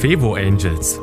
Fevo 0.00 0.32
Angels, 0.32 0.98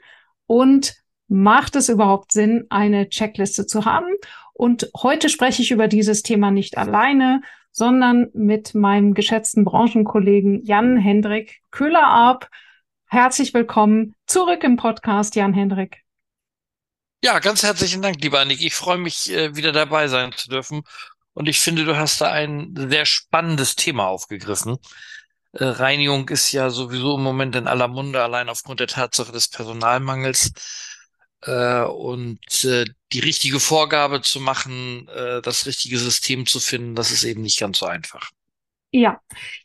Und 0.48 0.96
macht 1.28 1.76
es 1.76 1.88
überhaupt 1.88 2.32
Sinn, 2.32 2.66
eine 2.72 3.10
Checkliste 3.10 3.68
zu 3.68 3.86
haben? 3.86 4.08
Und 4.54 4.90
heute 5.00 5.30
spreche 5.30 5.62
ich 5.62 5.70
über 5.70 5.88
dieses 5.88 6.24
Thema 6.24 6.50
nicht 6.50 6.80
alleine, 6.80 7.42
sondern 7.72 8.30
mit 8.34 8.74
meinem 8.74 9.14
geschätzten 9.14 9.66
Branchenkollegen 9.66 10.66
Jan 10.66 10.98
Hendrik 10.98 11.62
Köhler-Arp. 11.70 12.50
Herzlich 13.06 13.54
willkommen 13.54 14.16
zurück 14.26 14.64
im 14.64 14.78
Podcast, 14.78 15.36
Jan 15.36 15.54
Hendrik. 15.54 16.02
Ja, 17.24 17.38
ganz 17.38 17.62
herzlichen 17.62 18.02
Dank, 18.02 18.20
lieber 18.20 18.40
Annik. 18.40 18.62
Ich 18.62 18.74
freue 18.74 18.98
mich, 18.98 19.32
äh, 19.32 19.56
wieder 19.56 19.72
dabei 19.72 20.08
sein 20.08 20.32
zu 20.32 20.50
dürfen. 20.50 20.82
Und 21.38 21.48
ich 21.48 21.60
finde, 21.60 21.86
du 21.86 21.96
hast 21.96 22.20
da 22.20 22.32
ein 22.32 22.74
sehr 22.90 23.06
spannendes 23.06 23.76
Thema 23.76 24.08
aufgegriffen. 24.08 24.78
Äh, 25.54 25.66
Reinigung 25.66 26.28
ist 26.30 26.52
ja 26.52 26.72
sowieso 26.72 27.16
im 27.18 27.22
Moment 27.22 27.56
in 27.56 27.68
aller 27.68 27.88
Munde, 27.88 28.24
allein 28.24 28.50
aufgrund 28.50 28.80
der 28.80 28.88
Tatsache 28.88 29.32
des 29.32 29.48
Personalmangels. 29.48 30.52
Äh, 31.44 31.84
und 31.84 32.66
äh, 32.66 32.86
die 33.14 33.20
richtige 33.20 33.60
Vorgabe 33.60 34.22
zu 34.24 34.40
machen, 34.40 35.08
das 35.44 35.68
richtige 35.68 36.00
System 36.00 36.48
zu 36.48 36.60
finden, 36.60 36.96
das 36.96 37.12
ist 37.12 37.24
eben 37.24 37.44
nicht 37.44 37.60
ganz 37.60 37.78
so 37.78 37.86
einfach. 37.86 38.32
Ja, 38.92 39.20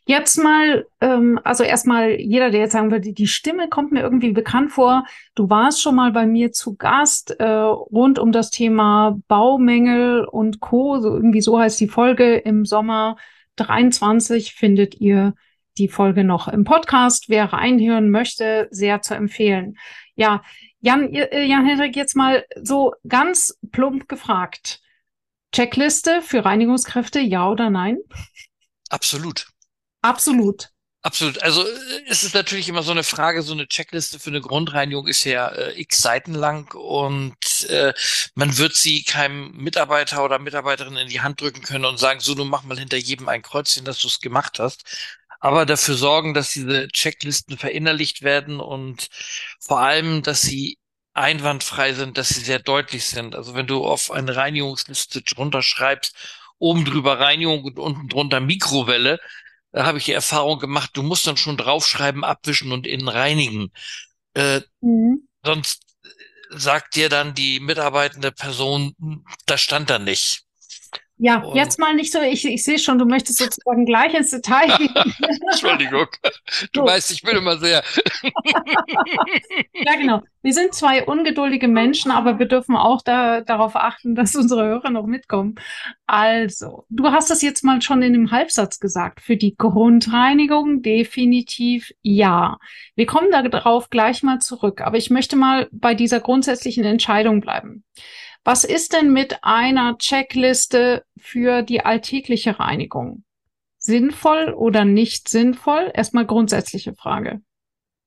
jetzt 0.05 0.37
mal, 0.37 0.85
ähm, 0.99 1.39
also 1.45 1.63
erstmal 1.63 2.19
jeder, 2.19 2.51
der 2.51 2.61
jetzt 2.61 2.73
sagen 2.73 2.91
würde, 2.91 3.13
die 3.13 3.27
Stimme 3.27 3.69
kommt 3.69 3.93
mir 3.93 4.01
irgendwie 4.01 4.31
bekannt 4.31 4.73
vor. 4.73 5.05
Du 5.33 5.49
warst 5.49 5.81
schon 5.81 5.95
mal 5.95 6.11
bei 6.11 6.25
mir 6.25 6.51
zu 6.51 6.75
Gast 6.75 7.31
äh, 7.39 7.45
rund 7.45 8.19
um 8.19 8.33
das 8.33 8.49
Thema 8.49 9.17
Baumängel 9.29 10.25
und 10.25 10.59
Co. 10.59 10.99
So 10.99 11.15
irgendwie 11.15 11.39
so 11.41 11.57
heißt 11.57 11.79
die 11.79 11.87
Folge 11.87 12.35
im 12.35 12.65
Sommer 12.65 13.15
23 13.55 14.53
findet 14.53 14.99
ihr 14.99 15.35
die 15.77 15.87
Folge 15.87 16.25
noch 16.25 16.49
im 16.49 16.65
Podcast. 16.65 17.29
Wer 17.29 17.45
reinhören 17.53 18.09
möchte, 18.11 18.67
sehr 18.71 19.01
zu 19.01 19.15
empfehlen. 19.15 19.77
Ja, 20.15 20.43
Jan, 20.81 21.13
äh, 21.13 21.45
Jan 21.45 21.65
Hendrik, 21.65 21.95
jetzt 21.95 22.15
mal 22.15 22.45
so 22.61 22.93
ganz 23.07 23.57
plump 23.71 24.09
gefragt. 24.09 24.81
Checkliste 25.53 26.21
für 26.21 26.43
Reinigungskräfte, 26.43 27.19
ja 27.19 27.49
oder 27.49 27.69
nein? 27.69 27.99
Absolut. 28.93 29.47
Absolut. 30.03 30.69
Absolut. 31.01 31.41
Also 31.41 31.67
äh, 31.67 32.03
es 32.07 32.23
ist 32.23 32.35
natürlich 32.35 32.69
immer 32.69 32.83
so 32.83 32.91
eine 32.91 33.03
Frage, 33.03 33.41
so 33.41 33.53
eine 33.53 33.67
Checkliste 33.67 34.19
für 34.19 34.29
eine 34.29 34.39
Grundreinigung 34.39 35.07
ist 35.07 35.23
ja 35.23 35.47
äh, 35.49 35.81
x 35.81 35.97
Seiten 36.01 36.33
lang 36.35 36.71
und 36.75 37.35
äh, 37.69 37.93
man 38.35 38.57
wird 38.57 38.75
sie 38.75 39.03
keinem 39.03 39.51
Mitarbeiter 39.57 40.23
oder 40.23 40.37
Mitarbeiterin 40.39 40.95
in 40.95 41.09
die 41.09 41.21
Hand 41.21 41.41
drücken 41.41 41.63
können 41.63 41.85
und 41.85 41.97
sagen, 41.97 42.19
so, 42.19 42.35
du 42.35 42.45
mach 42.45 42.63
mal 42.63 42.77
hinter 42.77 42.97
jedem 42.97 43.27
ein 43.29 43.41
Kreuzchen, 43.41 43.83
dass 43.83 43.99
du 43.99 44.07
es 44.07 44.19
gemacht 44.21 44.59
hast 44.59 44.83
aber 45.39 45.65
dafür 45.65 45.95
sorgen, 45.95 46.33
dass 46.33 46.51
diese 46.53 46.87
Checklisten 46.87 47.57
verinnerlicht 47.57 48.21
werden 48.21 48.61
und 48.61 49.09
vor 49.59 49.79
allem, 49.81 50.23
dass 50.23 50.41
sie 50.41 50.77
einwandfrei 51.13 51.93
sind, 51.93 52.17
dass 52.17 52.29
sie 52.29 52.39
sehr 52.41 52.59
deutlich 52.59 53.05
sind. 53.05 53.35
Also 53.35 53.53
wenn 53.53 53.67
du 53.67 53.85
auf 53.85 54.09
eine 54.11 54.35
Reinigungsliste 54.37 55.21
drunter 55.21 55.61
schreibst, 55.61 56.15
oben 56.59 56.85
drüber 56.85 57.19
Reinigung 57.19 57.63
und 57.63 57.79
unten 57.79 58.07
drunter 58.07 58.39
Mikrowelle, 58.39 59.19
da 59.71 59.85
habe 59.85 59.97
ich 59.97 60.05
die 60.05 60.11
Erfahrung 60.13 60.59
gemacht, 60.59 60.91
du 60.93 61.03
musst 61.03 61.25
dann 61.25 61.37
schon 61.37 61.57
draufschreiben, 61.57 62.23
abwischen 62.23 62.71
und 62.71 62.85
innen 62.85 63.07
reinigen. 63.07 63.71
Äh, 64.33 64.61
mhm. 64.81 65.27
Sonst 65.43 65.81
sagt 66.49 66.95
dir 66.95 67.09
dann 67.09 67.33
die 67.33 67.59
mitarbeitende 67.59 68.31
Person, 68.31 69.25
das 69.45 69.61
stand 69.61 69.89
da 69.89 69.99
nicht. 69.99 70.43
Ja, 71.17 71.37
und 71.41 71.55
jetzt 71.55 71.79
mal 71.79 71.93
nicht 71.93 72.11
so, 72.11 72.19
ich, 72.19 72.43
ich 72.43 72.63
sehe 72.63 72.79
schon, 72.79 72.97
du 72.97 73.05
möchtest 73.05 73.37
sozusagen 73.37 73.85
gleich 73.85 74.13
ins 74.13 74.31
Detail 74.31 74.67
gehen. 74.77 74.93
Entschuldigung, 75.49 76.07
du 76.73 76.81
so. 76.81 76.85
weißt, 76.85 77.11
ich 77.11 77.21
bin 77.21 77.37
immer 77.37 77.57
sehr. 77.57 77.83
ja, 79.73 79.95
genau. 79.95 80.21
Wir 80.41 80.53
sind 80.53 80.73
zwei 80.73 81.05
ungeduldige 81.05 81.67
Menschen, 81.67 82.11
aber 82.11 82.39
wir 82.39 82.47
dürfen 82.47 82.75
auch 82.75 83.01
da, 83.03 83.41
darauf 83.41 83.75
achten, 83.75 84.15
dass 84.15 84.35
unsere 84.35 84.65
Hörer 84.65 84.89
noch 84.89 85.05
mitkommen. 85.05 85.55
Also, 86.07 86.83
du 86.89 87.05
hast 87.11 87.29
das 87.29 87.41
jetzt 87.41 87.63
mal 87.63 87.81
schon 87.81 88.01
in 88.01 88.13
dem 88.13 88.31
Halbsatz 88.31 88.79
gesagt. 88.79 89.21
Für 89.21 89.37
die 89.37 89.55
Grundreinigung 89.55 90.81
definitiv 90.81 91.91
ja. 92.01 92.57
Wir 92.95 93.05
kommen 93.05 93.31
darauf 93.31 93.89
gleich 93.89 94.23
mal 94.23 94.39
zurück, 94.39 94.81
aber 94.81 94.97
ich 94.97 95.09
möchte 95.09 95.35
mal 95.35 95.69
bei 95.71 95.93
dieser 95.93 96.19
grundsätzlichen 96.19 96.83
Entscheidung 96.83 97.39
bleiben. 97.39 97.85
Was 98.43 98.63
ist 98.63 98.93
denn 98.93 99.11
mit 99.11 99.43
einer 99.43 99.97
Checkliste 99.97 101.05
für 101.17 101.61
die 101.61 101.81
alltägliche 101.85 102.59
Reinigung? 102.59 103.23
Sinnvoll 103.77 104.53
oder 104.53 104.85
nicht 104.85 105.29
sinnvoll? 105.29 105.91
Erstmal 105.93 106.25
grundsätzliche 106.25 106.93
Frage. 106.93 107.41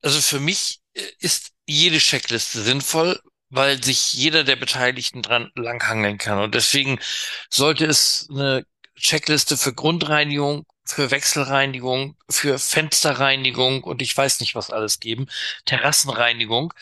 Also 0.03 0.21
für 0.21 0.41
mich 0.41 0.81
äh, 0.95 1.03
ist 1.19 1.53
jede 1.67 1.99
Checkliste 1.99 2.61
sinnvoll, 2.61 3.19
weil 3.49 3.83
sich 3.83 4.13
jeder 4.13 4.45
der 4.45 4.57
Beteiligten 4.57 5.23
dran 5.23 5.51
langhangeln 5.55 6.19
kann. 6.19 6.39
Und 6.39 6.55
deswegen 6.55 6.99
sollte 7.49 7.87
es 7.87 8.29
eine 8.31 8.65
Checkliste 8.97 9.57
für 9.57 9.73
Grundreinigung, 9.73 10.67
für 10.85 11.11
Wechselreinigung, 11.11 12.17
für 12.31 12.59
Fensterreinigung 12.59 13.85
und 13.85 14.03
ich 14.03 14.17
weiß 14.17 14.41
nicht 14.41 14.55
was 14.55 14.71
alles 14.71 15.01
geben, 15.01 15.27
Terrassenreinigung, 15.65 16.73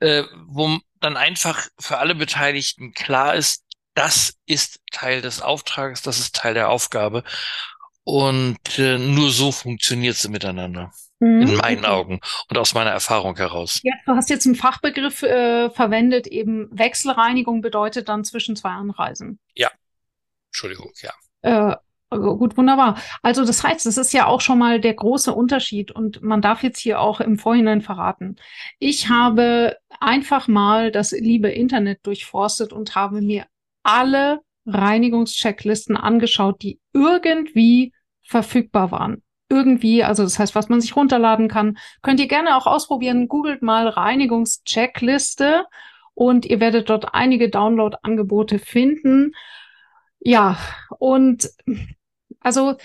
äh, 0.00 0.24
wo 0.46 0.78
dann 1.00 1.16
einfach 1.16 1.68
für 1.78 1.98
alle 1.98 2.14
Beteiligten 2.14 2.92
klar 2.92 3.34
ist, 3.34 3.64
das 3.94 4.34
ist 4.46 4.80
Teil 4.90 5.20
des 5.20 5.40
Auftrages, 5.40 6.02
das 6.02 6.18
ist 6.18 6.34
Teil 6.34 6.54
der 6.54 6.68
Aufgabe. 6.68 7.24
Und 8.04 8.78
äh, 8.78 8.98
nur 8.98 9.30
so 9.30 9.52
funktioniert 9.52 10.16
sie 10.16 10.28
miteinander. 10.28 10.92
Mhm. 11.18 11.42
In 11.42 11.54
meinen 11.56 11.84
Augen 11.84 12.20
und 12.48 12.56
aus 12.56 12.72
meiner 12.72 12.90
Erfahrung 12.90 13.36
heraus. 13.36 13.80
Ja, 13.82 13.92
du 14.06 14.12
hast 14.12 14.30
jetzt 14.30 14.46
einen 14.46 14.54
Fachbegriff 14.54 15.22
äh, 15.22 15.68
verwendet, 15.68 16.26
eben 16.26 16.68
Wechselreinigung 16.72 17.60
bedeutet 17.60 18.08
dann 18.08 18.24
zwischen 18.24 18.56
zwei 18.56 18.70
Anreisen. 18.70 19.38
Ja. 19.54 19.70
Entschuldigung, 20.48 20.92
ja. 21.02 21.12
Äh, 21.42 21.76
Gut, 22.10 22.56
wunderbar. 22.56 22.96
Also 23.22 23.44
das 23.44 23.62
heißt, 23.62 23.86
es 23.86 23.96
ist 23.96 24.12
ja 24.12 24.26
auch 24.26 24.40
schon 24.40 24.58
mal 24.58 24.80
der 24.80 24.94
große 24.94 25.32
Unterschied 25.32 25.92
und 25.92 26.22
man 26.22 26.42
darf 26.42 26.64
jetzt 26.64 26.80
hier 26.80 27.00
auch 27.00 27.20
im 27.20 27.38
Vorhinein 27.38 27.82
verraten. 27.82 28.34
Ich 28.80 29.08
habe 29.08 29.76
einfach 30.00 30.48
mal 30.48 30.90
das 30.90 31.12
liebe 31.12 31.50
Internet 31.50 32.00
durchforstet 32.04 32.72
und 32.72 32.96
habe 32.96 33.20
mir 33.20 33.46
alle 33.84 34.40
Reinigungschecklisten 34.66 35.96
angeschaut, 35.96 36.62
die 36.62 36.80
irgendwie 36.92 37.92
verfügbar 38.22 38.90
waren. 38.90 39.22
Irgendwie, 39.48 40.02
also 40.02 40.24
das 40.24 40.38
heißt, 40.38 40.56
was 40.56 40.68
man 40.68 40.80
sich 40.80 40.96
runterladen 40.96 41.46
kann, 41.46 41.78
könnt 42.02 42.18
ihr 42.18 42.28
gerne 42.28 42.56
auch 42.56 42.66
ausprobieren. 42.66 43.28
Googelt 43.28 43.62
mal 43.62 43.86
Reinigungscheckliste 43.86 45.64
und 46.14 46.44
ihr 46.44 46.58
werdet 46.58 46.90
dort 46.90 47.14
einige 47.14 47.50
Download-Angebote 47.50 48.58
finden. 48.58 49.32
Ja, 50.20 50.58
und 50.98 51.48
also 52.40 52.76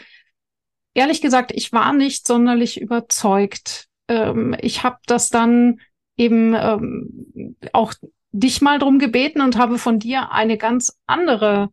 ehrlich 0.93 1.21
gesagt, 1.21 1.51
ich 1.53 1.71
war 1.71 1.93
nicht 1.93 2.27
sonderlich 2.27 2.79
überzeugt. 2.79 3.87
Ähm, 4.07 4.55
ich 4.61 4.83
habe 4.83 4.97
das 5.05 5.29
dann 5.29 5.79
eben 6.17 6.53
ähm, 6.53 7.55
auch 7.73 7.93
dich 8.31 8.61
mal 8.61 8.79
drum 8.79 8.99
gebeten 8.99 9.41
und 9.41 9.57
habe 9.57 9.77
von 9.77 9.99
dir 9.99 10.31
eine 10.31 10.57
ganz 10.57 10.97
andere 11.05 11.69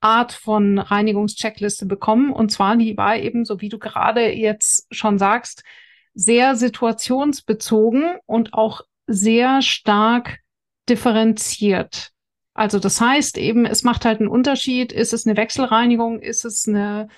Art 0.00 0.32
von 0.32 0.78
Reinigungscheckliste 0.78 1.86
bekommen. 1.86 2.32
Und 2.32 2.50
zwar, 2.50 2.76
die 2.76 2.96
war 2.96 3.16
eben, 3.16 3.44
so 3.44 3.60
wie 3.60 3.68
du 3.68 3.78
gerade 3.78 4.32
jetzt 4.32 4.86
schon 4.90 5.18
sagst, 5.18 5.62
sehr 6.14 6.56
situationsbezogen 6.56 8.16
und 8.26 8.54
auch 8.54 8.80
sehr 9.06 9.62
stark 9.62 10.38
differenziert. 10.88 12.12
Also 12.56 12.78
das 12.78 13.00
heißt 13.02 13.36
eben, 13.36 13.66
es 13.66 13.82
macht 13.82 14.06
halt 14.06 14.20
einen 14.20 14.30
Unterschied, 14.30 14.90
ist 14.90 15.12
es 15.12 15.26
eine 15.26 15.36
Wechselreinigung, 15.36 16.20
ist 16.20 16.46
es 16.46 16.66
eine 16.66 17.08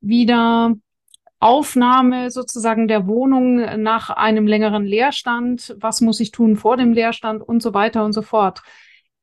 Wiederaufnahme 0.00 2.30
sozusagen 2.30 2.86
der 2.86 3.08
Wohnung 3.08 3.82
nach 3.82 4.10
einem 4.10 4.46
längeren 4.46 4.84
Leerstand, 4.84 5.74
was 5.80 6.00
muss 6.00 6.20
ich 6.20 6.30
tun 6.30 6.56
vor 6.56 6.76
dem 6.76 6.92
Leerstand? 6.92 7.42
Und 7.42 7.60
so 7.60 7.74
weiter 7.74 8.04
und 8.04 8.12
so 8.12 8.22
fort. 8.22 8.62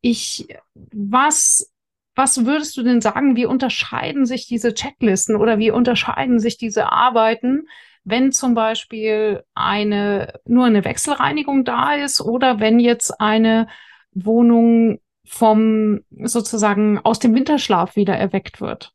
Ich, 0.01 0.49
was, 0.75 1.71
was 2.15 2.45
würdest 2.45 2.75
du 2.75 2.83
denn 2.83 2.99
sagen, 2.99 3.37
wie 3.37 3.45
unterscheiden 3.45 4.25
sich 4.25 4.47
diese 4.47 4.73
Checklisten 4.73 5.37
oder 5.37 5.57
wie 5.57 5.71
unterscheiden 5.71 6.39
sich 6.39 6.57
diese 6.57 6.91
Arbeiten, 6.91 7.61
wenn 8.03 8.33
zum 8.33 8.55
Beispiel 8.55 9.45
eine, 9.53 10.33
nur 10.43 10.65
eine 10.65 10.83
Wechselreinigung 10.83 11.63
da 11.63 11.93
ist 11.93 12.19
oder 12.19 12.59
wenn 12.59 12.77
jetzt 12.77 13.21
eine 13.21 13.69
Wohnung 14.11 14.99
vom 15.25 16.01
sozusagen 16.23 16.99
aus 16.99 17.19
dem 17.19 17.33
Winterschlaf 17.35 17.95
wieder 17.95 18.15
erweckt 18.15 18.61
wird? 18.61 18.93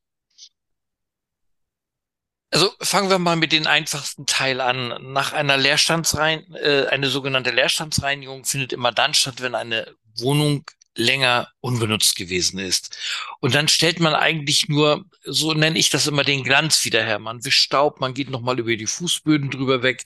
Also 2.50 2.72
fangen 2.80 3.10
wir 3.10 3.18
mal 3.18 3.36
mit 3.36 3.52
den 3.52 3.66
einfachsten 3.66 4.24
Teil 4.24 4.60
an. 4.60 5.12
Nach 5.12 5.32
einer 5.32 5.56
Leerstandsrein, 5.56 6.54
äh, 6.54 6.86
eine 6.86 7.08
sogenannte 7.08 7.50
Leerstandsreinigung 7.50 8.44
findet 8.44 8.72
immer 8.72 8.92
dann 8.92 9.14
statt, 9.14 9.40
wenn 9.40 9.54
eine 9.54 9.94
Wohnung 10.18 10.64
länger 10.96 11.48
unbenutzt 11.60 12.16
gewesen 12.16 12.58
ist. 12.58 12.96
Und 13.40 13.54
dann 13.54 13.68
stellt 13.68 14.00
man 14.00 14.14
eigentlich 14.14 14.68
nur, 14.68 15.04
so 15.24 15.52
nenne 15.52 15.78
ich 15.78 15.90
das 15.90 16.06
immer, 16.06 16.24
den 16.24 16.44
Glanz 16.44 16.84
wieder 16.84 17.04
her. 17.04 17.18
Man 17.18 17.44
wischt 17.44 17.62
Staub, 17.62 18.00
man 18.00 18.14
geht 18.14 18.30
nochmal 18.30 18.58
über 18.58 18.74
die 18.76 18.86
Fußböden 18.86 19.50
drüber 19.50 19.82
weg. 19.82 20.04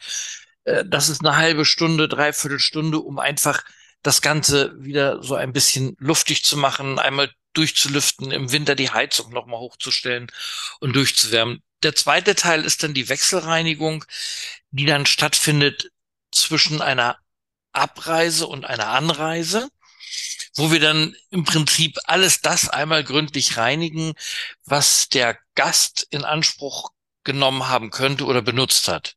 Äh, 0.64 0.84
das 0.86 1.08
ist 1.08 1.24
eine 1.24 1.36
halbe 1.36 1.64
Stunde, 1.64 2.08
dreiviertel 2.08 2.58
Stunde, 2.58 2.98
um 2.98 3.18
einfach 3.18 3.62
das 4.02 4.22
Ganze 4.22 4.72
wieder 4.82 5.22
so 5.22 5.34
ein 5.34 5.52
bisschen 5.52 5.96
luftig 5.98 6.44
zu 6.44 6.56
machen, 6.56 6.98
einmal 6.98 7.30
durchzulüften, 7.52 8.30
im 8.30 8.52
Winter 8.52 8.74
die 8.74 8.90
Heizung 8.90 9.32
nochmal 9.32 9.60
hochzustellen 9.60 10.30
und 10.80 10.94
durchzuwärmen. 10.94 11.62
Der 11.82 11.94
zweite 11.94 12.34
Teil 12.34 12.64
ist 12.64 12.82
dann 12.82 12.94
die 12.94 13.08
Wechselreinigung, 13.08 14.04
die 14.70 14.86
dann 14.86 15.06
stattfindet 15.06 15.90
zwischen 16.30 16.80
einer 16.80 17.18
Abreise 17.72 18.46
und 18.46 18.64
einer 18.64 18.88
Anreise, 18.88 19.68
wo 20.54 20.70
wir 20.70 20.80
dann 20.80 21.16
im 21.30 21.44
Prinzip 21.44 21.98
alles 22.04 22.40
das 22.40 22.68
einmal 22.68 23.04
gründlich 23.04 23.56
reinigen, 23.56 24.14
was 24.64 25.08
der 25.08 25.38
Gast 25.54 26.06
in 26.10 26.24
Anspruch 26.24 26.90
genommen 27.24 27.68
haben 27.68 27.90
könnte 27.90 28.24
oder 28.24 28.42
benutzt 28.42 28.88
hat 28.88 29.16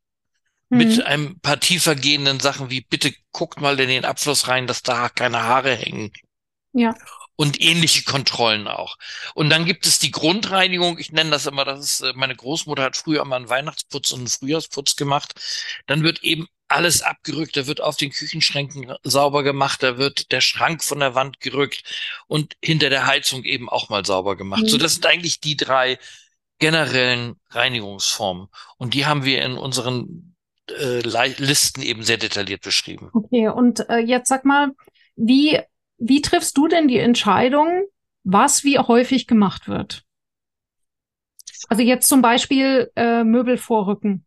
mit 0.68 0.96
mhm. 0.96 1.02
ein 1.04 1.40
paar 1.40 1.60
tiefer 1.60 1.94
gehenden 1.94 2.40
Sachen 2.40 2.70
wie 2.70 2.80
bitte 2.80 3.12
guckt 3.32 3.60
mal 3.60 3.78
in 3.78 3.88
den 3.88 4.04
Abfluss 4.04 4.48
rein, 4.48 4.66
dass 4.66 4.82
da 4.82 5.08
keine 5.08 5.42
Haare 5.42 5.74
hängen. 5.74 6.12
Ja. 6.72 6.94
Und 7.36 7.60
ähnliche 7.60 8.04
Kontrollen 8.04 8.68
auch. 8.68 8.96
Und 9.34 9.50
dann 9.50 9.64
gibt 9.64 9.86
es 9.86 9.98
die 9.98 10.12
Grundreinigung. 10.12 10.98
Ich 10.98 11.10
nenne 11.10 11.30
das 11.30 11.46
immer, 11.46 11.64
das 11.64 11.80
ist, 11.80 12.00
äh, 12.00 12.12
meine 12.14 12.36
Großmutter 12.36 12.84
hat 12.84 12.96
früher 12.96 13.22
immer 13.22 13.36
einen 13.36 13.48
Weihnachtsputz 13.48 14.12
und 14.12 14.20
einen 14.20 14.28
Frühjahrsputz 14.28 14.94
gemacht. 14.94 15.34
Dann 15.86 16.04
wird 16.04 16.22
eben 16.22 16.46
alles 16.68 17.02
abgerückt, 17.02 17.56
da 17.56 17.66
wird 17.66 17.80
auf 17.80 17.96
den 17.96 18.10
Küchenschränken 18.10 18.94
sauber 19.02 19.42
gemacht, 19.42 19.82
da 19.82 19.98
wird 19.98 20.32
der 20.32 20.40
Schrank 20.40 20.82
von 20.82 21.00
der 21.00 21.14
Wand 21.14 21.40
gerückt 21.40 21.82
und 22.26 22.56
hinter 22.64 22.88
der 22.88 23.06
Heizung 23.06 23.44
eben 23.44 23.68
auch 23.68 23.88
mal 23.90 24.04
sauber 24.06 24.36
gemacht. 24.36 24.62
Mhm. 24.62 24.68
So, 24.68 24.78
das 24.78 24.94
sind 24.94 25.06
eigentlich 25.06 25.40
die 25.40 25.56
drei 25.56 25.98
generellen 26.58 27.36
Reinigungsformen. 27.50 28.48
Und 28.78 28.94
die 28.94 29.06
haben 29.06 29.24
wir 29.24 29.42
in 29.42 29.58
unseren 29.58 30.33
äh, 30.70 31.00
Listen 31.38 31.82
eben 31.82 32.02
sehr 32.02 32.16
detailliert 32.16 32.62
beschrieben. 32.62 33.10
Okay, 33.12 33.48
und 33.48 33.88
äh, 33.88 33.98
jetzt 33.98 34.28
sag 34.28 34.44
mal, 34.44 34.72
wie, 35.16 35.60
wie 35.98 36.22
triffst 36.22 36.56
du 36.56 36.68
denn 36.68 36.88
die 36.88 36.98
Entscheidung, 36.98 37.84
was 38.24 38.64
wie 38.64 38.78
häufig 38.78 39.26
gemacht 39.26 39.68
wird? 39.68 40.04
Also 41.68 41.82
jetzt 41.82 42.08
zum 42.08 42.22
Beispiel 42.22 42.90
äh, 42.96 43.24
Möbel 43.24 43.56
vorrücken. 43.56 44.24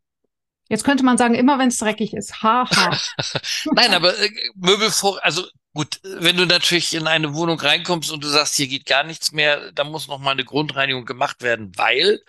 Jetzt 0.70 0.84
könnte 0.84 1.06
man 1.06 1.18
sagen, 1.18 1.36
immer 1.36 1.60
wenn 1.60 1.70
es 1.70 1.78
dreckig 1.78 2.14
ist. 2.14 2.44
Haha. 2.44 2.98
Nein, 3.74 3.94
aber 3.94 4.18
äh, 4.20 4.30
Möbel 4.56 4.92
vor, 4.92 5.24
also 5.24 5.44
gut, 5.74 6.00
wenn 6.04 6.36
du 6.36 6.46
natürlich 6.46 6.94
in 6.94 7.08
eine 7.08 7.34
Wohnung 7.34 7.60
reinkommst 7.60 8.12
und 8.12 8.24
du 8.24 8.28
sagst, 8.28 8.56
hier 8.56 8.68
geht 8.68 8.86
gar 8.86 9.04
nichts 9.04 9.32
mehr, 9.32 9.72
dann 9.72 9.92
muss 9.92 10.08
noch 10.08 10.20
mal 10.20 10.32
eine 10.32 10.44
Grundreinigung 10.44 11.06
gemacht 11.06 11.42
werden, 11.42 11.72
weil 11.78 12.22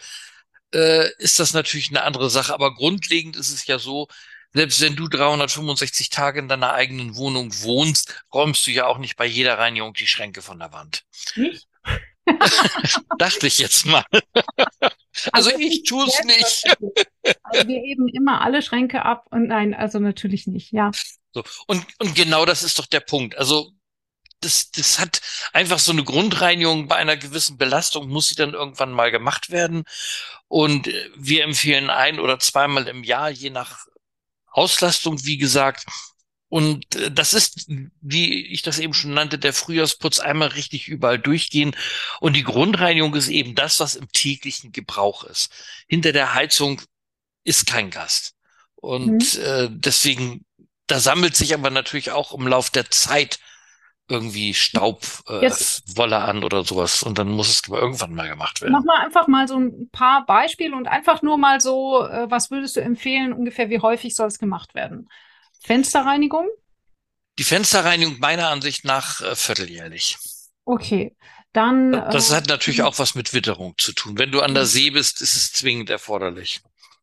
äh, 0.75 1.11
ist 1.19 1.41
das 1.41 1.55
natürlich 1.55 1.89
eine 1.91 2.03
andere 2.03 2.31
Sache. 2.31 2.53
Aber 2.55 2.75
grundlegend 2.75 3.37
ist 3.37 3.51
es 3.51 3.67
ja 3.67 3.79
so, 3.79 4.09
selbst 4.53 4.81
wenn 4.81 4.97
du 4.97 5.09
365 5.09 6.11
Tage 6.11 6.39
in 6.39 6.49
deiner 6.49 6.73
eigenen 6.73 7.17
Wohnung 7.17 7.53
wohnst, 7.63 8.25
räumst 8.33 8.67
du 8.67 8.71
ja 8.71 8.87
auch 8.87 8.99
nicht 8.99 9.17
bei 9.17 9.27
jeder 9.27 9.59
Reinigung 9.59 9.95
die 9.95 10.07
Schränke 10.07 10.43
von 10.43 10.59
der 10.59 10.73
Wand. 10.73 11.05
Nicht? 11.37 11.69
Dachte 13.19 13.47
ich 13.47 13.59
jetzt 13.59 13.87
mal. 13.87 14.05
also, 15.33 15.51
also 15.51 15.51
ich 15.59 15.85
tue 15.85 16.07
es 16.07 16.25
nicht. 16.25 16.65
Also 17.43 17.69
wir 17.69 17.81
heben 17.81 18.09
immer 18.09 18.41
alle 18.41 18.63
Schränke 18.63 19.05
ab 19.05 19.27
und 19.31 19.49
nein, 19.49 19.75
also 19.75 19.99
natürlich 19.99 20.47
nicht, 20.47 20.73
ja. 20.73 20.91
So, 21.33 21.45
und, 21.67 21.85
und 21.99 22.15
genau 22.15 22.47
das 22.47 22.63
ist 22.63 22.79
doch 22.79 22.87
der 22.87 23.01
Punkt. 23.01 23.37
Also 23.37 23.73
das, 24.41 24.71
das 24.71 24.99
hat 24.99 25.21
einfach 25.53 25.79
so 25.79 25.93
eine 25.93 26.05
Grundreinigung 26.05 26.89
bei 26.89 26.97
einer 26.97 27.17
gewissen 27.17 27.59
Belastung, 27.59 28.09
muss 28.09 28.29
sie 28.29 28.35
dann 28.35 28.55
irgendwann 28.55 28.93
mal 28.93 29.11
gemacht 29.11 29.51
werden. 29.51 29.85
Und 30.47 30.89
wir 31.17 31.45
empfehlen 31.45 31.91
ein 31.91 32.21
oder 32.21 32.39
zweimal 32.39 32.89
im 32.89 33.05
Jahr, 33.05 33.31
je 33.31 33.51
nach 33.51 33.87
Auslastung, 34.47 35.25
wie 35.25 35.39
gesagt. 35.39 35.87
Und 36.49 36.97
äh, 36.97 37.11
das 37.11 37.35
ist, 37.35 37.67
wie 38.01 38.47
ich 38.47 38.63
das 38.63 38.79
eben 38.79 38.95
schon 38.95 39.13
nannte, 39.13 39.39
der 39.39 39.53
Frühjahrsputz 39.53 40.19
einmal 40.19 40.49
richtig 40.49 40.89
überall 40.89 41.19
durchgehen. 41.19 41.77
Und 42.21 42.35
die 42.35 42.45
Grundreinigung 42.45 43.15
ist 43.15 43.29
eben 43.29 43.55
das, 43.55 43.81
was 43.81 43.97
im 43.97 44.11
täglichen 44.13 44.73
Gebrauch 44.73 45.25
ist. 45.25 45.53
Hinter 45.87 46.13
der 46.13 46.35
Heizung 46.35 46.81
ist 47.45 47.67
kein 47.67 47.91
Gast. 47.91 48.35
Und 48.77 49.37
mhm. 49.37 49.43
äh, 49.43 49.69
deswegen, 49.71 50.45
da 50.87 51.01
sammelt 51.01 51.37
sich 51.37 51.53
aber 51.53 51.71
natürlich 51.71 52.13
auch 52.13 52.33
im 52.33 52.47
Lauf 52.47 52.71
der 52.71 52.91
Zeit 52.91 53.39
irgendwie 54.09 54.55
Staubwolle 54.55 56.17
äh, 56.17 56.19
an 56.19 56.45
oder 56.45 56.65
sowas 56.65 57.03
und 57.03 57.19
dann 57.19 57.29
muss 57.29 57.49
es 57.49 57.69
irgendwann 57.69 58.15
mal 58.15 58.29
gemacht 58.29 58.61
werden. 58.61 58.73
Mach 58.73 58.85
mal 58.85 59.05
einfach 59.05 59.29
mal 59.29 59.47
so 59.47 59.59
ein 59.59 59.89
paar 59.91 60.25
Beispiele 60.27 60.75
und 60.75 60.89
einfach 60.89 61.23
nur 61.23 61.37
mal 61.37 61.61
so, 61.61 62.05
äh, 62.07 62.31
was 62.31 62.51
würdest 62.51 62.77
du 62.77 62.81
empfehlen, 62.81 63.33
ungefähr 63.33 63.71
wie 63.71 63.81
häufig 63.81 64.15
soll 64.15 64.29
es 64.29 64.39
gemacht 64.39 64.75
werden? 64.75 65.09
Fensterreinigung? 65.61 66.47
Die 67.39 67.45
Fensterreinigung 67.45 68.19
meiner 68.19 68.49
Ansicht 68.49 68.85
nach 68.85 69.21
äh, 69.21 69.37
vierteljährlich. 69.37 70.17
Okay, 70.65 71.17
dann. 71.53 71.93
Das 71.93 72.31
äh, 72.31 72.37
hat 72.37 72.49
natürlich 72.49 72.83
auch 72.83 72.99
was 72.99 73.15
mit 73.15 73.33
Witterung 73.33 73.75
zu 73.79 73.93
tun. 73.93 74.19
Wenn 74.19 74.33
du 74.33 74.41
an 74.41 74.55
der 74.55 74.67
See 74.67 74.91
bist, 74.91 75.21
ist 75.21 75.37
es 75.37 75.53
zwingend 75.53 75.91
erforderlich. 75.91 76.63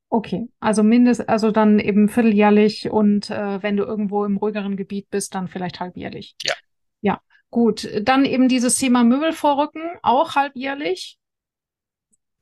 Okay, 0.10 0.48
also 0.60 0.84
mindest, 0.84 1.28
also 1.28 1.52
dann 1.52 1.80
eben 1.80 2.10
vierteljährlich 2.10 2.90
und 2.90 3.30
äh, 3.30 3.62
wenn 3.64 3.76
du 3.76 3.84
irgendwo 3.84 4.24
im 4.24 4.38
ruhigeren 4.38 4.78
Gebiet 4.78 5.10
bist, 5.10 5.36
dann 5.36 5.48
vielleicht 5.48 5.80
halbjährlich. 5.80 6.36
Ja. 6.44 6.54
Ja, 7.02 7.22
gut. 7.50 7.88
Dann 8.02 8.26
eben 8.26 8.48
dieses 8.48 8.76
Thema 8.76 9.04
Möbel 9.04 9.34
vorrücken, 9.34 9.82
auch 10.02 10.36
halbjährlich. 10.36 11.18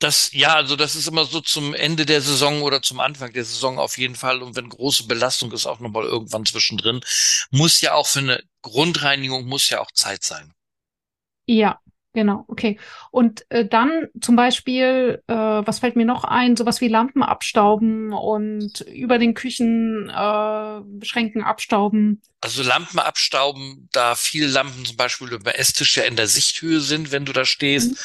Das, 0.00 0.32
ja, 0.32 0.54
also 0.54 0.76
das 0.76 0.96
ist 0.96 1.08
immer 1.08 1.24
so 1.24 1.40
zum 1.40 1.72
Ende 1.72 2.04
der 2.04 2.20
Saison 2.20 2.62
oder 2.62 2.82
zum 2.82 3.00
Anfang 3.00 3.32
der 3.32 3.44
Saison 3.44 3.78
auf 3.78 3.96
jeden 3.96 4.16
Fall. 4.16 4.42
Und 4.42 4.56
wenn 4.56 4.68
große 4.68 5.06
Belastung 5.06 5.52
ist, 5.52 5.66
auch 5.66 5.80
nochmal 5.80 6.04
irgendwann 6.04 6.44
zwischendrin. 6.44 7.00
Muss 7.50 7.80
ja 7.80 7.94
auch 7.94 8.06
für 8.06 8.18
eine 8.18 8.42
Grundreinigung 8.62 9.46
muss 9.46 9.70
ja 9.70 9.80
auch 9.80 9.90
Zeit 9.92 10.22
sein. 10.24 10.52
Ja, 11.46 11.80
Genau, 12.14 12.44
okay. 12.46 12.78
Und 13.10 13.44
äh, 13.50 13.66
dann 13.66 14.06
zum 14.20 14.36
Beispiel, 14.36 15.20
äh, 15.26 15.34
was 15.34 15.80
fällt 15.80 15.96
mir 15.96 16.06
noch 16.06 16.22
ein, 16.22 16.56
sowas 16.56 16.80
wie 16.80 16.86
Lampen 16.86 17.24
abstauben 17.24 18.12
und 18.12 18.82
über 18.82 19.18
den 19.18 19.34
Küchenschränken 19.34 21.42
äh, 21.42 21.44
abstauben. 21.44 22.22
Also 22.40 22.62
Lampen 22.62 23.00
abstauben, 23.00 23.88
da 23.90 24.14
viele 24.14 24.46
Lampen 24.46 24.84
zum 24.84 24.96
Beispiel 24.96 25.32
über 25.32 25.58
Esstisch 25.58 25.96
ja 25.96 26.04
in 26.04 26.14
der 26.14 26.28
Sichthöhe 26.28 26.78
sind, 26.78 27.10
wenn 27.10 27.24
du 27.24 27.32
da 27.32 27.44
stehst. 27.44 27.90
Mhm. 27.90 27.96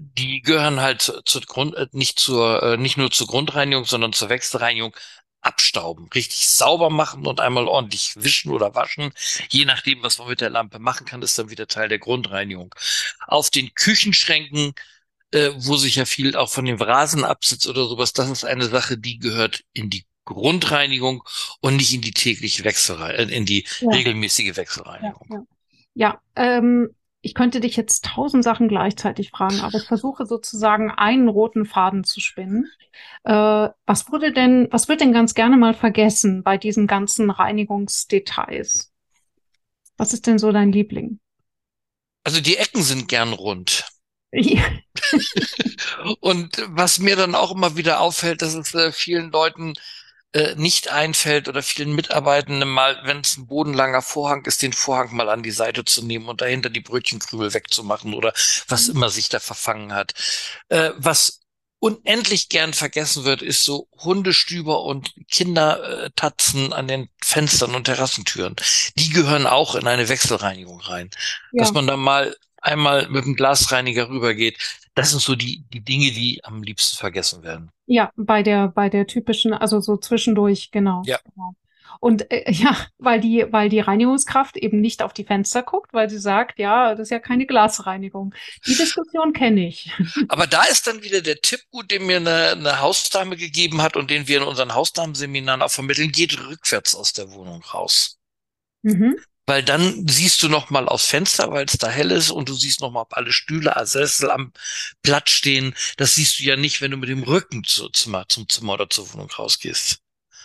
Die 0.00 0.42
gehören 0.42 0.80
halt 0.80 1.22
zur 1.24 1.42
Grund, 1.42 1.76
äh, 1.76 1.86
nicht 1.92 2.18
zur, 2.18 2.60
äh, 2.64 2.76
nicht 2.76 2.96
nur 2.96 3.12
zur 3.12 3.28
Grundreinigung, 3.28 3.84
sondern 3.84 4.12
zur 4.12 4.30
Wechselreinigung 4.30 4.96
abstauben, 5.40 6.08
richtig 6.14 6.48
sauber 6.48 6.90
machen 6.90 7.26
und 7.26 7.40
einmal 7.40 7.68
ordentlich 7.68 8.12
wischen 8.16 8.50
oder 8.50 8.74
waschen. 8.74 9.12
Je 9.50 9.64
nachdem, 9.64 10.02
was 10.02 10.18
man 10.18 10.28
mit 10.28 10.40
der 10.40 10.50
Lampe 10.50 10.78
machen 10.78 11.06
kann, 11.06 11.22
ist 11.22 11.38
dann 11.38 11.50
wieder 11.50 11.66
Teil 11.66 11.88
der 11.88 11.98
Grundreinigung. 11.98 12.74
Auf 13.26 13.50
den 13.50 13.72
Küchenschränken, 13.74 14.72
äh, 15.32 15.50
wo 15.56 15.76
sich 15.76 15.96
ja 15.96 16.04
viel 16.04 16.36
auch 16.36 16.50
von 16.50 16.64
dem 16.64 16.80
Rasen 16.80 17.24
absitzt 17.24 17.66
oder 17.66 17.86
sowas, 17.86 18.12
das 18.12 18.30
ist 18.30 18.44
eine 18.44 18.66
Sache, 18.66 18.98
die 18.98 19.18
gehört 19.18 19.64
in 19.72 19.90
die 19.90 20.04
Grundreinigung 20.24 21.22
und 21.60 21.76
nicht 21.76 21.94
in 21.94 22.02
die 22.02 22.12
tägliche 22.12 22.64
Wechselreinigung, 22.64 23.30
äh, 23.30 23.36
in 23.36 23.46
die 23.46 23.66
ja. 23.80 23.90
regelmäßige 23.90 24.56
Wechselreinigung. 24.56 25.26
Ja, 25.30 25.36
ja. 25.94 26.20
ja 26.36 26.58
ähm, 26.58 26.90
ich 27.28 27.34
könnte 27.34 27.60
dich 27.60 27.76
jetzt 27.76 28.06
tausend 28.06 28.42
Sachen 28.42 28.68
gleichzeitig 28.68 29.28
fragen, 29.28 29.60
aber 29.60 29.76
ich 29.76 29.84
versuche 29.84 30.24
sozusagen 30.24 30.90
einen 30.90 31.28
roten 31.28 31.66
Faden 31.66 32.02
zu 32.02 32.20
spinnen. 32.20 32.70
Äh, 33.24 33.68
was 33.84 34.10
wurde 34.10 34.32
denn, 34.32 34.66
was 34.70 34.88
wird 34.88 35.02
denn 35.02 35.12
ganz 35.12 35.34
gerne 35.34 35.58
mal 35.58 35.74
vergessen 35.74 36.42
bei 36.42 36.56
diesen 36.56 36.86
ganzen 36.86 37.28
Reinigungsdetails? 37.28 38.94
Was 39.98 40.14
ist 40.14 40.26
denn 40.26 40.38
so 40.38 40.52
dein 40.52 40.72
Liebling? 40.72 41.20
Also 42.24 42.40
die 42.40 42.56
Ecken 42.56 42.80
sind 42.80 43.08
gern 43.08 43.34
rund. 43.34 43.84
Ja. 44.32 44.64
Und 46.20 46.64
was 46.68 46.98
mir 46.98 47.16
dann 47.16 47.34
auch 47.34 47.54
immer 47.54 47.76
wieder 47.76 48.00
auffällt, 48.00 48.40
dass 48.40 48.54
es 48.54 48.72
äh, 48.74 48.90
vielen 48.90 49.30
Leuten 49.30 49.74
äh, 50.32 50.54
nicht 50.56 50.88
einfällt 50.88 51.48
oder 51.48 51.62
vielen 51.62 51.94
Mitarbeitenden 51.94 52.68
mal, 52.68 53.00
wenn 53.04 53.20
es 53.20 53.36
ein 53.36 53.46
bodenlanger 53.46 54.02
Vorhang 54.02 54.44
ist, 54.44 54.62
den 54.62 54.72
Vorhang 54.72 55.14
mal 55.14 55.28
an 55.28 55.42
die 55.42 55.50
Seite 55.50 55.84
zu 55.84 56.04
nehmen 56.04 56.28
und 56.28 56.40
dahinter 56.40 56.70
die 56.70 56.80
Brötchenkrümel 56.80 57.54
wegzumachen 57.54 58.14
oder 58.14 58.32
was 58.68 58.88
mhm. 58.88 58.96
immer 58.96 59.08
sich 59.10 59.28
da 59.28 59.40
verfangen 59.40 59.94
hat. 59.94 60.14
Äh, 60.68 60.90
was 60.96 61.40
unendlich 61.80 62.48
gern 62.48 62.74
vergessen 62.74 63.24
wird, 63.24 63.40
ist 63.40 63.64
so 63.64 63.88
Hundestüber 63.98 64.82
und 64.82 65.14
Kindertatzen 65.30 66.72
an 66.72 66.88
den 66.88 67.08
Fenstern 67.22 67.74
und 67.74 67.84
Terrassentüren. 67.84 68.56
Die 68.96 69.10
gehören 69.10 69.46
auch 69.46 69.76
in 69.76 69.86
eine 69.86 70.08
Wechselreinigung 70.08 70.80
rein. 70.80 71.10
Ja. 71.52 71.62
Dass 71.62 71.72
man 71.72 71.86
da 71.86 71.96
mal 71.96 72.36
einmal 72.60 73.08
mit 73.08 73.24
dem 73.24 73.36
Glasreiniger 73.36 74.08
rübergeht. 74.08 74.58
Das 74.98 75.10
sind 75.10 75.22
so 75.22 75.36
die, 75.36 75.62
die 75.72 75.78
Dinge, 75.78 76.10
die 76.10 76.40
am 76.42 76.60
liebsten 76.60 76.96
vergessen 76.96 77.44
werden. 77.44 77.70
Ja, 77.86 78.10
bei 78.16 78.42
der, 78.42 78.66
bei 78.66 78.88
der 78.88 79.06
typischen, 79.06 79.54
also 79.54 79.80
so 79.80 79.96
zwischendurch, 79.96 80.72
genau. 80.72 81.04
Ja. 81.06 81.20
Genau. 81.24 81.52
Und 82.00 82.28
äh, 82.32 82.50
ja, 82.50 82.76
weil 82.98 83.20
die, 83.20 83.46
weil 83.52 83.68
die 83.68 83.78
Reinigungskraft 83.78 84.56
eben 84.56 84.80
nicht 84.80 85.00
auf 85.00 85.12
die 85.12 85.22
Fenster 85.22 85.62
guckt, 85.62 85.94
weil 85.94 86.10
sie 86.10 86.18
sagt, 86.18 86.58
ja, 86.58 86.96
das 86.96 87.02
ist 87.02 87.10
ja 87.10 87.20
keine 87.20 87.46
Glasreinigung. 87.46 88.34
Die 88.66 88.74
Diskussion 88.76 89.32
kenne 89.32 89.68
ich. 89.68 89.88
Aber 90.28 90.48
da 90.48 90.64
ist 90.64 90.88
dann 90.88 91.04
wieder 91.04 91.20
der 91.20 91.36
Tipp 91.36 91.60
gut, 91.70 91.92
den 91.92 92.04
mir 92.04 92.16
eine, 92.16 92.50
eine 92.50 92.80
Hausdame 92.80 93.36
gegeben 93.36 93.80
hat 93.82 93.96
und 93.96 94.10
den 94.10 94.26
wir 94.26 94.38
in 94.38 94.48
unseren 94.48 94.74
Hausdamenseminaren 94.74 95.62
auch 95.62 95.70
vermitteln, 95.70 96.10
geht 96.10 96.36
rückwärts 96.40 96.96
aus 96.96 97.12
der 97.12 97.30
Wohnung 97.30 97.62
raus. 97.62 98.18
Mhm 98.82 99.14
weil 99.48 99.62
dann 99.62 100.06
siehst 100.06 100.42
du 100.42 100.48
noch 100.48 100.68
mal 100.68 100.86
aufs 100.88 101.06
Fenster, 101.06 101.50
weil 101.50 101.64
es 101.64 101.78
da 101.78 101.88
hell 101.88 102.10
ist 102.10 102.30
und 102.30 102.50
du 102.50 102.52
siehst 102.52 102.82
noch 102.82 102.92
mal, 102.92 103.00
ob 103.00 103.16
alle 103.16 103.32
Stühle, 103.32 103.74
Sessel 103.84 104.30
am 104.30 104.52
Platz 105.02 105.30
stehen. 105.30 105.74
Das 105.96 106.14
siehst 106.14 106.38
du 106.38 106.44
ja 106.44 106.56
nicht, 106.56 106.82
wenn 106.82 106.90
du 106.90 106.98
mit 106.98 107.08
dem 107.08 107.22
Rücken 107.22 107.64
zu, 107.64 107.88
Zimmer, 107.88 108.26
zum 108.28 108.46
Zimmer 108.48 108.74
oder 108.74 108.90
zur 108.90 109.12
Wohnung 109.12 109.30
rausgehst. 109.30 110.00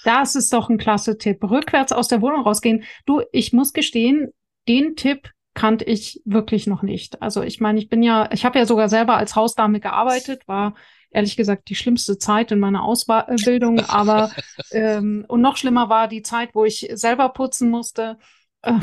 Das 0.05 0.35
ist 0.35 0.53
doch 0.53 0.69
ein 0.69 0.77
klasse 0.77 1.17
Tipp. 1.17 1.43
Rückwärts 1.43 1.91
aus 1.91 2.07
der 2.07 2.21
Wohnung 2.21 2.43
rausgehen. 2.43 2.85
Du, 3.05 3.21
ich 3.33 3.51
muss 3.51 3.73
gestehen, 3.73 4.29
den 4.69 4.95
Tipp 4.95 5.31
kannte 5.53 5.83
ich 5.83 6.21
wirklich 6.23 6.65
noch 6.65 6.81
nicht. 6.81 7.21
Also 7.21 7.41
ich 7.43 7.59
meine, 7.59 7.79
ich 7.79 7.89
bin 7.89 8.03
ja, 8.03 8.29
ich 8.31 8.45
habe 8.45 8.57
ja 8.57 8.65
sogar 8.65 8.87
selber 8.87 9.17
als 9.17 9.35
Hausdame 9.35 9.81
gearbeitet, 9.81 10.47
war 10.47 10.75
ehrlich 11.11 11.35
gesagt 11.35 11.69
die 11.69 11.75
schlimmste 11.75 12.17
Zeit 12.17 12.51
in 12.51 12.59
meiner 12.59 12.83
Ausbildung, 12.83 13.81
aber 13.81 14.31
ähm, 14.71 15.25
und 15.27 15.41
noch 15.41 15.57
schlimmer 15.57 15.89
war 15.89 16.07
die 16.07 16.23
Zeit, 16.23 16.49
wo 16.53 16.65
ich 16.65 16.89
selber 16.93 17.29
putzen 17.29 17.69
musste. 17.69 18.17
Kann 18.63 18.81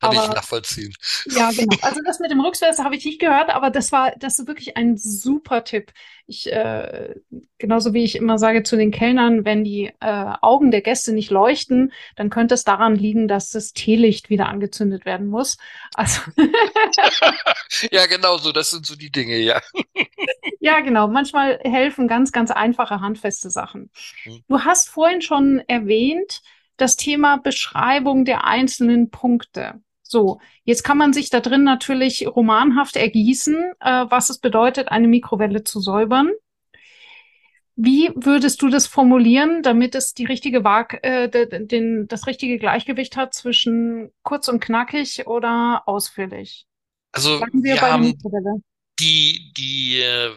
aber, 0.00 0.14
ich 0.14 0.28
nachvollziehen. 0.28 0.92
Ja, 1.26 1.50
genau. 1.50 1.76
Also 1.82 2.00
das 2.04 2.18
mit 2.18 2.32
dem 2.32 2.40
Rückwärts 2.40 2.80
habe 2.80 2.96
ich 2.96 3.04
nicht 3.04 3.20
gehört, 3.20 3.50
aber 3.50 3.70
das 3.70 3.92
war, 3.92 4.10
das 4.18 4.40
ist 4.40 4.48
wirklich 4.48 4.76
ein 4.76 4.96
super 4.96 5.62
Tipp. 5.62 5.92
Ich, 6.26 6.50
äh, 6.50 7.14
genauso 7.58 7.94
wie 7.94 8.02
ich 8.02 8.16
immer 8.16 8.38
sage 8.38 8.64
zu 8.64 8.76
den 8.76 8.90
Kellnern, 8.90 9.44
wenn 9.44 9.62
die 9.62 9.92
äh, 10.00 10.34
Augen 10.40 10.72
der 10.72 10.80
Gäste 10.80 11.12
nicht 11.12 11.30
leuchten, 11.30 11.92
dann 12.16 12.28
könnte 12.28 12.54
es 12.54 12.64
daran 12.64 12.96
liegen, 12.96 13.28
dass 13.28 13.50
das 13.50 13.72
Teelicht 13.72 14.30
wieder 14.30 14.48
angezündet 14.48 15.04
werden 15.04 15.28
muss. 15.28 15.58
Also 15.94 16.22
ja, 17.92 18.06
genau 18.06 18.36
so. 18.38 18.50
Das 18.50 18.70
sind 18.70 18.84
so 18.84 18.96
die 18.96 19.12
Dinge, 19.12 19.38
ja. 19.38 19.60
ja, 20.60 20.80
genau. 20.80 21.06
Manchmal 21.06 21.60
helfen 21.62 22.08
ganz, 22.08 22.32
ganz 22.32 22.50
einfache, 22.50 23.00
handfeste 23.00 23.48
Sachen. 23.48 23.90
Hm. 24.24 24.42
Du 24.48 24.60
hast 24.60 24.88
vorhin 24.88 25.22
schon 25.22 25.62
erwähnt, 25.68 26.42
das 26.80 26.96
Thema 26.96 27.36
Beschreibung 27.36 28.24
der 28.24 28.44
einzelnen 28.44 29.10
Punkte. 29.10 29.80
So, 30.02 30.40
jetzt 30.64 30.82
kann 30.82 30.98
man 30.98 31.12
sich 31.12 31.30
da 31.30 31.40
drin 31.40 31.62
natürlich 31.62 32.26
romanhaft 32.26 32.96
ergießen, 32.96 33.72
äh, 33.78 34.06
was 34.08 34.28
es 34.30 34.38
bedeutet, 34.38 34.88
eine 34.88 35.06
Mikrowelle 35.06 35.62
zu 35.62 35.80
säubern. 35.80 36.30
Wie 37.76 38.10
würdest 38.14 38.60
du 38.60 38.68
das 38.68 38.86
formulieren, 38.86 39.62
damit 39.62 39.94
es 39.94 40.12
die 40.12 40.26
richtige 40.26 40.64
Waag, 40.64 40.98
äh, 41.02 41.28
den, 41.28 42.08
das 42.08 42.26
richtige 42.26 42.58
Gleichgewicht 42.58 43.16
hat 43.16 43.34
zwischen 43.34 44.10
kurz 44.22 44.48
und 44.48 44.60
knackig 44.60 45.26
oder 45.26 45.84
ausführlich? 45.86 46.66
Also 47.12 47.40
wir, 47.52 47.74
wir 47.76 47.80
haben 47.80 48.12
die, 49.00 49.52
die 49.56 50.00
äh, 50.00 50.34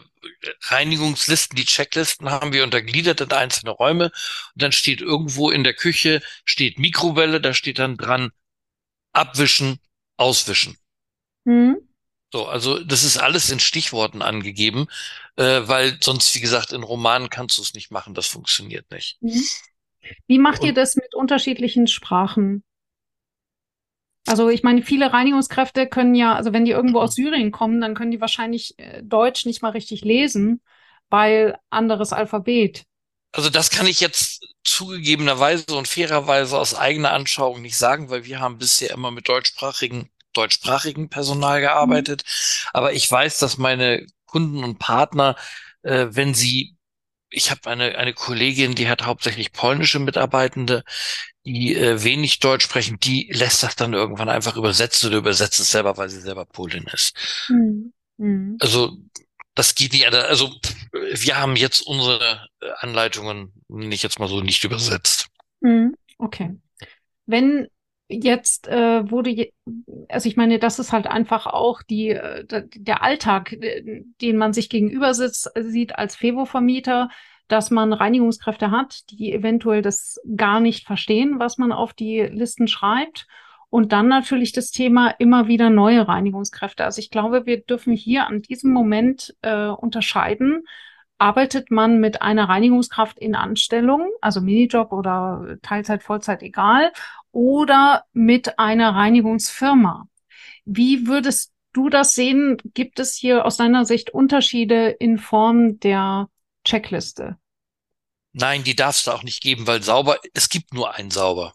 Reinigungslisten, 0.61 1.55
die 1.55 1.65
Checklisten 1.65 2.29
haben 2.29 2.53
wir 2.53 2.63
untergliedert 2.63 3.21
in 3.21 3.31
einzelne 3.31 3.71
Räume. 3.71 4.05
Und 4.05 4.61
dann 4.61 4.71
steht 4.71 5.01
irgendwo 5.01 5.49
in 5.51 5.63
der 5.63 5.73
Küche, 5.73 6.21
steht 6.45 6.79
Mikrowelle, 6.79 7.41
da 7.41 7.53
steht 7.53 7.79
dann 7.79 7.97
dran, 7.97 8.31
abwischen, 9.11 9.79
auswischen. 10.17 10.77
Mhm. 11.43 11.77
So, 12.31 12.47
also 12.47 12.83
das 12.83 13.03
ist 13.03 13.17
alles 13.17 13.51
in 13.51 13.59
Stichworten 13.59 14.23
angegeben, 14.23 14.87
äh, 15.35 15.61
weil 15.65 15.99
sonst, 16.01 16.33
wie 16.33 16.39
gesagt, 16.39 16.73
in 16.73 16.81
Romanen 16.81 17.29
kannst 17.29 17.57
du 17.57 17.61
es 17.61 17.75
nicht 17.75 17.91
machen, 17.91 18.15
das 18.15 18.27
funktioniert 18.27 18.89
nicht. 18.89 19.21
Mhm. 19.21 19.43
Wie 20.27 20.39
macht 20.39 20.63
ihr 20.63 20.73
das 20.73 20.95
mit 20.95 21.13
unterschiedlichen 21.13 21.87
Sprachen? 21.87 22.63
Also 24.25 24.49
ich 24.49 24.63
meine, 24.63 24.83
viele 24.83 25.11
Reinigungskräfte 25.11 25.87
können 25.87 26.15
ja, 26.15 26.33
also 26.35 26.53
wenn 26.53 26.65
die 26.65 26.71
irgendwo 26.71 26.99
aus 26.99 27.15
Syrien 27.15 27.51
kommen, 27.51 27.81
dann 27.81 27.93
können 27.93 28.11
die 28.11 28.21
wahrscheinlich 28.21 28.77
äh, 28.79 29.03
Deutsch 29.03 29.45
nicht 29.45 29.61
mal 29.61 29.71
richtig 29.71 30.03
lesen, 30.03 30.61
weil 31.09 31.57
anderes 31.69 32.13
Alphabet. 32.13 32.83
Also 33.33 33.49
das 33.49 33.69
kann 33.69 33.87
ich 33.87 33.99
jetzt 33.99 34.45
zugegebenerweise 34.63 35.75
und 35.75 35.87
fairerweise 35.87 36.57
aus 36.57 36.75
eigener 36.75 37.11
Anschauung 37.11 37.61
nicht 37.61 37.77
sagen, 37.77 38.09
weil 38.09 38.25
wir 38.25 38.39
haben 38.39 38.59
bisher 38.59 38.91
immer 38.91 39.11
mit 39.11 39.27
deutschsprachigen, 39.27 40.09
deutschsprachigen 40.33 41.09
Personal 41.09 41.59
gearbeitet. 41.59 42.23
Mhm. 42.25 42.69
Aber 42.73 42.93
ich 42.93 43.11
weiß, 43.11 43.39
dass 43.39 43.57
meine 43.57 44.05
Kunden 44.25 44.63
und 44.63 44.79
Partner, 44.79 45.35
äh, 45.81 46.07
wenn 46.11 46.33
sie 46.33 46.75
ich 47.33 47.51
habe 47.51 47.69
eine, 47.69 47.97
eine 47.97 48.13
Kollegin, 48.13 48.75
die 48.75 48.87
hat 48.87 49.05
hauptsächlich 49.05 49.51
polnische 49.51 49.99
Mitarbeitende, 49.99 50.83
die 51.45 51.75
äh, 51.75 52.03
wenig 52.03 52.39
Deutsch 52.39 52.63
sprechen, 52.63 52.99
die 52.99 53.29
lässt 53.33 53.63
das 53.63 53.75
dann 53.75 53.93
irgendwann 53.93 54.29
einfach 54.29 54.55
übersetzen 54.55 55.09
oder 55.09 55.17
übersetzt 55.17 55.59
es 55.59 55.71
selber, 55.71 55.97
weil 55.97 56.09
sie 56.09 56.21
selber 56.21 56.45
Polin 56.45 56.85
ist. 56.93 57.15
Mhm. 57.49 58.57
Also 58.59 58.97
das 59.55 59.75
geht 59.75 59.93
nicht. 59.93 60.05
Also 60.05 60.51
wir 60.91 61.37
haben 61.37 61.55
jetzt 61.55 61.81
unsere 61.81 62.47
äh, 62.61 62.69
Anleitungen, 62.77 63.51
nicht 63.67 64.03
jetzt 64.03 64.19
mal 64.19 64.29
so, 64.29 64.41
nicht 64.41 64.63
übersetzt. 64.63 65.27
Mhm. 65.61 65.95
Okay. 66.17 66.55
Wenn 67.25 67.67
jetzt 68.09 68.67
äh, 68.67 69.09
wurde, 69.09 69.49
also 70.09 70.27
ich 70.27 70.37
meine, 70.37 70.59
das 70.59 70.79
ist 70.79 70.91
halt 70.91 71.07
einfach 71.07 71.47
auch 71.47 71.81
die, 71.81 72.09
äh, 72.09 72.45
der 72.75 73.03
Alltag, 73.03 73.55
den 74.21 74.37
man 74.37 74.53
sich 74.53 74.69
gegenüber 74.69 75.13
sitzt, 75.13 75.51
sieht 75.59 75.97
als 75.97 76.15
Fevo-Vermieter, 76.15 77.09
dass 77.47 77.71
man 77.71 77.93
Reinigungskräfte 77.93 78.71
hat, 78.71 79.09
die 79.11 79.33
eventuell 79.33 79.81
das 79.81 80.19
gar 80.35 80.59
nicht 80.59 80.85
verstehen, 80.85 81.39
was 81.39 81.57
man 81.57 81.71
auf 81.71 81.93
die 81.93 82.21
Listen 82.21 82.67
schreibt. 82.67 83.27
Und 83.69 83.91
dann 83.91 84.07
natürlich 84.07 84.51
das 84.51 84.69
Thema 84.69 85.09
immer 85.17 85.47
wieder 85.47 85.71
neue 85.71 86.07
Reinigungskräfte. 86.07 86.85
Also 86.85 86.99
ich 86.99 87.09
glaube, 87.09 87.47
wir 87.47 87.61
dürfen 87.61 87.93
hier 87.93 88.27
an 88.27 88.43
diesem 88.43 88.71
Moment 88.71 89.35
äh, 89.41 89.67
unterscheiden. 89.67 90.63
Arbeitet 91.17 91.71
man 91.71 91.99
mit 91.99 92.21
einer 92.21 92.49
Reinigungskraft 92.49 93.17
in 93.17 93.33
Anstellung, 93.33 94.11
also 94.21 94.41
Minijob 94.41 94.91
oder 94.91 95.57
Teilzeit, 95.63 96.03
Vollzeit, 96.03 96.43
egal, 96.43 96.91
oder 97.33 98.05
mit 98.13 98.57
einer 98.59 98.95
Reinigungsfirma. 98.95 100.07
Wie 100.63 101.07
würdest 101.07 101.51
du 101.73 101.89
das 101.89 102.13
sehen? 102.13 102.57
Gibt 102.73 102.99
es 102.99 103.15
hier 103.15 103.45
aus 103.45 103.57
deiner 103.57 103.85
Sicht 103.85 104.11
Unterschiede 104.11 104.89
in 104.89 105.17
Form 105.17 105.79
der 105.79 106.29
Checkliste? 106.63 107.37
Nein, 108.31 108.63
die 108.63 108.75
darf 108.75 108.95
es 108.95 109.03
da 109.03 109.13
auch 109.13 109.23
nicht 109.23 109.41
geben, 109.41 109.67
weil 109.67 109.83
sauber, 109.83 110.17
es 110.33 110.47
gibt 110.47 110.73
nur 110.73 110.93
einen 110.95 111.11
sauber. 111.11 111.53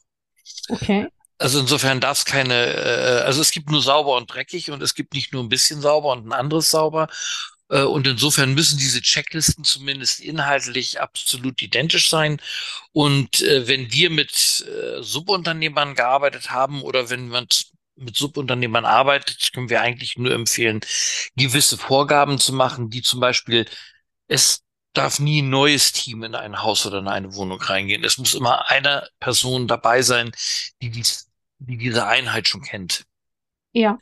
Okay. 0.69 1.09
Also 1.39 1.61
insofern 1.61 2.01
darf 2.01 2.19
es 2.19 2.25
keine, 2.25 2.55
äh, 2.55 3.23
also 3.25 3.41
es 3.41 3.53
gibt 3.53 3.71
nur 3.71 3.81
sauber 3.81 4.17
und 4.17 4.33
dreckig 4.33 4.71
und 4.73 4.83
es 4.83 4.95
gibt 4.95 5.15
nicht 5.15 5.33
nur 5.33 5.43
ein 5.43 5.49
bisschen 5.49 5.81
sauber 5.81 6.11
und 6.13 6.27
ein 6.27 6.33
anderes 6.33 6.71
sauber. 6.71 7.09
Äh, 7.69 7.83
und 7.83 8.07
insofern 8.07 8.55
müssen 8.55 8.79
diese 8.79 9.03
Checklisten 9.03 9.65
zumindest 9.65 10.21
inhaltlich 10.21 11.01
absolut 11.01 11.63
identisch 11.63 12.09
sein. 12.11 12.41
Und 12.93 13.41
äh, 13.43 13.67
wenn 13.69 13.93
wir 13.93 14.11
mit 14.11 14.67
äh, 14.67 15.03
Subunternehmern 15.03 15.95
gearbeitet 15.95 16.51
haben 16.51 16.83
oder 16.83 17.11
wenn 17.11 17.29
man 17.29 17.47
mit 17.97 18.17
Subunternehmern 18.17 18.85
arbeitet, 18.85 19.53
können 19.53 19.71
wir 19.71 19.81
eigentlich 19.81 20.17
nur 20.17 20.33
empfehlen, 20.33 20.81
gewisse 21.37 21.77
Vorgaben 21.77 22.39
zu 22.39 22.53
machen, 22.53 22.91
die 22.91 23.03
zum 23.03 23.21
Beispiel 23.21 23.67
es 24.29 24.63
darf 24.93 25.19
nie 25.19 25.43
ein 25.43 25.51
neues 25.51 25.93
Team 25.93 26.23
in 26.23 26.35
ein 26.35 26.63
Haus 26.63 26.87
oder 26.87 26.99
in 26.99 27.09
eine 27.09 27.35
Wohnung 27.35 27.61
reingehen. 27.61 28.05
Es 28.05 28.19
muss 28.19 28.35
immer 28.35 28.69
eine 28.71 29.09
Person 29.21 29.69
dabei 29.69 30.03
sein, 30.03 30.33
die, 30.83 30.91
dies, 30.91 31.29
die 31.59 31.79
diese 31.79 32.07
Einheit 32.07 32.49
schon 32.49 32.63
kennt. 32.63 33.05
Ja. 33.73 33.99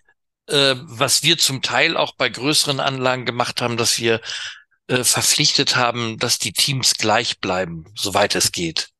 Äh, 0.46 0.74
was 0.82 1.22
wir 1.22 1.38
zum 1.38 1.62
Teil 1.62 1.96
auch 1.96 2.14
bei 2.16 2.28
größeren 2.28 2.80
Anlagen 2.80 3.24
gemacht 3.24 3.60
haben, 3.60 3.76
dass 3.76 3.98
wir 3.98 4.20
äh, 4.88 5.04
verpflichtet 5.04 5.76
haben, 5.76 6.18
dass 6.18 6.38
die 6.38 6.52
Teams 6.52 6.94
gleich 6.94 7.40
bleiben, 7.40 7.86
soweit 7.96 8.34
es 8.34 8.52
geht. 8.52 8.90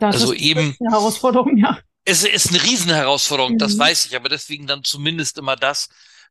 Das 0.00 0.16
also 0.16 0.32
ist 0.32 0.40
eben 0.40 0.76
eine 0.80 0.90
Herausforderung, 0.90 1.56
ja. 1.56 1.78
Es 2.04 2.22
ist 2.24 2.50
eine 2.50 2.62
Riesenherausforderung, 2.62 3.54
mhm. 3.54 3.58
das 3.58 3.78
weiß 3.78 4.06
ich, 4.06 4.16
aber 4.16 4.28
deswegen 4.28 4.66
dann 4.66 4.84
zumindest 4.84 5.38
immer 5.38 5.56
das, 5.56 5.88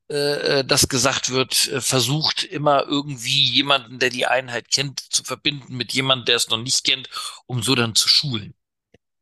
äh, 0.10 0.60
äh, 0.60 0.64
dass 0.64 0.88
gesagt 0.88 1.32
wird, 1.32 1.68
äh, 1.70 1.82
versucht 1.82 2.44
immer 2.44 2.84
irgendwie 2.86 3.44
jemanden, 3.50 3.98
der 3.98 4.12
die 4.12 4.28
Einheit 4.28 4.70
kennt, 4.70 5.00
zu 5.00 5.24
verbinden 5.24 5.76
mit 5.76 5.94
jemandem, 5.94 6.26
der 6.26 6.36
es 6.36 6.50
noch 6.50 6.60
nicht 6.60 6.84
kennt, 6.84 7.10
um 7.48 7.64
so 7.64 7.74
dann 7.74 7.96
zu 7.96 8.08
schulen. 8.08 8.54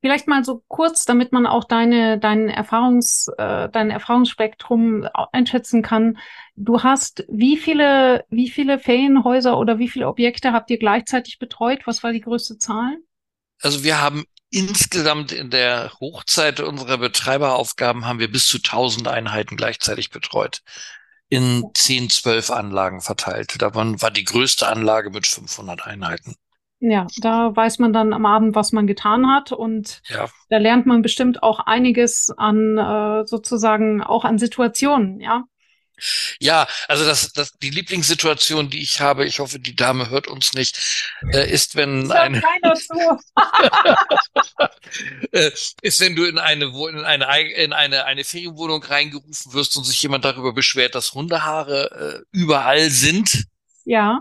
Vielleicht 0.04 0.28
mal 0.28 0.44
so 0.44 0.62
kurz, 0.68 1.06
damit 1.06 1.32
man 1.32 1.46
auch 1.46 1.64
deine, 1.64 2.20
dein 2.20 2.50
Erfahrungs, 2.50 3.30
äh, 3.38 3.70
dein 3.70 3.90
Erfahrungsspektrum 3.90 5.08
einschätzen 5.32 5.82
kann. 5.82 6.18
Du 6.58 6.84
hast 6.84 7.24
wie 7.30 7.56
viele, 7.56 8.26
wie 8.30 8.50
viele 8.50 8.80
Ferienhäuser 8.80 9.58
oder 9.58 9.80
wie 9.80 9.88
viele 9.88 10.10
Objekte 10.10 10.52
habt 10.52 10.70
ihr 10.72 10.78
gleichzeitig 10.78 11.40
betreut? 11.40 11.84
Was 11.86 12.04
war 12.04 12.12
die 12.12 12.20
größte 12.20 12.58
Zahl? 12.58 12.98
Also 13.62 13.86
wir 13.86 14.02
haben 14.02 14.26
insgesamt 14.50 15.32
in 15.32 15.50
der 15.50 15.94
Hochzeit 16.02 16.60
unserer 16.60 16.98
Betreiberaufgaben 16.98 18.06
haben 18.06 18.20
wir 18.20 18.30
bis 18.30 18.50
zu 18.50 18.58
1000 18.58 19.08
Einheiten 19.08 19.56
gleichzeitig 19.56 20.10
betreut. 20.10 20.64
In 21.30 21.64
10, 21.74 22.10
12 22.10 22.52
Anlagen 22.52 23.00
verteilt. 23.00 23.62
Davon 23.62 24.02
war 24.02 24.12
die 24.12 24.26
größte 24.26 24.68
Anlage 24.68 25.12
mit 25.12 25.26
500 25.26 25.88
Einheiten. 25.88 26.36
Ja, 26.86 27.08
da 27.22 27.56
weiß 27.56 27.80
man 27.80 27.94
dann 27.94 28.12
am 28.12 28.26
Abend, 28.26 28.56
was 28.56 28.74
man 28.74 28.88
getan 28.88 29.32
hat 29.32 29.54
und 29.54 30.02
ja. 30.10 30.28
da 30.50 30.58
lernt 30.58 30.86
man 30.86 31.02
bestimmt 31.02 31.42
auch 31.42 31.62
einiges 31.62 32.30
an 32.36 32.78
äh, 32.78 33.26
sozusagen 33.26 34.04
auch 34.04 34.26
an 34.26 34.38
Situationen, 34.38 35.22
ja. 35.22 35.46
Ja, 36.42 36.68
also 36.90 37.06
das, 37.06 37.32
das, 37.32 37.54
die 37.54 37.70
Lieblingssituation, 37.70 38.70
die 38.70 38.82
ich 38.82 39.00
habe, 39.00 39.26
ich 39.26 39.40
hoffe, 39.40 39.60
die 39.60 39.78
Dame 39.78 40.10
hört 40.10 40.28
uns 40.28 40.52
nicht, 40.52 40.78
äh, 41.32 41.50
ist, 41.50 41.78
wenn 41.78 42.12
eine, 42.12 42.44
äh, 45.32 45.52
ist, 45.82 46.02
wenn 46.02 46.18
du 46.18 46.26
in 46.26 46.38
eine, 46.38 46.66
in 46.66 47.06
eine, 47.06 47.52
in 47.54 47.72
eine, 47.72 48.04
eine 48.04 48.26
Ferienwohnung 48.26 48.84
reingerufen 48.84 49.54
wirst 49.54 49.78
und 49.78 49.86
sich 49.86 50.02
jemand 50.02 50.26
darüber 50.26 50.52
beschwert, 50.52 50.96
dass 50.96 51.14
Hundehaare 51.14 52.26
äh, 52.34 52.38
überall 52.38 52.90
sind. 52.90 53.46
Ja. 53.86 54.20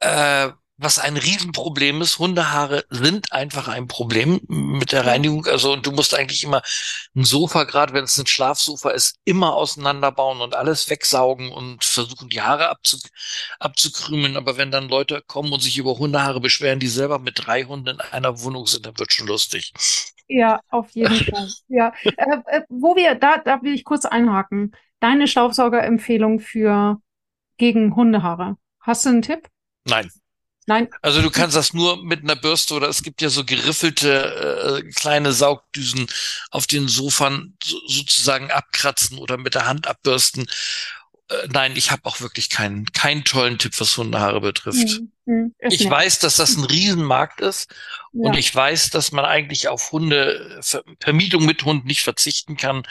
Äh, 0.00 0.50
was 0.82 0.98
ein 0.98 1.16
Riesenproblem 1.16 2.02
ist. 2.02 2.18
Hundehaare 2.18 2.84
sind 2.90 3.32
einfach 3.32 3.68
ein 3.68 3.88
Problem 3.88 4.40
mit 4.48 4.92
der 4.92 5.06
Reinigung. 5.06 5.46
Also 5.46 5.72
und 5.72 5.86
du 5.86 5.92
musst 5.92 6.14
eigentlich 6.14 6.44
immer 6.44 6.62
ein 7.14 7.24
Sofa, 7.24 7.64
gerade 7.64 7.92
wenn 7.94 8.04
es 8.04 8.18
ein 8.18 8.26
Schlafsofa 8.26 8.90
ist, 8.90 9.16
immer 9.24 9.54
auseinanderbauen 9.54 10.40
und 10.40 10.54
alles 10.54 10.90
wegsaugen 10.90 11.52
und 11.52 11.84
versuchen 11.84 12.28
die 12.28 12.42
Haare 12.42 12.68
abzu 12.68 12.98
abzukrümeln. 13.60 14.36
Aber 14.36 14.56
wenn 14.56 14.70
dann 14.70 14.88
Leute 14.88 15.22
kommen 15.26 15.52
und 15.52 15.60
sich 15.60 15.78
über 15.78 15.98
Hundehaare 15.98 16.40
beschweren, 16.40 16.80
die 16.80 16.88
selber 16.88 17.18
mit 17.18 17.46
drei 17.46 17.64
Hunden 17.64 17.88
in 17.88 18.00
einer 18.00 18.40
Wohnung 18.42 18.66
sind, 18.66 18.86
dann 18.86 18.98
wird 18.98 19.12
schon 19.12 19.26
lustig. 19.26 19.72
Ja, 20.28 20.60
auf 20.70 20.90
jeden 20.90 21.14
Fall. 21.34 21.48
Ja, 21.68 21.92
äh, 22.04 22.36
äh, 22.46 22.62
wo 22.68 22.96
wir 22.96 23.14
da, 23.14 23.38
da 23.38 23.62
will 23.62 23.74
ich 23.74 23.84
kurz 23.84 24.04
einhaken. 24.04 24.72
Deine 25.00 25.28
Staubsaugerempfehlung 25.28 26.40
für 26.40 27.00
gegen 27.56 27.94
Hundehaare. 27.94 28.56
Hast 28.80 29.04
du 29.04 29.10
einen 29.10 29.22
Tipp? 29.22 29.48
Nein. 29.84 30.10
Nein. 30.66 30.88
Also 31.02 31.22
du 31.22 31.30
kannst 31.30 31.56
das 31.56 31.72
nur 31.72 32.02
mit 32.04 32.22
einer 32.22 32.36
Bürste 32.36 32.74
oder 32.74 32.88
es 32.88 33.02
gibt 33.02 33.20
ja 33.20 33.28
so 33.28 33.44
geriffelte 33.44 34.82
äh, 34.84 34.90
kleine 34.92 35.32
Saugdüsen 35.32 36.06
auf 36.50 36.66
den 36.66 36.86
Sofern 36.86 37.56
so, 37.62 37.76
sozusagen 37.88 38.50
abkratzen 38.50 39.18
oder 39.18 39.38
mit 39.38 39.54
der 39.54 39.66
Hand 39.66 39.88
abbürsten. 39.88 40.46
Äh, 41.28 41.48
nein, 41.48 41.72
ich 41.74 41.90
habe 41.90 42.04
auch 42.04 42.20
wirklich 42.20 42.48
keinen 42.48 42.86
keinen 42.92 43.24
tollen 43.24 43.58
Tipp, 43.58 43.72
was 43.80 43.96
Hundehaare 43.96 44.40
betrifft. 44.40 45.00
Mhm. 45.24 45.54
Ich 45.58 45.80
nicht. 45.80 45.90
weiß, 45.90 46.20
dass 46.20 46.36
das 46.36 46.56
ein 46.56 46.64
Riesenmarkt 46.64 47.40
ist 47.40 47.68
ja. 48.12 48.28
und 48.28 48.36
ich 48.36 48.54
weiß, 48.54 48.90
dass 48.90 49.10
man 49.10 49.24
eigentlich 49.24 49.66
auf 49.68 49.90
Hunde 49.90 50.60
Vermietung 51.00 51.44
mit 51.44 51.64
Hund 51.64 51.86
nicht 51.86 52.02
verzichten 52.02 52.56
kann. 52.56 52.84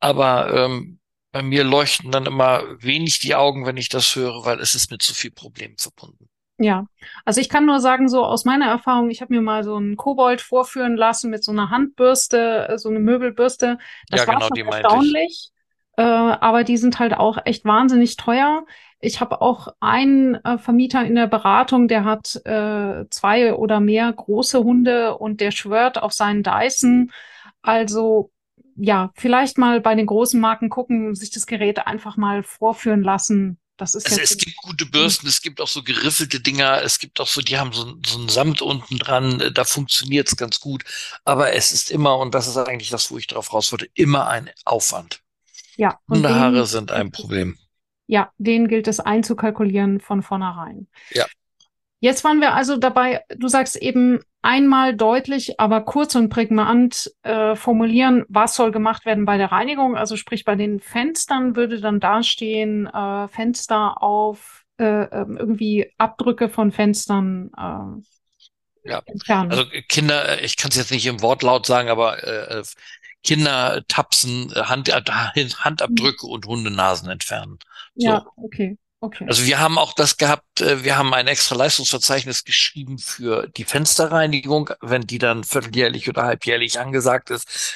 Aber 0.00 0.52
ähm, 0.52 0.98
bei 1.30 1.42
mir 1.42 1.62
leuchten 1.62 2.10
dann 2.10 2.26
immer 2.26 2.64
wenig 2.80 3.18
die 3.20 3.34
Augen, 3.34 3.66
wenn 3.66 3.76
ich 3.76 3.88
das 3.88 4.16
höre, 4.16 4.44
weil 4.44 4.60
es 4.60 4.74
ist 4.74 4.90
mit 4.90 5.02
zu 5.02 5.14
viel 5.14 5.30
Problemen 5.30 5.76
verbunden. 5.76 6.27
Ja, 6.60 6.86
also 7.24 7.40
ich 7.40 7.48
kann 7.48 7.66
nur 7.66 7.78
sagen, 7.78 8.08
so 8.08 8.24
aus 8.24 8.44
meiner 8.44 8.66
Erfahrung, 8.66 9.10
ich 9.10 9.20
habe 9.20 9.32
mir 9.32 9.40
mal 9.40 9.62
so 9.62 9.76
einen 9.76 9.96
Kobold 9.96 10.40
vorführen 10.40 10.96
lassen 10.96 11.30
mit 11.30 11.44
so 11.44 11.52
einer 11.52 11.70
Handbürste, 11.70 12.68
äh, 12.68 12.78
so 12.78 12.88
eine 12.88 12.98
Möbelbürste. 12.98 13.78
Das 14.08 14.22
ja, 14.22 14.26
war 14.26 14.34
genau, 14.34 14.48
schon 14.48 14.66
erstaunlich, 14.66 15.50
äh, 15.96 16.02
aber 16.02 16.64
die 16.64 16.76
sind 16.76 16.98
halt 16.98 17.14
auch 17.14 17.38
echt 17.44 17.64
wahnsinnig 17.64 18.16
teuer. 18.16 18.64
Ich 18.98 19.20
habe 19.20 19.40
auch 19.40 19.68
einen 19.78 20.34
äh, 20.44 20.58
Vermieter 20.58 21.04
in 21.04 21.14
der 21.14 21.28
Beratung, 21.28 21.86
der 21.86 22.04
hat 22.04 22.34
äh, 22.44 23.04
zwei 23.08 23.54
oder 23.54 23.78
mehr 23.78 24.12
große 24.12 24.58
Hunde 24.58 25.16
und 25.16 25.40
der 25.40 25.52
schwört 25.52 26.02
auf 26.02 26.12
seinen 26.12 26.42
Dyson. 26.42 27.12
Also 27.62 28.32
ja, 28.74 29.10
vielleicht 29.14 29.58
mal 29.58 29.80
bei 29.80 29.94
den 29.94 30.06
großen 30.06 30.40
Marken 30.40 30.70
gucken, 30.70 31.14
sich 31.14 31.30
das 31.30 31.46
Gerät 31.46 31.86
einfach 31.86 32.16
mal 32.16 32.42
vorführen 32.42 33.02
lassen 33.04 33.60
das 33.78 33.94
ist 33.94 34.06
also 34.06 34.20
es 34.20 34.36
gibt 34.36 34.56
gute 34.56 34.86
Bürsten, 34.86 35.28
es 35.28 35.40
gibt 35.40 35.60
auch 35.60 35.68
so 35.68 35.82
geriffelte 35.82 36.40
Dinger, 36.40 36.82
es 36.82 36.98
gibt 36.98 37.20
auch 37.20 37.28
so, 37.28 37.40
die 37.40 37.58
haben 37.58 37.72
so, 37.72 37.96
so 38.04 38.18
ein 38.18 38.28
Samt 38.28 38.60
unten 38.60 38.98
dran, 38.98 39.40
äh, 39.40 39.52
da 39.52 39.64
funktioniert 39.64 40.28
es 40.28 40.36
ganz 40.36 40.60
gut. 40.60 40.84
Aber 41.24 41.52
es 41.54 41.70
ist 41.72 41.90
immer, 41.90 42.18
und 42.18 42.34
das 42.34 42.48
ist 42.48 42.56
eigentlich 42.56 42.90
das, 42.90 43.10
wo 43.10 43.18
ich 43.18 43.28
drauf 43.28 43.52
raus 43.52 43.70
wollte, 43.70 43.88
immer 43.94 44.26
ein 44.28 44.50
Aufwand. 44.64 45.22
Ja. 45.76 45.98
Hundehaare 46.08 46.66
sind 46.66 46.90
ein 46.90 47.12
Problem. 47.12 47.56
Ja, 48.08 48.32
den 48.38 48.66
gilt 48.68 48.88
es 48.88 49.00
einzukalkulieren 49.00 50.00
von 50.00 50.22
vornherein. 50.22 50.88
Ja. 51.10 51.26
Jetzt 52.00 52.22
waren 52.22 52.40
wir 52.40 52.54
also 52.54 52.76
dabei, 52.76 53.22
du 53.36 53.48
sagst 53.48 53.76
eben 53.76 54.20
einmal 54.40 54.94
deutlich, 54.94 55.58
aber 55.58 55.80
kurz 55.80 56.14
und 56.14 56.28
prägnant 56.28 57.12
äh, 57.22 57.56
formulieren, 57.56 58.24
was 58.28 58.54
soll 58.54 58.70
gemacht 58.70 59.04
werden 59.04 59.24
bei 59.24 59.36
der 59.36 59.50
Reinigung. 59.50 59.96
Also 59.96 60.16
sprich 60.16 60.44
bei 60.44 60.54
den 60.54 60.80
Fenstern 60.80 61.56
würde 61.56 61.80
dann 61.80 61.98
dastehen, 61.98 62.86
äh, 62.86 63.28
Fenster 63.28 64.00
auf 64.02 64.64
äh, 64.78 64.84
ähm, 64.84 65.36
irgendwie 65.36 65.92
Abdrücke 65.98 66.48
von 66.48 66.70
Fenstern 66.70 67.50
äh, 67.56 68.88
ja. 68.90 69.02
entfernen. 69.04 69.50
Also 69.50 69.64
Kinder, 69.88 70.42
ich 70.42 70.56
kann 70.56 70.70
es 70.70 70.76
jetzt 70.76 70.92
nicht 70.92 71.06
im 71.06 71.20
Wortlaut 71.20 71.66
sagen, 71.66 71.88
aber 71.88 72.22
äh, 72.22 72.60
äh 72.60 72.64
Kinder 73.24 73.82
tapsen, 73.88 74.54
Hand, 74.54 74.88
äh, 74.88 75.02
Handabdrücke 75.02 76.26
mhm. 76.26 76.32
und 76.32 76.46
Hundenasen 76.46 77.10
entfernen. 77.10 77.58
So. 77.96 78.06
Ja, 78.06 78.26
okay. 78.36 78.78
Okay. 79.00 79.26
Also 79.28 79.46
wir 79.46 79.60
haben 79.60 79.78
auch 79.78 79.92
das 79.92 80.16
gehabt, 80.16 80.60
äh, 80.60 80.82
wir 80.82 80.96
haben 80.96 81.14
ein 81.14 81.28
extra 81.28 81.54
Leistungsverzeichnis 81.54 82.44
geschrieben 82.44 82.98
für 82.98 83.46
die 83.48 83.64
Fensterreinigung, 83.64 84.70
wenn 84.80 85.02
die 85.02 85.18
dann 85.18 85.44
vierteljährlich 85.44 86.08
oder 86.08 86.24
halbjährlich 86.24 86.80
angesagt 86.80 87.30
ist. 87.30 87.74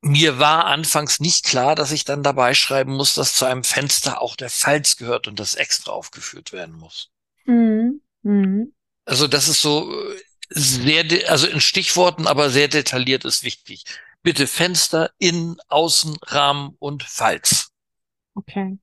Mir 0.00 0.38
war 0.38 0.66
anfangs 0.66 1.20
nicht 1.20 1.44
klar, 1.44 1.74
dass 1.74 1.92
ich 1.92 2.04
dann 2.04 2.22
dabei 2.22 2.54
schreiben 2.54 2.94
muss, 2.94 3.14
dass 3.14 3.36
zu 3.36 3.44
einem 3.44 3.64
Fenster 3.64 4.20
auch 4.20 4.36
der 4.36 4.50
Falz 4.50 4.96
gehört 4.96 5.28
und 5.28 5.38
das 5.38 5.54
extra 5.54 5.92
aufgeführt 5.92 6.52
werden 6.52 6.74
muss. 6.74 7.10
Mhm. 7.46 8.00
Mhm. 8.22 8.74
Also 9.04 9.28
das 9.28 9.48
ist 9.48 9.60
so 9.60 9.92
äh, 9.92 10.16
sehr, 10.50 11.04
also 11.30 11.46
in 11.46 11.60
Stichworten, 11.60 12.26
aber 12.26 12.50
sehr 12.50 12.68
detailliert 12.68 13.24
ist 13.24 13.44
wichtig. 13.44 13.84
Bitte 14.22 14.46
Fenster, 14.46 15.10
Innen, 15.18 15.56
Außen, 15.68 16.16
Rahmen 16.22 16.76
und 16.78 17.02
Falz. 17.02 17.70
Okay. 18.34 18.78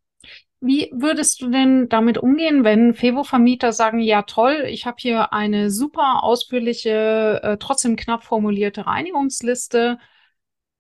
Wie 0.64 0.92
würdest 0.94 1.42
du 1.42 1.50
denn 1.50 1.90
damit 1.90 2.20
umgehen, 2.20 2.64
wenn 2.64 2.94
Fevo-Vermieter 2.94 3.74
sagen, 3.74 4.00
ja 4.00 4.22
toll, 4.22 4.66
ich 4.68 4.86
habe 4.86 4.98
hier 5.00 5.34
eine 5.34 5.72
super 5.72 6.22
ausführliche, 6.22 7.40
äh, 7.42 7.58
trotzdem 7.58 7.96
knapp 7.96 8.24
formulierte 8.24 8.86
Reinigungsliste, 8.86 9.98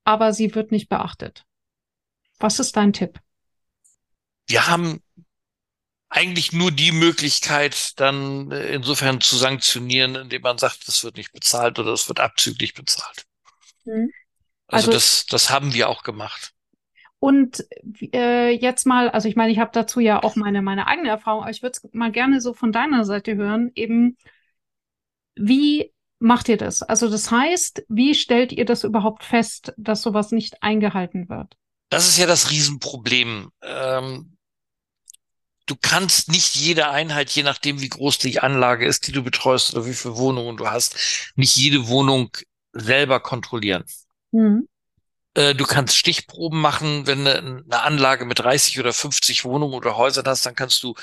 aber 0.04 0.34
sie 0.34 0.54
wird 0.54 0.72
nicht 0.72 0.88
beachtet? 0.88 1.46
Was 2.38 2.60
ist 2.60 2.78
dein 2.78 2.94
Tipp? 2.94 3.20
Wir 4.48 4.67
haben 4.67 5.02
eigentlich 6.10 6.54
nur 6.54 6.72
die 6.72 6.91
Möglichkeit, 6.91 8.00
dann 8.00 8.52
äh, 8.52 8.74
insofern 8.74 9.20
zu 9.20 9.36
sanktionieren, 9.36 10.13
indem 10.13 10.44
man 10.44 10.60
sagt, 10.60 10.88
das 10.88 11.04
wird 11.04 11.17
nicht 11.17 11.32
bezahlt 11.32 11.80
oder 11.80 11.91
es 11.94 12.08
wird 12.08 12.20
abzüglich 12.20 12.76
bezahlt. 12.76 13.26
Mhm. 13.86 14.12
Also, 14.67 14.88
also 14.88 14.91
das, 14.91 15.26
das 15.26 15.50
haben 15.50 15.74
wir 15.74 15.89
auch 15.89 16.04
gemacht. 16.04 16.54
Und 17.22 17.64
äh, 18.16 18.50
jetzt 18.50 18.88
mal, 18.88 19.08
also 19.08 19.30
ich 19.30 19.36
meine, 19.36 19.52
ich 19.52 19.60
habe 19.60 19.70
dazu 19.72 20.00
ja 20.00 20.24
auch 20.24 20.36
meine, 20.36 20.64
meine 20.64 20.88
eigene 20.88 21.10
Erfahrung, 21.10 21.44
aber 21.44 21.52
ich 21.52 21.62
würde 21.62 21.78
es 21.78 21.94
mal 21.94 22.12
gerne 22.12 22.42
so 22.42 22.56
von 22.56 22.72
deiner 22.72 23.06
Seite 23.06 23.36
hören, 23.36 23.70
eben, 23.76 24.18
wie 25.36 25.94
macht 26.18 26.50
ihr 26.50 26.58
das? 26.58 26.82
Also 26.82 27.08
das 27.08 27.30
heißt, 27.30 27.84
wie 27.90 28.16
stellt 28.16 28.52
ihr 28.52 28.66
das 28.66 28.84
überhaupt 28.84 29.24
fest, 29.24 29.72
dass 29.78 30.02
sowas 30.02 30.32
nicht 30.32 30.64
eingehalten 30.64 31.30
wird? 31.30 31.56
Das 31.90 32.08
ist 32.08 32.18
ja 32.18 32.26
das 32.26 32.50
Riesenproblem. 32.50 33.52
Ähm, 33.62 34.36
du 35.68 35.76
kannst 35.80 36.32
nicht 36.32 36.56
jede 36.56 36.90
Einheit, 36.90 37.30
je 37.30 37.44
nachdem 37.44 37.82
wie 37.82 37.90
groß 37.90 38.18
die 38.18 38.40
Anlage 38.40 38.88
ist, 38.88 39.06
die 39.06 39.12
du 39.12 39.22
betreust 39.22 39.76
oder 39.76 39.86
wie 39.86 39.94
viele 39.94 40.18
Wohnungen 40.18 40.58
du 40.58 40.72
hast, 40.72 41.32
nicht 41.36 41.56
jede 41.56 41.88
Wohnung 41.88 42.36
selber 42.74 43.20
kontrollieren. 43.20 43.84
Mhm. 44.32 44.68
Äh, 45.34 45.56
du 45.56 45.65
kannst 45.65 45.96
Stichproben 45.96 46.60
machen, 46.60 47.08
wenn 47.08 47.26
du 47.26 47.32
eine 47.32 47.82
Anlage 47.82 48.26
mit 48.26 48.39
30 48.39 48.80
oder 48.80 48.94
50 48.94 49.46
Wohnungen 49.46 49.74
oder 49.74 49.98
Häusern 49.98 50.26
hast, 50.26 50.46
dann 50.46 50.56
kannst 50.56 50.84
du 50.84 50.96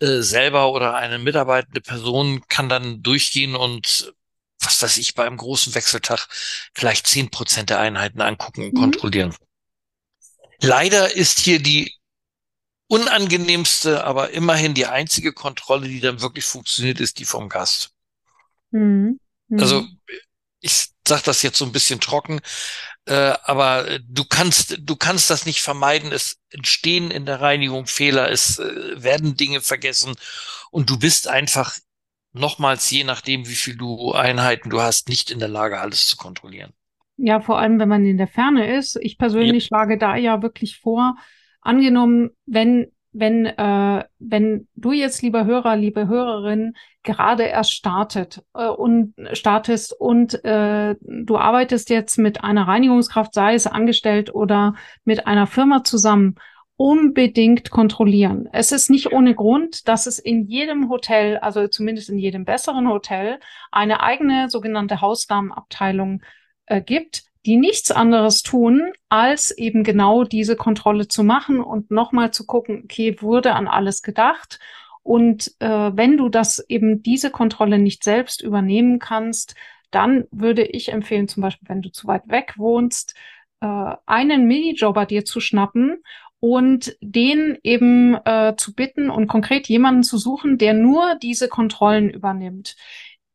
äh, 0.00 0.20
selber 0.20 0.72
oder 0.72 0.94
eine 0.94 1.18
mitarbeitende 1.18 1.80
Person 1.80 2.42
kann 2.48 2.68
dann 2.68 3.02
durchgehen 3.02 3.54
und 3.54 4.12
was 4.60 4.82
weiß 4.82 4.98
ich, 4.98 5.14
bei 5.14 5.24
einem 5.26 5.38
großen 5.38 5.74
Wechseltag 5.74 6.28
vielleicht 6.74 7.06
zehn 7.06 7.30
Prozent 7.30 7.70
der 7.70 7.80
Einheiten 7.80 8.20
angucken 8.20 8.64
und 8.64 8.74
mhm. 8.74 8.80
kontrollieren. 8.80 9.34
Leider 10.60 11.14
ist 11.14 11.40
hier 11.40 11.60
die 11.60 11.96
unangenehmste, 12.86 14.04
aber 14.04 14.30
immerhin 14.30 14.74
die 14.74 14.86
einzige 14.86 15.32
Kontrolle, 15.32 15.88
die 15.88 16.00
dann 16.00 16.20
wirklich 16.20 16.44
funktioniert, 16.44 17.00
ist 17.00 17.18
die 17.18 17.24
vom 17.24 17.48
Gast. 17.48 17.90
Mhm. 18.70 19.18
Mhm. 19.48 19.60
Also 19.60 19.86
ich 20.60 20.91
sage 21.06 21.22
das 21.24 21.42
jetzt 21.42 21.58
so 21.58 21.64
ein 21.64 21.72
bisschen 21.72 22.00
trocken, 22.00 22.40
äh, 23.06 23.34
aber 23.44 23.98
du 24.08 24.24
kannst 24.24 24.78
du 24.80 24.96
kannst 24.96 25.30
das 25.30 25.46
nicht 25.46 25.60
vermeiden. 25.60 26.12
Es 26.12 26.38
entstehen 26.50 27.10
in 27.10 27.26
der 27.26 27.40
Reinigung 27.40 27.86
Fehler, 27.86 28.30
es 28.30 28.58
äh, 28.58 29.02
werden 29.02 29.36
Dinge 29.36 29.60
vergessen 29.60 30.14
und 30.70 30.90
du 30.90 30.98
bist 30.98 31.28
einfach 31.28 31.76
nochmals, 32.32 32.90
je 32.90 33.04
nachdem, 33.04 33.48
wie 33.48 33.54
viel 33.54 33.76
du 33.76 34.12
Einheiten 34.12 34.70
du 34.70 34.80
hast, 34.80 35.08
nicht 35.08 35.30
in 35.30 35.38
der 35.38 35.48
Lage, 35.48 35.80
alles 35.80 36.06
zu 36.06 36.16
kontrollieren. 36.16 36.72
Ja, 37.16 37.40
vor 37.40 37.58
allem, 37.58 37.78
wenn 37.78 37.88
man 37.88 38.06
in 38.06 38.18
der 38.18 38.28
Ferne 38.28 38.74
ist. 38.76 38.96
Ich 39.00 39.18
persönlich 39.18 39.64
ja. 39.64 39.68
schlage 39.68 39.98
da 39.98 40.16
ja 40.16 40.42
wirklich 40.42 40.78
vor, 40.78 41.16
angenommen, 41.60 42.30
wenn, 42.46 42.91
wenn, 43.12 43.46
äh, 43.46 44.04
wenn 44.18 44.68
du 44.74 44.92
jetzt, 44.92 45.22
lieber 45.22 45.44
Hörer, 45.44 45.76
liebe 45.76 46.08
Hörerin, 46.08 46.74
gerade 47.02 47.44
erst 47.44 47.72
startet 47.72 48.42
äh, 48.54 48.66
und 48.66 49.14
startest 49.32 49.98
und 49.98 50.44
äh, 50.44 50.96
du 51.00 51.36
arbeitest 51.36 51.90
jetzt 51.90 52.18
mit 52.18 52.42
einer 52.42 52.66
Reinigungskraft, 52.66 53.34
sei 53.34 53.54
es 53.54 53.66
angestellt 53.66 54.34
oder 54.34 54.74
mit 55.04 55.26
einer 55.26 55.46
Firma 55.46 55.84
zusammen 55.84 56.36
unbedingt 56.76 57.70
kontrollieren. 57.70 58.48
Es 58.52 58.72
ist 58.72 58.90
nicht 58.90 59.12
ohne 59.12 59.34
Grund, 59.34 59.86
dass 59.88 60.06
es 60.06 60.18
in 60.18 60.46
jedem 60.46 60.88
Hotel, 60.88 61.38
also 61.38 61.68
zumindest 61.68 62.10
in 62.10 62.18
jedem 62.18 62.44
besseren 62.44 62.88
Hotel, 62.88 63.38
eine 63.70 64.02
eigene 64.02 64.48
sogenannte 64.50 65.00
Hausdamenabteilung 65.00 66.22
äh, 66.66 66.80
gibt, 66.80 67.24
die 67.46 67.56
nichts 67.56 67.90
anderes 67.90 68.42
tun, 68.42 68.92
als 69.08 69.50
eben 69.50 69.84
genau 69.84 70.24
diese 70.24 70.56
Kontrolle 70.56 71.08
zu 71.08 71.24
machen 71.24 71.60
und 71.60 71.90
nochmal 71.90 72.30
zu 72.32 72.46
gucken, 72.46 72.82
okay, 72.84 73.20
wurde 73.20 73.54
an 73.54 73.68
alles 73.68 74.02
gedacht? 74.02 74.58
Und 75.02 75.52
äh, 75.58 75.90
wenn 75.94 76.16
du 76.16 76.28
das 76.28 76.64
eben 76.68 77.02
diese 77.02 77.30
Kontrolle 77.30 77.78
nicht 77.78 78.04
selbst 78.04 78.42
übernehmen 78.42 78.98
kannst, 78.98 79.56
dann 79.90 80.24
würde 80.30 80.64
ich 80.64 80.90
empfehlen, 80.92 81.28
zum 81.28 81.42
Beispiel, 81.42 81.68
wenn 81.68 81.82
du 81.82 81.90
zu 81.90 82.06
weit 82.06 82.28
weg 82.28 82.54
wohnst, 82.56 83.14
äh, 83.60 83.94
einen 84.06 84.46
Minijobber 84.46 85.06
dir 85.06 85.24
zu 85.24 85.40
schnappen 85.40 86.02
und 86.40 86.96
den 87.00 87.58
eben 87.62 88.14
äh, 88.24 88.54
zu 88.56 88.74
bitten 88.74 89.10
und 89.10 89.26
konkret 89.26 89.68
jemanden 89.68 90.02
zu 90.02 90.18
suchen, 90.18 90.58
der 90.58 90.74
nur 90.74 91.16
diese 91.22 91.48
Kontrollen 91.48 92.10
übernimmt. 92.10 92.76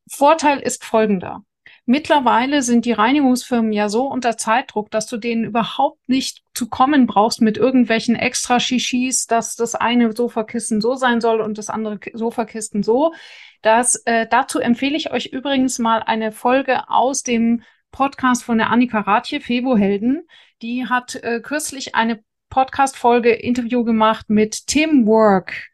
Vorteil 0.10 0.60
ist 0.60 0.84
folgender. 0.84 1.44
Mittlerweile 1.90 2.64
sind 2.64 2.84
die 2.84 2.92
Reinigungsfirmen 2.92 3.72
ja 3.72 3.88
so 3.88 4.08
unter 4.08 4.36
Zeitdruck, 4.36 4.92
dass 4.92 5.08
du 5.08 5.16
denen 5.16 5.46
überhaupt 5.46 6.10
nicht 6.10 6.44
zu 6.54 6.68
kommen 6.68 7.08
brauchst 7.08 7.40
mit 7.40 7.58
irgendwelchen 7.58 8.18
extra 8.18 8.60
Shishis, 8.60 9.26
dass 9.26 9.56
das 9.56 9.74
eine 9.74 10.14
Sofakissen 10.14 10.82
so 10.82 10.96
sein 10.96 11.22
soll 11.22 11.40
und 11.40 11.58
das 11.58 11.70
andere 11.70 11.98
Sofakissen 12.12 12.84
so. 12.84 13.14
Das, 13.62 13.96
äh, 14.04 14.28
dazu 14.30 14.60
empfehle 14.60 14.98
ich 14.98 15.12
euch 15.12 15.28
übrigens 15.28 15.80
mal 15.80 16.04
eine 16.04 16.34
Folge 16.34 16.90
aus 16.90 17.24
dem 17.24 17.64
Podcast 17.92 18.44
von 18.44 18.58
der 18.58 18.70
Annika 18.70 19.00
Ratje, 19.00 19.40
Febo-Helden. 19.40 20.28
Die 20.62 20.88
hat 20.88 21.16
äh, 21.16 21.40
kürzlich 21.40 21.96
eine 21.96 22.22
Podcast-Folge 22.50 23.32
Interview 23.32 23.86
gemacht 23.86 24.30
mit 24.30 24.68
Tim 24.68 25.08
Work 25.08 25.70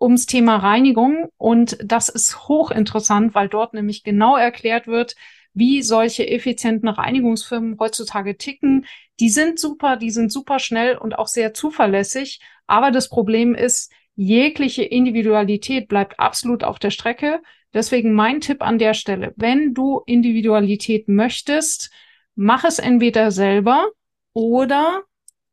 ums 0.00 0.24
Thema 0.24 0.56
Reinigung. 0.56 1.28
Und 1.36 1.76
das 1.84 2.08
ist 2.08 2.48
hochinteressant, 2.48 3.34
weil 3.34 3.50
dort 3.50 3.74
nämlich 3.74 4.02
genau 4.02 4.34
erklärt 4.34 4.86
wird, 4.86 5.14
wie 5.58 5.82
solche 5.82 6.28
effizienten 6.28 6.88
Reinigungsfirmen 6.88 7.78
heutzutage 7.78 8.36
ticken. 8.36 8.86
Die 9.20 9.28
sind 9.28 9.58
super, 9.58 9.96
die 9.96 10.10
sind 10.10 10.32
super 10.32 10.58
schnell 10.58 10.96
und 10.96 11.18
auch 11.18 11.26
sehr 11.26 11.52
zuverlässig. 11.52 12.40
Aber 12.66 12.90
das 12.90 13.08
Problem 13.08 13.54
ist, 13.54 13.92
jegliche 14.14 14.82
Individualität 14.82 15.88
bleibt 15.88 16.18
absolut 16.20 16.64
auf 16.64 16.78
der 16.78 16.90
Strecke. 16.90 17.40
Deswegen 17.74 18.12
mein 18.12 18.40
Tipp 18.40 18.62
an 18.62 18.78
der 18.78 18.94
Stelle, 18.94 19.34
wenn 19.36 19.74
du 19.74 20.00
Individualität 20.06 21.08
möchtest, 21.08 21.90
mach 22.34 22.64
es 22.64 22.78
entweder 22.78 23.30
selber 23.30 23.88
oder 24.32 25.02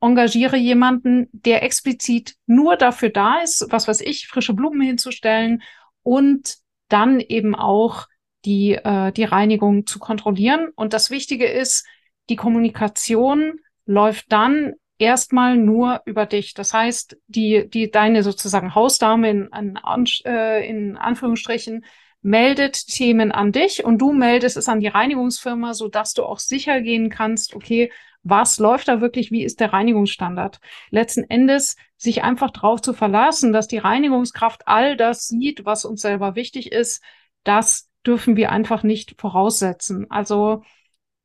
engagiere 0.01 0.57
jemanden, 0.57 1.27
der 1.31 1.63
explizit 1.63 2.35
nur 2.45 2.77
dafür 2.77 3.09
da 3.09 3.39
ist, 3.43 3.65
was 3.69 3.87
weiß 3.87 4.01
ich, 4.01 4.27
frische 4.27 4.53
Blumen 4.53 4.81
hinzustellen 4.81 5.63
und 6.03 6.57
dann 6.89 7.19
eben 7.19 7.55
auch 7.55 8.07
die, 8.45 8.73
äh, 8.73 9.11
die 9.11 9.23
Reinigung 9.23 9.85
zu 9.85 9.99
kontrollieren. 9.99 10.69
Und 10.75 10.93
das 10.93 11.09
Wichtige 11.09 11.45
ist, 11.45 11.85
die 12.29 12.35
Kommunikation 12.35 13.59
läuft 13.85 14.31
dann 14.31 14.73
erstmal 14.97 15.57
nur 15.57 16.01
über 16.05 16.25
dich. 16.25 16.53
Das 16.53 16.73
heißt, 16.73 17.17
die, 17.27 17.69
die 17.69 17.91
deine 17.91 18.23
sozusagen 18.23 18.75
Hausdame 18.75 19.29
in, 19.29 19.49
in, 19.53 19.79
äh, 20.25 20.67
in 20.67 20.97
Anführungsstrichen 20.97 21.85
meldet 22.21 22.87
Themen 22.87 23.31
an 23.31 23.51
dich 23.51 23.83
und 23.83 23.99
du 23.99 24.11
meldest 24.11 24.57
es 24.57 24.67
an 24.67 24.79
die 24.79 24.87
Reinigungsfirma, 24.87 25.73
so 25.73 25.87
dass 25.89 26.13
du 26.13 26.23
auch 26.23 26.39
sicher 26.39 26.81
gehen 26.81 27.09
kannst, 27.09 27.55
okay, 27.55 27.91
was 28.23 28.57
läuft 28.57 28.87
da 28.87 29.01
wirklich, 29.01 29.29
wie 29.29 29.43
ist 29.43 29.59
der 29.59 29.71
Reinigungsstandard. 29.71 30.59
Letzten 30.89 31.23
Endes 31.29 31.75
sich 31.97 32.23
einfach 32.23 32.49
darauf 32.49 32.81
zu 32.81 32.93
verlassen, 32.93 33.53
dass 33.53 33.67
die 33.67 33.77
Reinigungskraft 33.77 34.67
all 34.67 34.97
das 34.97 35.27
sieht, 35.27 35.65
was 35.65 35.85
uns 35.85 36.01
selber 36.01 36.35
wichtig 36.35 36.71
ist, 36.71 37.03
das 37.43 37.84
dürfen 38.05 38.35
wir 38.35 38.51
einfach 38.51 38.83
nicht 38.83 39.19
voraussetzen. 39.19 40.09
Also 40.09 40.63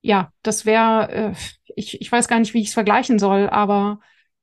ja, 0.03 0.33
das 0.43 0.65
wäre, 0.65 1.11
äh, 1.11 1.35
ich, 1.77 2.01
ich 2.01 2.11
weiß 2.11 2.29
gar 2.29 2.39
nicht, 2.39 2.55
wie 2.55 2.63
ich 2.63 2.69
es 2.69 2.75
vergleichen 2.75 3.19
soll, 3.19 3.49
aber 3.49 4.01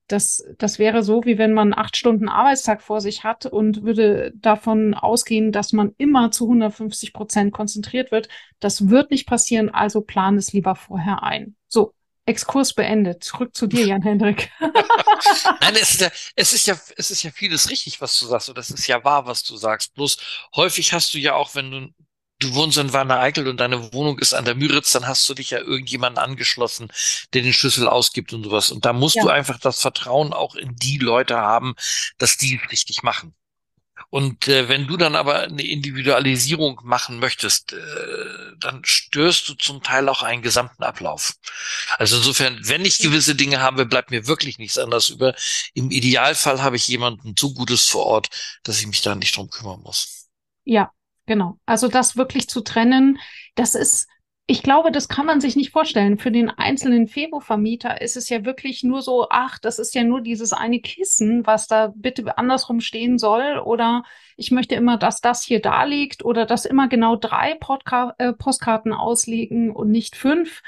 das, 0.08 0.44
das 0.58 0.80
wäre 0.80 1.04
so, 1.04 1.26
wie 1.26 1.38
wenn 1.38 1.54
man 1.54 1.74
acht 1.74 1.98
Stunden 1.98 2.30
Arbeitstag 2.30 2.82
vor 2.82 3.02
sich 3.02 3.24
hat 3.24 3.46
und 3.46 3.84
würde 3.84 4.32
davon 4.36 4.94
ausgehen, 4.94 5.52
dass 5.52 5.74
man 5.74 5.94
immer 5.98 6.32
zu 6.32 6.46
150 6.46 7.12
Prozent 7.12 7.54
konzentriert 7.54 8.12
wird. 8.12 8.30
Das 8.60 8.90
wird 8.90 9.12
nicht 9.12 9.28
passieren, 9.28 9.70
also 9.70 10.02
plan 10.02 10.38
es 10.38 10.54
lieber 10.54 10.76
vorher 10.76 11.24
ein. 11.24 11.56
So, 11.68 11.94
Exkurs 12.26 12.74
beendet. 12.74 13.24
Zurück 13.24 13.56
zu 13.56 13.68
dir, 13.68 13.88
Jan-Hendrik. 13.88 14.52
Nein, 14.60 15.76
es 15.76 15.92
ist, 15.92 16.02
ja, 16.02 16.10
es 16.36 16.54
ist 16.54 16.68
ja, 16.68 16.78
es 16.98 17.10
ist 17.10 17.24
ja 17.24 17.32
vieles 17.32 17.70
richtig, 17.70 18.02
was 18.02 18.20
du 18.20 18.26
sagst, 18.26 18.50
und 18.50 18.58
das 18.58 18.70
ist 18.70 18.86
ja 18.88 19.04
wahr, 19.04 19.26
was 19.26 19.44
du 19.44 19.56
sagst. 19.56 19.94
Bloß 19.94 20.18
häufig 20.56 20.92
hast 20.94 21.14
du 21.14 21.20
ja 21.20 21.36
auch, 21.36 21.56
wenn 21.56 21.72
du, 21.72 21.90
du 22.40 22.54
wohnst 22.54 22.78
in 22.78 22.94
Warner 22.94 23.20
Eickel 23.20 23.48
und 23.48 23.58
deine 23.58 23.94
Wohnung 23.94 24.20
ist 24.20 24.34
an 24.34 24.46
der 24.46 24.56
Müritz, 24.56 24.92
dann 24.92 25.08
hast 25.08 25.28
du 25.30 25.34
dich 25.34 25.52
ja 25.52 25.60
irgendjemanden 25.60 26.24
angeschlossen, 26.24 26.92
der 27.34 27.42
den 27.42 27.54
Schlüssel 27.54 27.88
ausgibt 27.88 28.34
und 28.34 28.44
sowas. 28.44 28.72
Und 28.72 28.86
da 28.86 28.94
musst 28.94 29.16
ja. 29.16 29.24
du 29.24 29.30
einfach 29.30 29.60
das 29.60 29.82
Vertrauen 29.82 30.34
auch 30.34 30.56
in 30.56 30.76
die 30.76 30.98
Leute 30.98 31.38
haben, 31.38 31.76
dass 32.18 32.38
die 32.38 32.60
richtig 32.72 33.04
machen. 33.04 33.34
Und 34.10 34.48
äh, 34.48 34.70
wenn 34.70 34.88
du 34.88 34.96
dann 34.96 35.16
aber 35.16 35.42
eine 35.42 35.64
Individualisierung 35.64 36.80
machen 36.84 37.20
möchtest, 37.20 37.74
äh, 37.74 37.78
dann 38.60 38.82
störst 38.86 39.50
du 39.50 39.56
zum 39.56 39.84
Teil 39.84 40.08
auch 40.08 40.22
einen 40.22 40.42
gesamten 40.42 40.84
Ablauf. 40.84 41.34
Also 41.98 42.18
insofern, 42.18 42.60
wenn 42.62 42.86
ich 42.86 43.00
gewisse 43.00 43.36
Dinge 43.36 43.60
habe, 43.60 43.86
bleibt 43.86 44.12
mir 44.12 44.28
wirklich 44.28 44.60
nichts 44.60 44.78
anderes 44.78 45.10
über. 45.10 45.36
Im 45.74 45.92
Idealfall 45.92 46.62
habe 46.62 46.78
ich 46.78 46.88
jemanden 46.88 47.36
so 47.38 47.54
Gutes 47.54 47.88
vor 47.88 48.06
Ort, 48.06 48.30
dass 48.64 48.80
ich 48.80 48.88
mich 48.88 49.02
da 49.02 49.16
nicht 49.16 49.36
drum 49.36 49.50
kümmern 49.50 49.82
muss. 49.82 50.28
Ja, 50.64 50.92
genau. 51.28 51.60
Also 51.68 51.88
das 51.88 52.18
wirklich 52.18 52.50
zu 52.50 52.62
trennen, 52.62 53.20
das 53.56 53.76
ist 53.76 54.08
ich 54.50 54.64
glaube, 54.64 54.94
das 54.94 55.10
kann 55.10 55.26
man 55.26 55.42
sich 55.42 55.58
nicht 55.58 55.72
vorstellen. 55.72 56.18
Für 56.18 56.32
den 56.32 56.50
einzelnen 56.50 57.10
Febo-Vermieter 57.10 58.02
ist 58.02 58.16
es 58.16 58.30
ja 58.30 58.46
wirklich 58.46 58.82
nur 58.82 59.02
so, 59.02 59.28
ach, 59.30 59.60
das 59.60 59.78
ist 59.78 59.94
ja 59.94 60.06
nur 60.06 60.22
dieses 60.22 60.54
eine 60.54 60.80
Kissen, 60.80 61.46
was 61.46 61.68
da 61.68 61.92
bitte 61.94 62.38
andersrum 62.38 62.80
stehen 62.80 63.20
soll. 63.20 63.58
Oder 63.58 64.04
ich 64.38 64.52
möchte 64.52 64.76
immer, 64.76 64.98
dass 64.98 65.20
das 65.20 65.44
hier 65.44 65.62
da 65.62 65.84
liegt 65.84 66.24
oder 66.24 66.46
dass 66.46 66.64
immer 66.64 66.88
genau 66.88 67.18
drei 67.18 67.56
Podca 67.56 68.16
äh, 68.20 68.32
Postkarten 68.32 68.94
auslegen 68.94 69.76
und 69.76 69.92
nicht 69.92 70.16
fünf. 70.16 70.62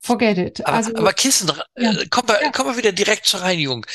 Forget 0.00 0.38
it. 0.38 0.66
Aber, 0.66 0.76
also, 0.78 0.96
aber 0.96 1.12
Kissen, 1.12 1.52
ja. 1.78 1.92
äh, 1.92 2.06
kommen, 2.08 2.30
wir, 2.30 2.42
ja. 2.42 2.50
kommen 2.50 2.70
wir 2.70 2.78
wieder 2.78 2.92
direkt 2.92 3.26
zur 3.26 3.42
Reinigung 3.42 3.86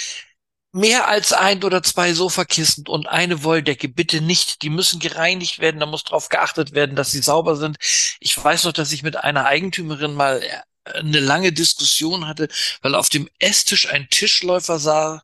mehr 0.71 1.07
als 1.07 1.33
ein 1.33 1.63
oder 1.63 1.81
zwei 1.83 2.13
Sofakissen 2.13 2.87
und 2.87 3.07
eine 3.07 3.43
Wolldecke 3.43 3.87
bitte 3.87 4.21
nicht. 4.21 4.61
Die 4.61 4.69
müssen 4.69 4.99
gereinigt 4.99 5.59
werden. 5.59 5.79
Da 5.79 5.85
muss 5.85 6.03
darauf 6.03 6.29
geachtet 6.29 6.73
werden, 6.73 6.95
dass 6.95 7.11
sie 7.11 7.21
sauber 7.21 7.55
sind. 7.55 7.77
Ich 8.19 8.41
weiß 8.41 8.65
noch, 8.65 8.73
dass 8.73 8.91
ich 8.91 9.03
mit 9.03 9.15
einer 9.15 9.45
Eigentümerin 9.45 10.13
mal 10.13 10.41
äh, 10.41 10.99
eine 10.99 11.19
lange 11.19 11.51
Diskussion 11.51 12.27
hatte, 12.27 12.47
weil 12.81 12.95
auf 12.95 13.09
dem 13.09 13.29
Esstisch 13.39 13.89
ein 13.89 14.09
Tischläufer 14.09 14.79
sah, 14.79 15.23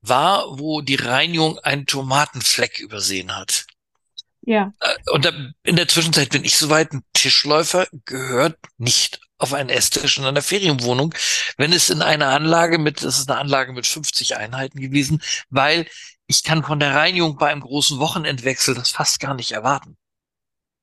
war, 0.00 0.58
wo 0.58 0.80
die 0.80 0.96
Reinigung 0.96 1.58
einen 1.58 1.86
Tomatenfleck 1.86 2.78
übersehen 2.78 3.36
hat. 3.36 3.66
Ja. 4.42 4.72
Äh, 4.80 5.10
und 5.10 5.54
in 5.64 5.76
der 5.76 5.88
Zwischenzeit 5.88 6.30
bin 6.30 6.44
ich 6.44 6.56
soweit, 6.56 6.92
ein 6.92 7.02
Tischläufer 7.12 7.88
gehört 8.04 8.56
nicht 8.78 9.20
auf 9.38 9.52
einen 9.52 9.68
Esstisch 9.68 10.18
in 10.18 10.24
einer 10.24 10.42
Ferienwohnung, 10.42 11.14
wenn 11.56 11.72
es 11.72 11.90
in 11.90 12.02
einer 12.02 12.28
Anlage 12.28 12.78
mit, 12.78 13.02
das 13.02 13.18
ist 13.18 13.30
eine 13.30 13.40
Anlage 13.40 13.72
mit 13.72 13.86
50 13.86 14.36
Einheiten 14.36 14.80
gewesen, 14.80 15.22
weil 15.50 15.86
ich 16.26 16.42
kann 16.42 16.64
von 16.64 16.80
der 16.80 16.94
Reinigung 16.94 17.36
bei 17.36 17.50
einem 17.50 17.60
großen 17.60 17.98
Wochenendwechsel 17.98 18.74
das 18.74 18.90
fast 18.90 19.20
gar 19.20 19.34
nicht 19.34 19.52
erwarten. 19.52 19.96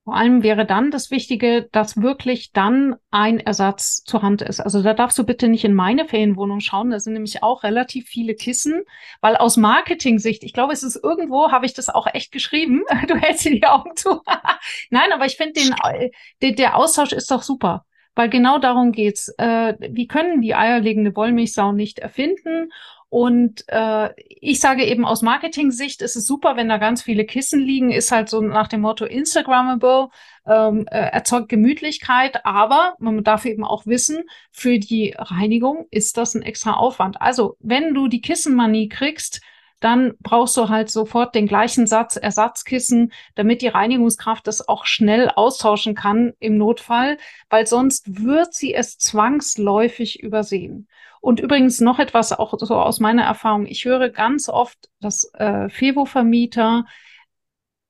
Vor 0.05 0.17
allem 0.17 0.43
wäre 0.43 0.65
dann 0.65 0.91
das 0.91 1.11
Wichtige, 1.11 1.69
dass 1.71 1.95
wirklich 1.95 2.51
dann 2.51 2.97
ein 3.09 3.39
Ersatz 3.39 4.03
zur 4.03 4.21
Hand 4.21 4.41
ist. 4.41 4.59
Also 4.59 4.83
da 4.83 4.93
darfst 4.93 5.17
du 5.17 5.23
bitte 5.23 5.47
nicht 5.47 5.63
in 5.63 5.73
meine 5.73 6.05
Ferienwohnung 6.05 6.59
schauen. 6.59 6.91
Da 6.91 6.99
sind 6.99 7.13
nämlich 7.13 7.41
auch 7.41 7.63
relativ 7.63 8.07
viele 8.07 8.35
Kissen, 8.35 8.83
weil 9.21 9.37
aus 9.37 9.55
Marketing-Sicht, 9.55 10.43
ich 10.43 10.51
glaube, 10.51 10.73
es 10.73 10.83
ist 10.83 10.99
irgendwo, 11.01 11.51
habe 11.51 11.65
ich 11.65 11.73
das 11.73 11.87
auch 11.87 12.07
echt 12.13 12.33
geschrieben. 12.33 12.83
Du 13.07 13.15
hältst 13.15 13.45
dir 13.45 13.51
die 13.51 13.65
Augen 13.65 13.95
zu. 13.95 14.21
Nein, 14.89 15.11
aber 15.13 15.25
ich 15.25 15.37
finde 15.37 15.53
den, 15.53 15.73
der, 16.41 16.51
der 16.51 16.75
Austausch 16.75 17.13
ist 17.13 17.31
doch 17.31 17.41
super. 17.41 17.85
Weil 18.15 18.29
genau 18.29 18.59
darum 18.59 18.91
geht's. 18.91 19.33
Äh, 19.37 19.75
wir 19.79 20.07
können 20.07 20.41
die 20.41 20.55
eierlegende 20.55 21.15
Wollmilchsau 21.15 21.71
nicht 21.71 21.99
erfinden 21.99 22.69
und 23.13 23.65
äh, 23.67 24.09
ich 24.17 24.59
sage 24.59 24.83
eben 24.85 25.05
aus 25.05 25.21
Marketing-Sicht 25.21 26.01
ist 26.01 26.15
es 26.15 26.25
super, 26.25 26.57
wenn 26.57 26.67
da 26.67 26.77
ganz 26.77 27.03
viele 27.03 27.25
Kissen 27.25 27.59
liegen, 27.59 27.91
ist 27.91 28.11
halt 28.11 28.27
so 28.27 28.41
nach 28.41 28.67
dem 28.67 28.81
Motto 28.81 29.05
Instagrammable, 29.05 30.09
ähm, 30.47 30.87
äh, 30.89 31.11
erzeugt 31.11 31.47
Gemütlichkeit, 31.47 32.43
aber 32.43 32.95
man 32.97 33.23
darf 33.23 33.45
eben 33.45 33.65
auch 33.65 33.85
wissen, 33.85 34.23
für 34.49 34.79
die 34.79 35.13
Reinigung 35.15 35.85
ist 35.91 36.17
das 36.17 36.33
ein 36.33 36.41
extra 36.41 36.73
Aufwand. 36.73 37.21
Also 37.21 37.55
wenn 37.59 37.93
du 37.93 38.07
die 38.07 38.21
Kissenmanie 38.21 38.89
kriegst, 38.89 39.41
dann 39.83 40.13
brauchst 40.21 40.55
du 40.55 40.69
halt 40.69 40.89
sofort 40.89 41.35
den 41.35 41.47
gleichen 41.47 41.87
Satz 41.87 42.15
Ersatzkissen, 42.15 43.11
damit 43.35 43.61
die 43.61 43.67
Reinigungskraft 43.67 44.47
das 44.47 44.67
auch 44.67 44.85
schnell 44.85 45.29
austauschen 45.29 45.93
kann 45.95 46.33
im 46.39 46.57
Notfall, 46.57 47.17
weil 47.49 47.67
sonst 47.67 48.23
wird 48.23 48.53
sie 48.53 48.73
es 48.73 48.97
zwangsläufig 48.97 50.23
übersehen. 50.23 50.87
Und 51.19 51.39
übrigens 51.39 51.81
noch 51.81 51.99
etwas 51.99 52.31
auch 52.31 52.53
so 52.57 52.75
aus 52.75 52.99
meiner 52.99 53.23
Erfahrung. 53.23 53.65
Ich 53.65 53.85
höre 53.85 54.09
ganz 54.09 54.49
oft, 54.49 54.89
dass 54.99 55.31
äh, 55.33 55.69
Fevo-Vermieter 55.69 56.85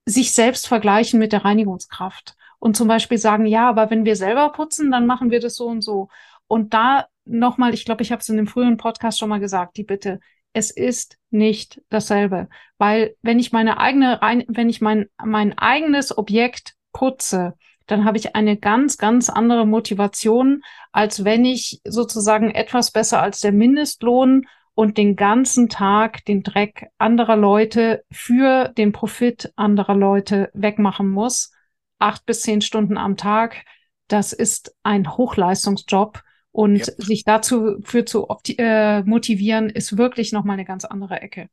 sich 0.06 0.34
selbst 0.34 0.68
vergleichen 0.68 1.20
mit 1.20 1.32
der 1.32 1.46
Reinigungskraft 1.46 2.36
und 2.60 2.76
zum 2.76 2.88
Beispiel 2.88 3.18
sagen, 3.18 3.46
ja, 3.46 3.70
aber 3.70 3.90
wenn 3.90 4.06
wir 4.06 4.16
selber 4.16 4.52
putzen, 4.52 4.92
dann 4.92 5.06
machen 5.06 5.32
wir 5.32 5.40
das 5.40 5.56
so 5.56 5.68
und 5.68 5.82
so. 5.82 6.10
Und 6.48 6.74
da 6.74 7.08
nochmal, 7.26 7.74
ich 7.74 7.86
glaube, 7.86 8.04
ich 8.04 8.12
habe 8.12 8.22
es 8.22 8.30
in 8.30 8.38
dem 8.38 8.48
früheren 8.48 8.78
Podcast 8.78 9.20
schon 9.20 9.30
mal 9.30 9.40
gesagt, 9.40 9.78
die 9.78 9.84
Bitte, 9.84 10.20
es 10.54 10.72
ist 10.72 11.18
nicht 11.30 11.82
dasselbe, 11.90 12.48
weil 12.78 13.16
wenn 13.22 13.40
ich 13.40 13.52
meine 13.52 13.80
eigene, 13.80 14.20
wenn 14.48 14.70
ich 14.70 14.82
mein 14.82 15.08
mein 15.24 15.58
eigenes 15.58 16.18
Objekt 16.18 16.76
putze, 16.94 17.56
dann 17.88 18.06
habe 18.06 18.18
ich 18.18 18.36
eine 18.36 18.58
ganz, 18.58 18.98
ganz 18.98 19.30
andere 19.30 19.66
Motivation, 19.66 20.64
als 20.92 21.26
wenn 21.26 21.44
ich 21.44 21.82
sozusagen 21.84 22.52
etwas 22.52 22.92
besser 22.92 23.22
als 23.22 23.40
der 23.42 23.52
Mindestlohn 23.52 24.46
und 24.76 24.98
den 24.98 25.16
ganzen 25.16 25.70
Tag 25.70 26.26
den 26.26 26.44
Dreck 26.44 26.88
anderer 26.98 27.36
Leute 27.36 28.04
für 28.12 28.70
den 28.70 28.92
Profit 28.92 29.52
anderer 29.56 29.96
Leute 29.96 30.50
wegmachen 30.54 31.10
muss. 31.10 31.52
Acht 32.00 32.26
bis 32.26 32.42
zehn 32.42 32.62
Stunden 32.62 32.98
am 32.98 33.18
Tag. 33.18 33.64
Das 34.08 34.34
ist 34.34 34.76
ein 34.84 35.16
Hochleistungsjob. 35.16 36.22
Und 36.54 36.78
ja. 36.78 36.86
sich 36.98 37.24
dazu 37.24 37.80
für 37.84 38.06
zu 38.06 38.28
äh, 38.58 39.02
motivieren, 39.02 39.70
ist 39.70 39.98
wirklich 39.98 40.32
nochmal 40.32 40.54
eine 40.54 40.66
ganz 40.66 40.86
andere 40.86 41.20
Ecke. 41.20 41.50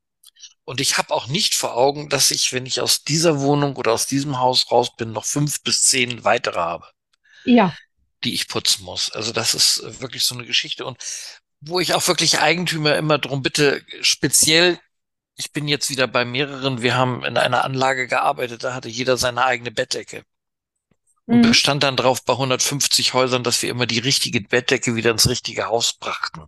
Und 0.64 0.80
ich 0.80 0.98
habe 0.98 1.12
auch 1.12 1.26
nicht 1.26 1.54
vor 1.54 1.74
Augen, 1.76 2.08
dass 2.08 2.30
ich, 2.30 2.52
wenn 2.52 2.66
ich 2.66 2.80
aus 2.80 3.02
dieser 3.02 3.40
Wohnung 3.40 3.76
oder 3.76 3.92
aus 3.92 4.06
diesem 4.06 4.38
Haus 4.38 4.70
raus 4.70 4.94
bin, 4.96 5.12
noch 5.12 5.24
fünf 5.24 5.62
bis 5.62 5.82
zehn 5.82 6.22
weitere 6.22 6.60
habe. 6.60 6.86
Ja. 7.44 7.74
Die 8.24 8.34
ich 8.34 8.46
putzen 8.46 8.84
muss. 8.84 9.10
Also 9.10 9.32
das 9.32 9.54
ist 9.54 10.00
wirklich 10.00 10.24
so 10.24 10.34
eine 10.34 10.44
Geschichte. 10.44 10.84
Und 10.84 10.98
wo 11.60 11.80
ich 11.80 11.94
auch 11.94 12.06
wirklich 12.06 12.40
Eigentümer 12.40 12.94
immer 12.96 13.18
drum 13.18 13.42
bitte, 13.42 13.82
speziell, 14.02 14.78
ich 15.36 15.52
bin 15.52 15.66
jetzt 15.66 15.88
wieder 15.88 16.06
bei 16.06 16.26
mehreren, 16.26 16.82
wir 16.82 16.94
haben 16.94 17.24
in 17.24 17.38
einer 17.38 17.64
Anlage 17.64 18.06
gearbeitet, 18.06 18.62
da 18.62 18.74
hatte 18.74 18.88
jeder 18.88 19.16
seine 19.16 19.44
eigene 19.44 19.70
Bettdecke. 19.70 20.24
Und 21.30 21.38
mhm. 21.38 21.48
bestand 21.48 21.82
dann 21.84 21.96
drauf 21.96 22.24
bei 22.24 22.32
150 22.32 23.14
Häusern, 23.14 23.44
dass 23.44 23.62
wir 23.62 23.70
immer 23.70 23.86
die 23.86 24.00
richtige 24.00 24.40
Bettdecke 24.40 24.96
wieder 24.96 25.12
ins 25.12 25.28
richtige 25.28 25.66
Haus 25.66 25.92
brachten. 25.92 26.42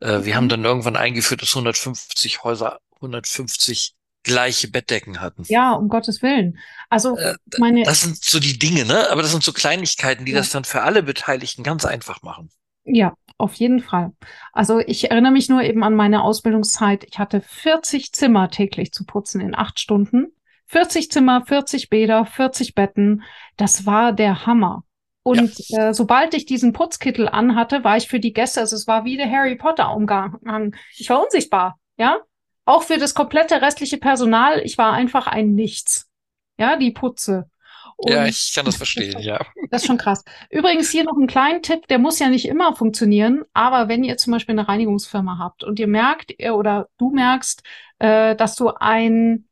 Äh, 0.00 0.24
wir 0.24 0.36
haben 0.36 0.44
mhm. 0.44 0.50
dann 0.50 0.64
irgendwann 0.64 0.96
eingeführt, 0.96 1.40
dass 1.40 1.54
150 1.54 2.44
Häuser 2.44 2.80
150 2.96 3.94
gleiche 4.22 4.68
Bettdecken 4.68 5.20
hatten. 5.20 5.44
Ja, 5.48 5.72
um 5.72 5.88
Gottes 5.88 6.20
Willen. 6.20 6.58
Also 6.90 7.16
äh, 7.16 7.36
meine. 7.58 7.84
Das 7.84 8.02
sind 8.02 8.22
so 8.22 8.38
die 8.38 8.58
Dinge, 8.58 8.84
ne? 8.84 9.08
Aber 9.10 9.22
das 9.22 9.30
sind 9.30 9.42
so 9.42 9.52
Kleinigkeiten, 9.52 10.26
die 10.26 10.32
ja. 10.32 10.38
das 10.38 10.50
dann 10.50 10.64
für 10.64 10.82
alle 10.82 11.02
Beteiligten 11.02 11.62
ganz 11.62 11.84
einfach 11.84 12.22
machen. 12.22 12.50
Ja, 12.84 13.14
auf 13.38 13.54
jeden 13.54 13.80
Fall. 13.80 14.12
Also 14.52 14.78
ich 14.80 15.10
erinnere 15.10 15.32
mich 15.32 15.48
nur 15.48 15.62
eben 15.62 15.82
an 15.82 15.94
meine 15.94 16.22
Ausbildungszeit. 16.22 17.04
Ich 17.04 17.18
hatte 17.18 17.40
40 17.40 18.12
Zimmer 18.12 18.50
täglich 18.50 18.92
zu 18.92 19.04
putzen 19.04 19.40
in 19.40 19.54
acht 19.54 19.80
Stunden. 19.80 20.32
40 20.66 21.10
Zimmer, 21.10 21.44
40 21.46 21.90
Bäder, 21.90 22.26
40 22.26 22.74
Betten. 22.74 23.22
Das 23.56 23.86
war 23.86 24.12
der 24.12 24.46
Hammer. 24.46 24.84
Und 25.22 25.58
ja. 25.70 25.88
äh, 25.88 25.94
sobald 25.94 26.34
ich 26.34 26.46
diesen 26.46 26.72
Putzkittel 26.72 27.28
anhatte, 27.28 27.82
war 27.82 27.96
ich 27.96 28.06
für 28.06 28.20
die 28.20 28.32
Gäste, 28.32 28.60
also 28.60 28.76
es 28.76 28.86
war 28.86 29.04
wie 29.04 29.16
der 29.16 29.30
Harry 29.30 29.56
Potter 29.56 29.92
Umgang. 29.92 30.74
Ich 30.96 31.10
war 31.10 31.20
unsichtbar, 31.22 31.80
ja. 31.96 32.20
Auch 32.64 32.84
für 32.84 32.98
das 32.98 33.14
komplette 33.14 33.60
restliche 33.60 33.98
Personal, 33.98 34.60
ich 34.60 34.78
war 34.78 34.92
einfach 34.92 35.26
ein 35.26 35.54
Nichts. 35.54 36.08
Ja, 36.58 36.76
die 36.76 36.92
Putze. 36.92 37.50
Und 37.96 38.12
ja, 38.12 38.26
ich 38.26 38.52
kann 38.54 38.66
das 38.66 38.76
verstehen, 38.76 39.18
ja. 39.20 39.44
Das 39.70 39.82
ist 39.82 39.88
schon 39.88 39.98
krass. 39.98 40.22
Übrigens 40.48 40.90
hier 40.90 41.02
noch 41.02 41.16
ein 41.16 41.26
kleinen 41.26 41.60
Tipp, 41.62 41.88
der 41.88 41.98
muss 41.98 42.20
ja 42.20 42.28
nicht 42.28 42.46
immer 42.46 42.76
funktionieren, 42.76 43.42
aber 43.52 43.88
wenn 43.88 44.04
ihr 44.04 44.16
zum 44.16 44.32
Beispiel 44.32 44.52
eine 44.52 44.68
Reinigungsfirma 44.68 45.38
habt 45.38 45.64
und 45.64 45.80
ihr 45.80 45.88
merkt 45.88 46.34
oder 46.52 46.88
du 46.98 47.10
merkst, 47.10 47.64
äh, 47.98 48.36
dass 48.36 48.54
du 48.54 48.68
ein 48.68 49.48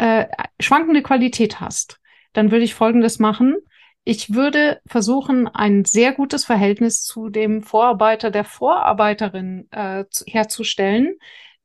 äh, 0.00 0.26
schwankende 0.58 1.02
Qualität 1.02 1.60
hast, 1.60 2.00
dann 2.32 2.50
würde 2.50 2.64
ich 2.64 2.74
Folgendes 2.74 3.18
machen. 3.18 3.56
Ich 4.04 4.32
würde 4.32 4.80
versuchen, 4.86 5.46
ein 5.46 5.84
sehr 5.84 6.12
gutes 6.12 6.46
Verhältnis 6.46 7.02
zu 7.02 7.28
dem 7.28 7.62
Vorarbeiter 7.62 8.30
der 8.30 8.44
Vorarbeiterin 8.44 9.68
äh, 9.70 10.04
herzustellen, 10.26 11.16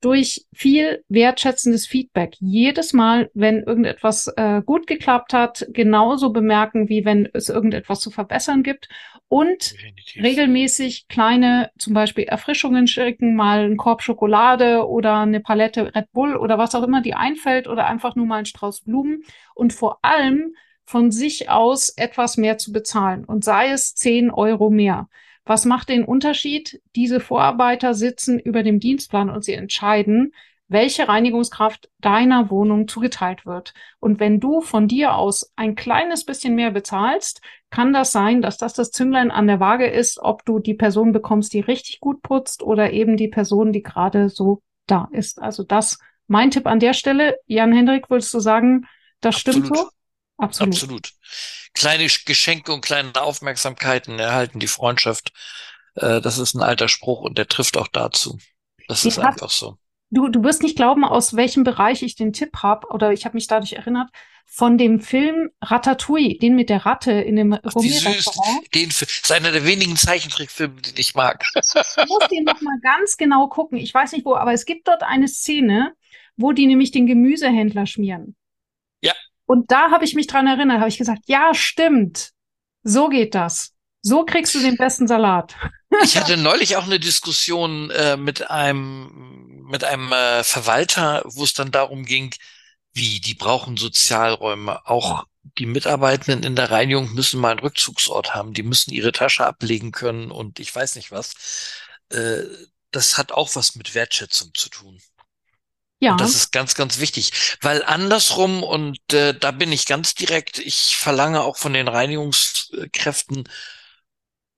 durch 0.05 0.45
viel 0.53 1.03
wertschätzendes 1.09 1.87
Feedback. 1.87 2.35
Jedes 2.39 2.93
Mal, 2.93 3.31
wenn 3.33 3.63
irgendetwas 3.63 4.27
äh, 4.37 4.61
gut 4.63 4.85
geklappt 4.85 5.33
hat, 5.33 5.65
genauso 5.69 6.29
bemerken, 6.29 6.89
wie 6.89 7.05
wenn 7.05 7.27
es 7.33 7.49
irgendetwas 7.49 8.01
zu 8.01 8.11
verbessern 8.11 8.61
gibt. 8.61 8.87
Und 9.29 9.73
Definitiv. 9.73 10.23
regelmäßig 10.23 11.07
kleine, 11.07 11.71
zum 11.79 11.95
Beispiel 11.95 12.25
Erfrischungen 12.25 12.85
schicken, 12.85 13.35
mal 13.35 13.61
einen 13.61 13.77
Korb 13.77 14.03
Schokolade 14.03 14.87
oder 14.87 15.21
eine 15.21 15.39
Palette 15.39 15.95
Red 15.95 16.11
Bull 16.11 16.35
oder 16.35 16.59
was 16.59 16.75
auch 16.75 16.83
immer 16.83 17.01
die 17.01 17.15
einfällt 17.15 17.67
oder 17.67 17.87
einfach 17.87 18.15
nur 18.15 18.27
mal 18.27 18.37
einen 18.37 18.45
Strauß 18.45 18.81
Blumen. 18.81 19.23
Und 19.55 19.73
vor 19.73 19.97
allem 20.03 20.53
von 20.85 21.09
sich 21.09 21.49
aus 21.49 21.89
etwas 21.89 22.37
mehr 22.37 22.59
zu 22.59 22.71
bezahlen 22.71 23.25
und 23.25 23.43
sei 23.43 23.71
es 23.71 23.95
10 23.95 24.29
Euro 24.29 24.69
mehr. 24.69 25.09
Was 25.45 25.65
macht 25.65 25.89
den 25.89 26.03
Unterschied? 26.03 26.81
Diese 26.95 27.19
Vorarbeiter 27.19 27.93
sitzen 27.93 28.39
über 28.39 28.63
dem 28.63 28.79
Dienstplan 28.79 29.29
und 29.29 29.43
sie 29.43 29.53
entscheiden, 29.53 30.33
welche 30.67 31.07
Reinigungskraft 31.07 31.89
deiner 31.99 32.49
Wohnung 32.49 32.87
zugeteilt 32.87 33.45
wird. 33.45 33.73
Und 33.99 34.19
wenn 34.19 34.39
du 34.39 34.61
von 34.61 34.87
dir 34.87 35.15
aus 35.15 35.53
ein 35.55 35.75
kleines 35.75 36.25
bisschen 36.25 36.55
mehr 36.55 36.71
bezahlst, 36.71 37.41
kann 37.69 37.93
das 37.93 38.11
sein, 38.11 38.41
dass 38.41 38.57
das 38.57 38.73
das 38.73 38.89
Zünglein 38.89 39.29
an 39.29 39.45
der 39.45 39.59
Waage 39.59 39.85
ist, 39.85 40.19
ob 40.19 40.43
du 40.45 40.59
die 40.59 40.73
Person 40.73 41.11
bekommst, 41.11 41.53
die 41.53 41.59
richtig 41.59 41.99
gut 41.99 42.23
putzt 42.23 42.63
oder 42.63 42.91
eben 42.91 43.15
die 43.15 43.27
Person, 43.27 43.71
die 43.71 43.83
gerade 43.83 44.29
so 44.29 44.63
da 44.87 45.07
ist. 45.11 45.39
Also 45.39 45.63
das 45.63 45.99
mein 46.27 46.49
Tipp 46.49 46.65
an 46.65 46.79
der 46.79 46.93
Stelle. 46.93 47.37
Jan 47.45 47.71
Hendrik, 47.71 48.09
würdest 48.09 48.33
du 48.33 48.39
sagen, 48.39 48.87
das 49.21 49.35
Absolut. 49.35 49.65
stimmt 49.65 49.77
so? 49.77 49.89
Absolut. 50.37 50.75
Absolut 50.75 51.13
kleine 51.75 52.07
Geschenke 52.25 52.73
und 52.73 52.81
kleine 52.81 53.21
Aufmerksamkeiten 53.21 54.17
erhalten 54.17 54.59
die 54.59 54.67
Freundschaft. 54.67 55.31
Äh, 55.95 56.21
das 56.21 56.39
ist 56.39 56.55
ein 56.55 56.63
alter 56.63 56.87
Spruch 56.87 57.21
und 57.21 57.37
der 57.37 57.47
trifft 57.47 57.77
auch 57.77 57.87
dazu. 57.87 58.39
Das 58.87 59.03
die 59.03 59.09
ist 59.09 59.19
einfach 59.19 59.51
so. 59.51 59.77
Du, 60.09 60.29
du 60.29 60.43
wirst 60.43 60.63
nicht 60.63 60.77
glauben, 60.77 61.03
aus 61.03 61.35
welchem 61.35 61.63
Bereich 61.63 62.01
ich 62.01 62.15
den 62.15 62.31
Tipp 62.31 62.57
habe, 62.63 62.87
oder 62.87 63.11
ich 63.11 63.25
habe 63.25 63.35
mich 63.35 63.47
dadurch 63.47 63.73
erinnert, 63.73 64.09
von 64.45 64.77
dem 64.77 65.01
Film 65.01 65.49
Ratatouille, 65.61 66.37
den 66.37 66.55
mit 66.55 66.69
der 66.69 66.85
Ratte 66.85 67.11
in 67.11 67.35
dem 67.35 67.57
süß. 67.65 68.03
Den 68.73 68.89
ist 68.89 69.31
einer 69.31 69.51
der 69.51 69.65
wenigen 69.65 69.97
Zeichentrickfilme, 69.97 70.79
den 70.81 70.93
ich 70.97 71.15
mag. 71.15 71.43
ich 71.55 71.63
muss 72.07 72.27
den 72.31 72.43
noch 72.43 72.61
mal 72.61 72.79
ganz 72.81 73.17
genau 73.17 73.47
gucken. 73.47 73.79
Ich 73.79 73.91
weiß 73.91 74.11
nicht 74.11 74.23
wo, 74.23 74.35
aber 74.35 74.53
es 74.53 74.65
gibt 74.65 74.87
dort 74.87 75.01
eine 75.01 75.27
Szene, 75.27 75.93
wo 76.37 76.51
die 76.51 76.67
nämlich 76.67 76.91
den 76.91 77.07
Gemüsehändler 77.07 77.87
schmieren. 77.87 78.35
Und 79.45 79.71
da 79.71 79.91
habe 79.91 80.05
ich 80.05 80.15
mich 80.15 80.27
dran 80.27 80.47
erinnert, 80.47 80.79
habe 80.79 80.89
ich 80.89 80.97
gesagt, 80.97 81.23
ja, 81.27 81.53
stimmt. 81.53 82.31
So 82.83 83.09
geht 83.09 83.35
das. 83.35 83.73
So 84.01 84.23
kriegst 84.23 84.53
du 84.53 84.59
den 84.59 84.77
besten 84.77 85.07
Salat. 85.07 85.55
ich 86.03 86.17
hatte 86.17 86.37
neulich 86.37 86.75
auch 86.77 86.85
eine 86.85 86.99
Diskussion 86.99 87.89
äh, 87.91 88.17
mit 88.17 88.49
einem 88.49 89.63
mit 89.67 89.83
einem 89.83 90.11
äh, 90.11 90.43
Verwalter, 90.43 91.23
wo 91.25 91.43
es 91.43 91.53
dann 91.55 91.71
darum 91.71 92.05
ging, 92.05 92.35
wie 92.93 93.19
die 93.19 93.33
brauchen 93.33 93.77
Sozialräume 93.77 94.85
auch 94.85 95.25
die 95.57 95.65
Mitarbeitenden 95.65 96.43
in 96.43 96.55
der 96.55 96.71
Reinigung 96.71 97.13
müssen 97.13 97.39
mal 97.39 97.51
einen 97.51 97.59
Rückzugsort 97.59 98.33
haben. 98.35 98.53
Die 98.53 98.63
müssen 98.63 98.91
ihre 98.91 99.11
Tasche 99.11 99.45
ablegen 99.45 99.91
können 99.91 100.31
und 100.31 100.59
ich 100.59 100.73
weiß 100.73 100.95
nicht 100.95 101.11
was. 101.11 101.33
Äh, 102.09 102.43
das 102.91 103.17
hat 103.17 103.31
auch 103.31 103.55
was 103.55 103.75
mit 103.75 103.93
Wertschätzung 103.93 104.53
zu 104.53 104.69
tun. 104.69 105.01
Ja. 105.99 106.11
Und 106.11 106.21
das 106.21 106.35
ist 106.35 106.51
ganz, 106.51 106.75
ganz 106.75 106.99
wichtig, 106.99 107.57
weil 107.61 107.83
andersrum, 107.83 108.63
und 108.63 108.99
äh, 109.13 109.33
da 109.33 109.51
bin 109.51 109.71
ich 109.71 109.85
ganz 109.85 110.13
direkt, 110.13 110.59
ich 110.59 110.97
verlange 110.97 111.41
auch 111.41 111.57
von 111.57 111.73
den 111.73 111.87
Reinigungskräften 111.87 113.47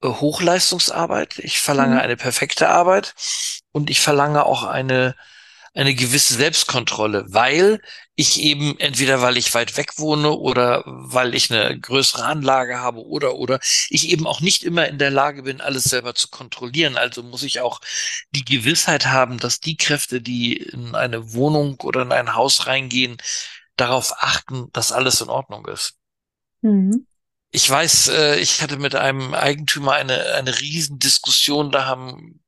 äh, 0.01 0.07
Hochleistungsarbeit, 0.07 1.37
ich 1.39 1.59
verlange 1.59 1.95
mhm. 1.95 2.01
eine 2.01 2.17
perfekte 2.17 2.69
Arbeit 2.69 3.13
und 3.71 3.89
ich 3.89 4.01
verlange 4.01 4.45
auch 4.45 4.63
eine 4.63 5.15
eine 5.77 5.93
gewisse 5.93 6.33
Selbstkontrolle, 6.33 7.25
weil 7.27 7.79
ich 8.15 8.41
eben 8.41 8.79
entweder 8.79 9.21
weil 9.21 9.37
ich 9.37 9.53
weit 9.53 9.77
weg 9.77 9.99
wohne 9.99 10.31
oder 10.31 10.83
weil 10.87 11.35
ich 11.35 11.53
eine 11.53 11.79
größere 11.79 12.25
Anlage 12.25 12.79
habe 12.79 13.05
oder 13.05 13.35
oder 13.35 13.59
ich 13.89 14.09
eben 14.09 14.25
auch 14.25 14.41
nicht 14.41 14.63
immer 14.63 14.87
in 14.87 14.97
der 14.97 15.11
Lage 15.11 15.43
bin, 15.43 15.61
alles 15.61 15.83
selber 15.83 16.15
zu 16.15 16.29
kontrollieren. 16.29 16.97
Also 16.97 17.21
muss 17.21 17.43
ich 17.43 17.61
auch 17.61 17.79
die 18.31 18.43
Gewissheit 18.43 19.05
haben, 19.05 19.37
dass 19.37 19.59
die 19.59 19.77
Kräfte, 19.77 20.19
die 20.19 20.57
in 20.57 20.95
eine 20.95 21.33
Wohnung 21.33 21.79
oder 21.81 22.01
in 22.01 22.11
ein 22.11 22.33
Haus 22.33 22.65
reingehen, 22.65 23.17
darauf 23.75 24.13
achten, 24.17 24.71
dass 24.73 24.91
alles 24.91 25.21
in 25.21 25.29
Ordnung 25.29 25.67
ist. 25.67 25.93
Mhm. 26.63 27.05
Ich 27.51 27.69
weiß, 27.69 28.07
äh, 28.07 28.39
ich 28.39 28.63
hatte 28.63 28.77
mit 28.77 28.95
einem 28.95 29.35
Eigentümer 29.35 29.91
eine, 29.91 30.33
eine 30.33 30.59
Riesendiskussion, 30.59 31.71
da 31.71 31.85
haben 31.85 32.39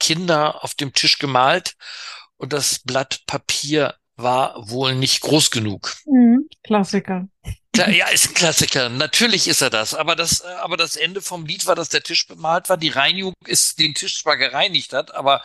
Kinder 0.00 0.64
auf 0.64 0.74
dem 0.74 0.94
Tisch 0.94 1.18
gemalt 1.18 1.76
und 2.38 2.52
das 2.52 2.80
Blatt 2.80 3.20
Papier 3.26 3.94
war 4.16 4.54
wohl 4.70 4.94
nicht 4.94 5.20
groß 5.20 5.50
genug. 5.50 5.94
Mhm, 6.06 6.48
Klassiker. 6.62 7.28
Ja, 7.76 8.08
ist 8.08 8.28
ein 8.28 8.34
Klassiker. 8.34 8.88
Natürlich 8.88 9.48
ist 9.48 9.60
er 9.60 9.68
das. 9.68 9.94
Aber 9.94 10.16
das, 10.16 10.40
äh, 10.40 10.48
aber 10.62 10.76
das 10.76 10.96
Ende 10.96 11.20
vom 11.20 11.44
Lied 11.44 11.66
war, 11.66 11.74
dass 11.74 11.90
der 11.90 12.02
Tisch 12.02 12.26
bemalt 12.26 12.68
war. 12.70 12.78
Die 12.78 12.88
Reinigung 12.88 13.34
ist 13.44 13.78
den 13.78 13.94
Tisch 13.94 14.22
zwar 14.22 14.38
gereinigt 14.38 14.94
hat, 14.94 15.14
aber 15.14 15.42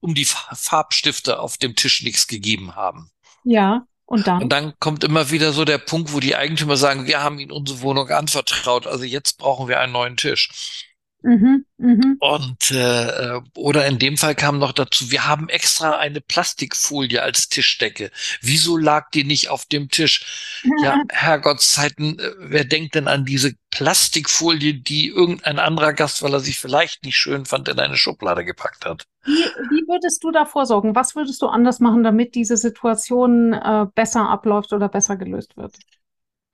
um 0.00 0.14
die 0.14 0.26
Farbstifte 0.26 1.38
auf 1.38 1.56
dem 1.56 1.74
Tisch 1.76 2.02
nichts 2.02 2.26
gegeben 2.26 2.74
haben. 2.74 3.10
Ja. 3.44 3.86
Und 4.04 4.26
dann? 4.26 4.42
Und 4.42 4.50
dann 4.50 4.74
kommt 4.78 5.04
immer 5.04 5.30
wieder 5.30 5.52
so 5.52 5.64
der 5.64 5.78
Punkt, 5.78 6.12
wo 6.12 6.20
die 6.20 6.36
Eigentümer 6.36 6.76
sagen, 6.76 7.06
wir 7.06 7.22
haben 7.22 7.38
ihnen 7.38 7.52
unsere 7.52 7.80
Wohnung 7.80 8.10
anvertraut, 8.10 8.86
also 8.86 9.04
jetzt 9.04 9.38
brauchen 9.38 9.68
wir 9.68 9.80
einen 9.80 9.92
neuen 9.92 10.18
Tisch. 10.18 10.91
Mhm, 11.22 11.64
mh. 11.78 12.16
Und 12.18 12.70
äh, 12.72 13.40
oder 13.56 13.86
in 13.86 13.98
dem 13.98 14.16
Fall 14.16 14.34
kam 14.34 14.58
noch 14.58 14.72
dazu, 14.72 15.10
wir 15.10 15.26
haben 15.26 15.48
extra 15.48 15.98
eine 15.98 16.20
Plastikfolie 16.20 17.22
als 17.22 17.48
Tischdecke. 17.48 18.10
Wieso 18.40 18.76
lag 18.76 19.10
die 19.10 19.24
nicht 19.24 19.48
auf 19.48 19.64
dem 19.66 19.88
Tisch? 19.88 20.62
Ja, 20.82 21.00
Herrgottszeiten, 21.10 22.18
äh, 22.18 22.30
wer 22.38 22.64
denkt 22.64 22.94
denn 22.94 23.08
an 23.08 23.24
diese 23.24 23.54
Plastikfolie, 23.70 24.74
die 24.74 25.08
irgendein 25.08 25.58
anderer 25.58 25.92
Gast, 25.92 26.22
weil 26.22 26.34
er 26.34 26.40
sich 26.40 26.58
vielleicht 26.58 27.04
nicht 27.04 27.16
schön 27.16 27.44
fand, 27.46 27.68
in 27.68 27.78
eine 27.78 27.96
Schublade 27.96 28.44
gepackt 28.44 28.84
hat? 28.84 29.04
Wie, 29.24 29.30
wie 29.32 29.86
würdest 29.88 30.24
du 30.24 30.32
da 30.32 30.44
vorsorgen? 30.44 30.94
Was 30.96 31.14
würdest 31.14 31.40
du 31.42 31.46
anders 31.46 31.78
machen, 31.80 32.02
damit 32.02 32.34
diese 32.34 32.56
Situation 32.56 33.52
äh, 33.52 33.86
besser 33.94 34.28
abläuft 34.28 34.72
oder 34.72 34.88
besser 34.88 35.16
gelöst 35.16 35.56
wird? 35.56 35.76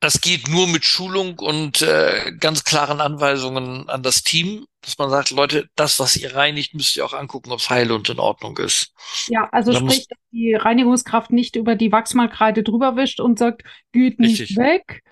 Das 0.01 0.21
geht 0.21 0.49
nur 0.49 0.69
mit 0.69 0.85
Schulung 0.85 1.39
und 1.41 1.83
äh, 1.83 2.33
ganz 2.39 2.63
klaren 2.63 3.01
Anweisungen 3.01 3.89
an 3.89 4.03
das 4.03 4.23
Team, 4.23 4.67
dass 4.81 4.97
man 4.97 5.11
sagt, 5.11 5.31
Leute, 5.33 5.69
das, 5.75 5.99
was 5.99 6.17
ihr 6.17 6.37
reinigt, 6.37 6.75
müsst 6.75 6.97
ihr 6.97 7.05
auch 7.05 7.15
angucken, 7.15 7.51
ob 7.51 7.59
es 7.59 7.69
heil 7.69 7.91
und 7.91 8.09
in 8.09 8.21
Ordnung 8.21 8.57
ist. 8.59 8.93
Ja, 9.27 9.49
also 9.51 9.73
da 9.73 9.81
sprich, 9.81 10.07
dass 10.07 10.19
die 10.31 10.55
Reinigungskraft 10.55 11.33
nicht 11.33 11.57
über 11.57 11.75
die 11.75 11.91
Wachsmalkreide 11.91 12.63
drüber 12.63 12.97
wischt 12.97 13.19
und 13.21 13.39
sagt, 13.41 13.63
geht 13.93 14.21
nicht 14.21 14.41
Richtig. 14.41 14.57
weg, 14.57 15.03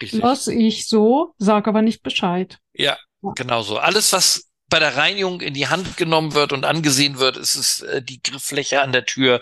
Richtig. 0.00 0.22
lass 0.22 0.46
ich 0.46 0.86
so, 0.86 1.34
sag 1.38 1.66
aber 1.66 1.82
nicht 1.82 2.02
Bescheid. 2.02 2.58
Ja, 2.72 2.96
ja, 3.22 3.32
genau 3.34 3.62
so. 3.62 3.78
Alles, 3.78 4.12
was 4.12 4.45
bei 4.68 4.78
der 4.78 4.96
Reinigung 4.96 5.40
in 5.40 5.54
die 5.54 5.68
Hand 5.68 5.96
genommen 5.96 6.34
wird 6.34 6.52
und 6.52 6.64
angesehen 6.64 7.18
wird, 7.18 7.36
ist 7.36 7.54
es 7.54 7.82
äh, 7.82 8.02
die 8.02 8.20
Grifffläche 8.22 8.82
an 8.82 8.92
der 8.92 9.04
Tür, 9.04 9.40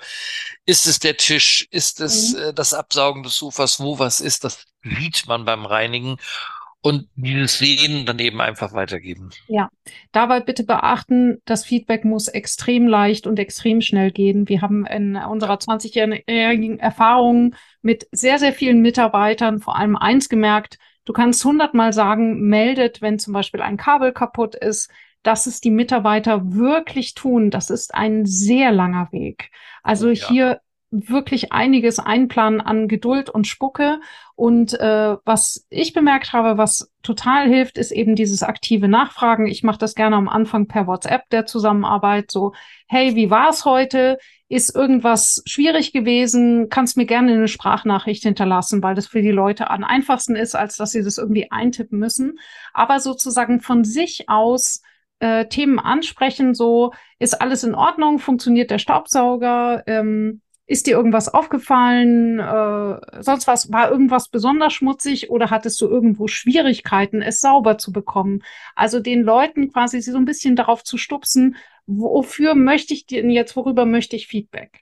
ist 0.67 0.87
es 0.87 0.99
der 0.99 1.17
Tisch, 1.17 1.67
ist 1.71 2.01
es 2.01 2.35
mhm. 2.35 2.41
äh, 2.41 2.55
das 2.55 2.75
Absaugen 2.75 3.23
des 3.23 3.37
Sofas, 3.37 3.81
wo 3.81 3.99
was 3.99 4.21
ist, 4.21 4.45
das 4.45 4.67
sieht 4.83 5.27
man 5.27 5.45
beim 5.45 5.67
Reinigen. 5.67 6.17
Und 6.83 7.09
dieses 7.17 7.57
Sehen 7.57 8.05
dann 8.05 8.19
eben 8.19 8.43
einfach 8.43 8.75
weitergeben. 8.75 9.31
Ja, 9.49 9.71
dabei 10.13 10.41
bitte 10.41 10.65
beachten, 10.65 11.41
das 11.47 11.65
Feedback 11.65 12.05
muss 12.05 12.29
extrem 12.29 12.87
leicht 12.87 13.27
und 13.27 13.39
extrem 13.39 13.81
schnell 13.81 14.11
gehen. 14.11 14.51
Wir 14.51 14.61
haben 14.61 14.85
in 14.85 15.17
unserer 15.17 15.55
20-jährigen 15.55 16.79
Erfahrung 16.79 17.55
mit 17.81 18.07
sehr, 18.13 18.39
sehr 18.39 18.53
vielen 18.53 18.83
Mitarbeitern 18.83 19.61
vor 19.61 19.77
allem 19.77 19.97
eins 19.97 20.29
gemerkt, 20.29 20.77
du 21.07 21.15
kannst 21.15 21.43
hundertmal 21.45 21.95
sagen, 21.95 22.49
meldet, 22.49 23.01
wenn 23.01 23.19
zum 23.19 23.33
Beispiel 23.33 23.63
ein 23.63 23.79
Kabel 23.79 24.13
kaputt 24.13 24.55
ist, 24.55 24.91
dass 25.25 25.47
es 25.47 25.61
die 25.61 25.71
Mitarbeiter 25.71 26.53
wirklich 26.53 27.15
tun, 27.15 27.51
das 27.51 27.71
ist 27.71 27.95
ein 27.95 28.25
sehr 28.27 28.71
langer 28.71 29.09
Weg. 29.11 29.51
Also 29.83 30.11
ja. 30.11 30.29
hier 30.29 30.61
wirklich 30.95 31.53
einiges 31.53 31.99
einplanen 31.99 32.61
an 32.61 32.87
Geduld 32.87 33.29
und 33.29 33.47
Spucke. 33.47 34.01
Und 34.37 34.79
äh, 34.79 35.17
was 35.25 35.67
ich 35.69 35.93
bemerkt 35.93 36.33
habe, 36.33 36.57
was 36.57 36.91
total 37.03 37.49
hilft, 37.49 37.79
ist 37.79 37.91
eben 37.91 38.15
dieses 38.15 38.43
aktive 38.43 38.87
Nachfragen. 38.87 39.47
Ich 39.47 39.65
mache 39.65 39.79
das 39.79 39.95
gerne 39.95 40.17
am 40.17 40.29
Anfang 40.29 40.69
per 40.69 40.87
WhatsApp 40.87 41.29
der 41.31 41.47
Zusammenarbeit. 41.47 42.31
So, 42.31 42.53
hey, 42.87 43.17
wie 43.17 43.31
war 43.31 43.51
es 43.51 43.65
heute? 43.65 44.19
Ist 44.49 44.75
irgendwas 44.75 45.43
schwierig 45.47 45.93
gewesen? 45.93 46.69
Kannst 46.69 46.97
mir 46.97 47.07
gerne 47.07 47.33
eine 47.33 47.49
Sprachnachricht 47.49 48.23
hinterlassen, 48.23 48.83
weil 48.83 48.95
das 48.95 49.09
für 49.09 49.23
die 49.23 49.33
Leute 49.33 49.71
am 49.71 49.83
einfachsten 49.83 50.37
ist, 50.37 50.55
als 50.55 50.77
dass 50.77 50.93
sie 50.93 51.03
das 51.03 51.19
irgendwie 51.19 51.51
eintippen 51.51 51.99
müssen. 51.99 52.39
Aber 52.73 53.01
sozusagen 53.01 53.61
von 53.61 53.85
sich 53.85 54.29
aus 54.29 54.81
äh, 55.19 55.47
Themen 55.47 55.79
ansprechen, 55.79 56.55
so 56.55 56.93
ist 57.19 57.41
alles 57.41 57.65
in 57.65 57.75
Ordnung, 57.75 58.19
funktioniert 58.19 58.71
der 58.71 58.79
Staubsauger, 58.79 59.83
ähm, 59.87 60.41
ist 60.67 60.87
dir 60.87 60.97
irgendwas 60.97 61.29
aufgefallen, 61.29 62.39
äh, 62.39 63.23
sonst 63.23 63.47
was, 63.47 63.71
war 63.71 63.91
irgendwas 63.91 64.29
besonders 64.29 64.73
schmutzig 64.73 65.31
oder 65.31 65.51
hattest 65.51 65.81
du 65.81 65.89
irgendwo 65.89 66.27
Schwierigkeiten, 66.27 67.21
es 67.21 67.41
sauber 67.41 67.77
zu 67.77 67.93
bekommen? 67.93 68.43
Also 68.75 69.01
den 69.01 69.23
Leuten 69.23 69.71
quasi 69.73 70.01
so 70.01 70.17
ein 70.17 70.25
bisschen 70.25 70.57
darauf 70.57 70.83
zu 70.83 70.97
stupsen, 70.97 71.57
wofür 71.87 72.55
möchte 72.55 72.95
ich 72.95 73.07
denn 73.07 73.29
jetzt, 73.29 73.57
worüber 73.57 73.85
möchte 73.85 74.17
ich 74.17 74.27
Feedback? 74.27 74.81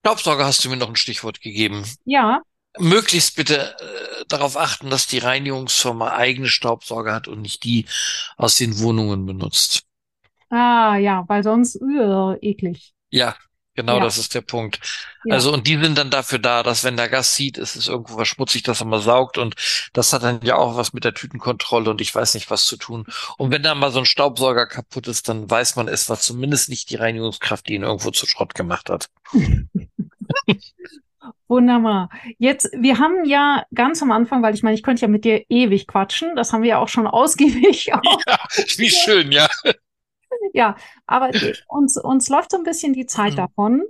Staubsauger 0.00 0.44
hast 0.44 0.64
du 0.64 0.68
mir 0.68 0.76
noch 0.76 0.88
ein 0.88 0.96
Stichwort 0.96 1.40
gegeben. 1.40 1.84
Ja 2.04 2.42
möglichst 2.78 3.36
bitte 3.36 3.76
äh, 3.78 4.24
darauf 4.28 4.56
achten, 4.56 4.90
dass 4.90 5.06
die 5.06 5.18
Reinigungsfirma 5.18 6.12
eigene 6.12 6.48
Staubsauger 6.48 7.14
hat 7.14 7.28
und 7.28 7.42
nicht 7.42 7.64
die 7.64 7.86
aus 8.36 8.56
den 8.56 8.78
Wohnungen 8.78 9.26
benutzt. 9.26 9.82
Ah 10.50 10.96
ja, 10.96 11.24
weil 11.28 11.42
sonst 11.42 11.80
uh, 11.80 12.36
eklig. 12.40 12.92
Ja, 13.10 13.34
genau, 13.74 13.98
ja. 13.98 14.04
das 14.04 14.18
ist 14.18 14.34
der 14.34 14.42
Punkt. 14.42 14.80
Ja. 15.24 15.34
Also 15.34 15.52
und 15.52 15.66
die 15.66 15.76
sind 15.76 15.98
dann 15.98 16.10
dafür 16.10 16.38
da, 16.38 16.62
dass 16.62 16.84
wenn 16.84 16.96
der 16.96 17.08
Gast 17.08 17.34
sieht, 17.34 17.58
es 17.58 17.74
ist 17.74 17.88
irgendwo 17.88 18.16
was 18.16 18.28
schmutzig, 18.28 18.62
dass 18.62 18.80
er 18.80 18.86
mal 18.86 19.00
saugt 19.00 19.38
und 19.38 19.56
das 19.92 20.12
hat 20.12 20.22
dann 20.22 20.40
ja 20.42 20.56
auch 20.56 20.76
was 20.76 20.92
mit 20.92 21.04
der 21.04 21.14
Tütenkontrolle 21.14 21.90
und 21.90 22.00
ich 22.00 22.14
weiß 22.14 22.34
nicht 22.34 22.50
was 22.50 22.66
zu 22.66 22.76
tun. 22.76 23.06
Und 23.38 23.50
wenn 23.50 23.62
da 23.62 23.74
mal 23.74 23.90
so 23.90 23.98
ein 23.98 24.04
Staubsauger 24.04 24.66
kaputt 24.66 25.08
ist, 25.08 25.28
dann 25.28 25.50
weiß 25.50 25.76
man, 25.76 25.88
es 25.88 26.08
war 26.08 26.18
zumindest 26.18 26.68
nicht 26.68 26.90
die 26.90 26.96
Reinigungskraft, 26.96 27.68
die 27.68 27.74
ihn 27.74 27.82
irgendwo 27.82 28.12
zu 28.12 28.26
Schrott 28.26 28.54
gemacht 28.54 28.88
hat. 28.88 29.08
Wunderbar. 31.48 32.10
Jetzt, 32.38 32.70
wir 32.72 32.98
haben 32.98 33.24
ja 33.24 33.64
ganz 33.72 34.02
am 34.02 34.10
Anfang, 34.10 34.42
weil 34.42 34.54
ich 34.54 34.62
meine, 34.62 34.74
ich 34.74 34.82
könnte 34.82 35.02
ja 35.02 35.08
mit 35.08 35.24
dir 35.24 35.44
ewig 35.48 35.86
quatschen, 35.86 36.34
das 36.34 36.52
haben 36.52 36.62
wir 36.62 36.70
ja 36.70 36.78
auch 36.78 36.88
schon 36.88 37.06
ausgiebig. 37.06 37.92
Auch. 37.94 38.20
Ja, 38.26 38.38
wie 38.76 38.90
schön, 38.90 39.32
ja. 39.32 39.48
Ja, 40.52 40.76
aber 41.06 41.30
uns, 41.68 41.96
uns 41.96 42.28
läuft 42.28 42.50
so 42.50 42.56
ein 42.56 42.64
bisschen 42.64 42.92
die 42.92 43.06
Zeit 43.06 43.32
mhm. 43.32 43.36
davon. 43.36 43.82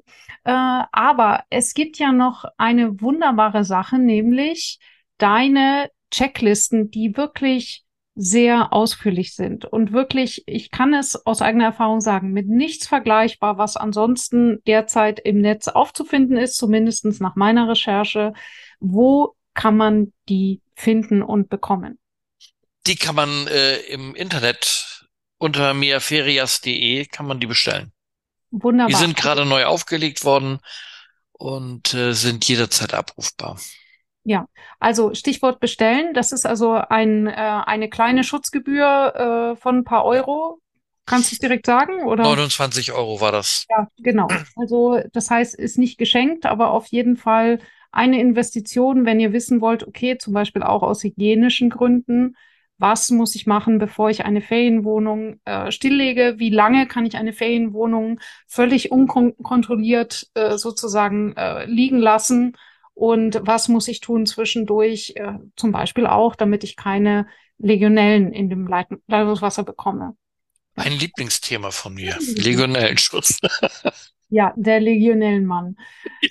Äh, 0.45 0.83
aber 0.92 1.45
es 1.51 1.75
gibt 1.75 1.99
ja 1.99 2.12
noch 2.12 2.45
eine 2.57 3.01
wunderbare 3.01 3.64
Sache, 3.64 3.99
nämlich 3.99 4.79
deine 5.19 5.90
Checklisten, 6.11 6.90
die 6.90 7.16
wirklich 7.16 7.86
sehr 8.18 8.72
ausführlich 8.72 9.35
sind 9.35 9.66
und 9.66 9.92
wirklich, 9.92 10.42
ich 10.46 10.70
kann 10.70 10.94
es 10.94 11.26
aus 11.26 11.42
eigener 11.42 11.66
Erfahrung 11.66 12.00
sagen, 12.00 12.33
mit 12.33 12.48
nichts 12.48 12.88
vergleichbar, 12.88 13.59
was 13.59 13.76
ansonsten 13.76 14.62
derzeit 14.66 15.20
im 15.20 15.42
Netz 15.42 15.68
aufzufinden 15.68 16.38
ist, 16.38 16.57
zumindestens 16.57 17.20
nach 17.20 17.37
meiner 17.37 17.68
Recherche. 17.68 18.33
Wo 18.81 19.36
kann 19.53 19.76
man 19.76 20.14
die 20.30 20.62
finden 20.74 21.22
und 21.22 21.51
bekommen? 21.51 21.99
Die 22.86 22.97
kann 22.97 23.16
man 23.16 23.47
äh, 23.49 23.76
im 23.80 24.14
Internet 24.14 25.07
unter 25.36 25.74
miaferias.de 25.74 27.05
kann 27.07 27.26
man 27.26 27.38
die 27.38 27.47
bestellen. 27.47 27.93
Wunderbar. 28.51 28.88
Die 28.88 28.95
sind 28.95 29.16
gerade 29.16 29.45
neu 29.45 29.66
aufgelegt 29.66 30.24
worden 30.24 30.61
und 31.32 31.93
äh, 31.93 32.14
sind 32.14 32.49
jederzeit 32.49 32.95
abrufbar. 32.95 33.61
Ja, 34.29 34.49
also 34.81 35.14
Stichwort 35.14 35.61
bestellen. 35.61 36.12
Das 36.12 36.33
ist 36.33 36.47
also 36.47 36.72
ein, 36.72 37.29
äh, 37.29 37.33
eine 37.33 37.89
kleine 37.89 38.24
Schutzgebühr 38.24 39.55
äh, 39.55 39.57
von 39.57 39.79
ein 39.79 39.85
paar 39.85 40.05
Euro. 40.05 40.59
Kannst 41.07 41.31
du 41.31 41.35
es 41.37 41.39
direkt 41.39 41.64
sagen? 41.64 42.03
Oder? 42.03 42.24
29 42.24 42.93
Euro 42.93 43.20
war 43.20 43.31
das. 43.31 43.66
Ja, 43.70 43.87
genau. 43.99 44.27
Also 44.57 45.01
das 45.12 45.31
heißt, 45.31 45.55
ist 45.55 45.79
nicht 45.79 45.97
geschenkt, 45.97 46.45
aber 46.45 46.72
auf 46.72 46.89
jeden 46.89 47.16
Fall 47.16 47.61
eine 47.93 48.20
Investition, 48.20 49.07
wenn 49.07 49.20
ihr 49.20 49.33
wissen 49.33 49.61
wollt, 49.61 49.87
okay, 49.87 50.18
zum 50.18 50.35
Beispiel 50.35 50.64
auch 50.64 50.83
aus 50.83 51.05
hygienischen 51.05 51.70
Gründen, 51.70 52.35
was 52.79 53.11
muss 53.11 53.37
ich 53.37 53.47
machen, 53.47 53.79
bevor 53.79 54.11
ich 54.11 54.24
eine 54.24 54.41
Ferienwohnung 54.41 55.39
äh, 55.45 55.70
stilllege? 55.70 56.35
Wie 56.39 56.51
lange 56.51 56.89
kann 56.89 57.07
ich 57.07 57.16
eine 57.16 57.33
Ferienwohnung 57.33 58.18
völlig 58.49 58.91
unkontrolliert 58.91 60.29
äh, 60.35 60.59
sozusagen 60.59 61.37
äh, 61.37 61.64
liegen 61.66 61.99
lassen? 62.01 62.57
Und 62.97 63.40
was 63.42 63.68
muss 63.68 63.88
ich 63.88 64.01
tun 64.01 64.24
zwischendurch, 64.24 65.12
äh, 65.16 65.34
zum 65.55 65.70
Beispiel 65.70 66.07
auch, 66.07 66.34
damit 66.34 66.64
ich 66.64 66.76
keine 66.76 67.26
Legionellen 67.59 68.32
in 68.32 68.49
dem 68.49 68.66
Leit 68.66 68.86
Leitungswasser 69.07 69.64
bekomme? 69.64 70.16
Ein 70.76 70.92
Lieblingsthema 70.92 71.72
von 71.72 71.92
mir, 71.92 72.16
Legionellenschutz. 72.36 73.38
ja, 74.30 74.55
der 74.57 74.80
Legionellenmann. 74.80 75.76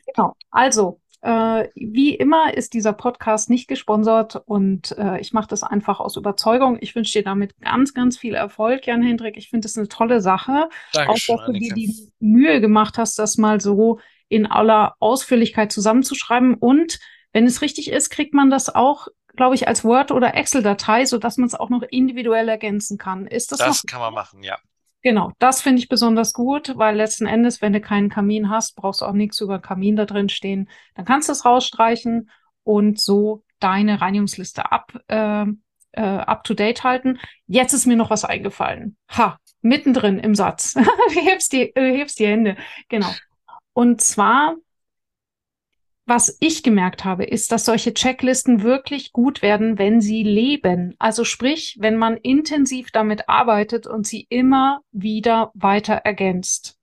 Genau. 0.07 0.33
Also, 0.49 0.99
äh, 1.21 1.69
wie 1.75 2.15
immer 2.15 2.55
ist 2.55 2.73
dieser 2.73 2.93
Podcast 2.93 3.51
nicht 3.51 3.67
gesponsert 3.67 4.41
und 4.47 4.97
äh, 4.97 5.21
ich 5.21 5.33
mache 5.33 5.47
das 5.47 5.61
einfach 5.61 5.99
aus 5.99 6.15
Überzeugung. 6.15 6.79
Ich 6.81 6.95
wünsche 6.95 7.19
dir 7.19 7.23
damit 7.23 7.55
ganz, 7.61 7.93
ganz 7.93 8.17
viel 8.17 8.33
Erfolg, 8.33 8.87
Jan 8.87 9.03
Hendrik. 9.03 9.37
Ich 9.37 9.51
finde 9.51 9.67
das 9.67 9.77
eine 9.77 9.87
tolle 9.87 10.19
Sache. 10.19 10.67
Dankeschön, 10.93 11.35
auch, 11.35 11.45
dass 11.45 11.53
du 11.53 11.59
dir 11.59 11.75
die 11.75 12.11
Mühe 12.19 12.59
gemacht 12.59 12.97
hast, 12.97 13.19
das 13.19 13.37
mal 13.37 13.61
so 13.61 13.99
in 14.27 14.45
aller 14.45 14.95
Ausführlichkeit 14.99 15.71
zusammenzuschreiben. 15.71 16.55
Und 16.55 16.99
wenn 17.31 17.45
es 17.45 17.61
richtig 17.61 17.91
ist, 17.91 18.09
kriegt 18.09 18.33
man 18.33 18.49
das 18.49 18.73
auch, 18.73 19.07
glaube 19.35 19.55
ich, 19.55 19.67
als 19.67 19.83
Word- 19.83 20.11
oder 20.11 20.35
Excel-Datei, 20.35 21.05
sodass 21.05 21.37
man 21.37 21.47
es 21.47 21.55
auch 21.55 21.69
noch 21.69 21.83
individuell 21.83 22.47
ergänzen 22.47 22.97
kann. 22.97 23.27
Ist 23.27 23.51
das 23.51 23.59
Das 23.59 23.83
kann 23.83 23.99
man 23.99 24.13
machen, 24.13 24.43
ja. 24.43 24.57
Genau, 25.01 25.31
das 25.37 25.61
finde 25.61 25.79
ich 25.79 25.87
besonders 25.87 26.33
gut, 26.33 26.73
weil 26.77 26.95
letzten 26.95 27.27
Endes, 27.27 27.61
wenn 27.61 27.73
du 27.73 27.79
keinen 27.79 28.09
Kamin 28.09 28.49
hast, 28.49 28.75
brauchst 28.75 29.01
du 29.01 29.05
auch 29.05 29.13
nichts 29.13 29.39
über 29.39 29.59
Kamin 29.59 29.95
da 29.95 30.05
drin 30.05 30.29
stehen. 30.29 30.67
Dann 30.95 31.05
kannst 31.05 31.29
du 31.29 31.33
es 31.33 31.45
rausstreichen 31.45 32.31
und 32.63 32.99
so 32.99 33.43
deine 33.59 34.01
Reinigungsliste 34.01 34.71
up, 34.71 34.99
äh, 35.07 35.45
äh, 35.91 36.01
up 36.01 36.43
to 36.43 36.55
date 36.55 36.83
halten. 36.83 37.19
Jetzt 37.45 37.73
ist 37.73 37.85
mir 37.85 37.95
noch 37.95 38.09
was 38.09 38.25
eingefallen. 38.25 38.97
Ha, 39.11 39.37
mittendrin 39.61 40.17
im 40.17 40.33
Satz. 40.33 40.73
du 40.73 40.81
hebst 41.21 41.53
die, 41.53 41.75
äh, 41.75 41.97
hebst 41.97 42.17
die 42.17 42.27
Hände. 42.27 42.57
Genau. 42.89 43.11
Und 43.75 44.01
zwar 44.01 44.55
was 46.07 46.37
ich 46.39 46.61
gemerkt 46.61 47.03
habe, 47.03 47.25
ist, 47.25 47.51
dass 47.51 47.65
solche 47.65 47.93
Checklisten 47.93 48.61
wirklich 48.61 49.11
gut 49.11 49.41
werden, 49.41 49.79
wenn 49.79 50.01
sie 50.01 50.21
leben. 50.21 50.93
Also 50.99 51.25
sprich, 51.25 51.77
wenn 51.79 51.97
man 51.97 52.17
intensiv 52.17 52.91
damit 52.91 53.27
arbeitet 53.27 53.87
und 53.87 54.05
sie 54.05 54.27
immer 54.29 54.81
wieder 54.91 55.51
weiter 55.55 55.95
ergänzt. 55.95 56.77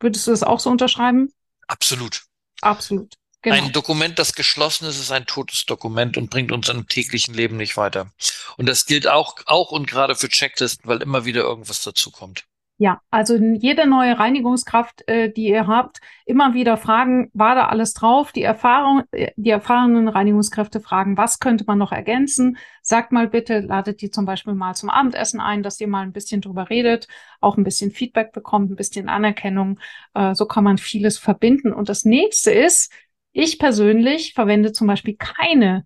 Würdest 0.00 0.26
du 0.26 0.32
das 0.32 0.42
auch 0.42 0.60
so 0.60 0.68
unterschreiben? 0.68 1.32
Absolut. 1.66 2.24
Absolut. 2.60 3.14
Genau. 3.40 3.56
Ein 3.56 3.72
Dokument, 3.72 4.18
das 4.18 4.34
geschlossen 4.34 4.86
ist, 4.86 4.98
ist 4.98 5.12
ein 5.12 5.24
totes 5.24 5.64
Dokument 5.64 6.18
und 6.18 6.28
bringt 6.28 6.52
uns 6.52 6.68
im 6.68 6.88
täglichen 6.88 7.32
Leben 7.34 7.56
nicht 7.56 7.76
weiter. 7.76 8.12
Und 8.58 8.66
das 8.66 8.84
gilt 8.84 9.06
auch, 9.06 9.36
auch 9.46 9.70
und 9.70 9.86
gerade 9.86 10.14
für 10.14 10.28
Checklisten, 10.28 10.88
weil 10.88 11.00
immer 11.00 11.24
wieder 11.24 11.42
irgendwas 11.42 11.82
dazukommt. 11.82 12.44
Ja, 12.80 13.00
also 13.10 13.34
jede 13.36 13.88
neue 13.88 14.20
Reinigungskraft, 14.20 15.02
äh, 15.08 15.32
die 15.32 15.48
ihr 15.48 15.66
habt, 15.66 15.98
immer 16.24 16.54
wieder 16.54 16.76
fragen, 16.76 17.28
war 17.34 17.56
da 17.56 17.66
alles 17.66 17.92
drauf? 17.92 18.30
Die 18.30 18.44
Erfahrung, 18.44 19.02
äh, 19.10 19.32
die 19.34 19.50
erfahrenen 19.50 20.06
Reinigungskräfte 20.06 20.78
fragen, 20.80 21.16
was 21.16 21.40
könnte 21.40 21.64
man 21.66 21.78
noch 21.78 21.90
ergänzen? 21.90 22.56
Sagt 22.80 23.10
mal 23.10 23.26
bitte, 23.26 23.58
ladet 23.58 24.00
die 24.00 24.10
zum 24.10 24.26
Beispiel 24.26 24.54
mal 24.54 24.76
zum 24.76 24.90
Abendessen 24.90 25.40
ein, 25.40 25.64
dass 25.64 25.80
ihr 25.80 25.88
mal 25.88 26.02
ein 26.02 26.12
bisschen 26.12 26.40
drüber 26.40 26.70
redet, 26.70 27.08
auch 27.40 27.56
ein 27.56 27.64
bisschen 27.64 27.90
Feedback 27.90 28.30
bekommt, 28.32 28.70
ein 28.70 28.76
bisschen 28.76 29.08
Anerkennung. 29.08 29.80
Äh, 30.14 30.36
so 30.36 30.46
kann 30.46 30.62
man 30.62 30.78
vieles 30.78 31.18
verbinden. 31.18 31.72
Und 31.72 31.88
das 31.88 32.04
nächste 32.04 32.52
ist, 32.52 32.92
ich 33.32 33.58
persönlich 33.58 34.34
verwende 34.34 34.70
zum 34.70 34.86
Beispiel 34.86 35.16
keine, 35.16 35.84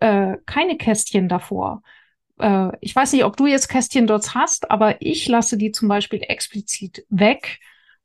äh, 0.00 0.38
keine 0.44 0.76
Kästchen 0.76 1.28
davor 1.28 1.82
äh, 2.42 2.76
ich 2.80 2.94
weiß 2.94 3.12
nicht, 3.12 3.24
ob 3.24 3.36
du 3.36 3.46
jetzt 3.46 3.68
Kästchen 3.68 4.06
dort 4.06 4.34
hast, 4.34 4.70
aber 4.70 5.00
ich 5.00 5.28
lasse 5.28 5.56
die 5.56 5.70
zum 5.70 5.88
Beispiel 5.88 6.22
explizit 6.22 7.06
weg. 7.08 7.60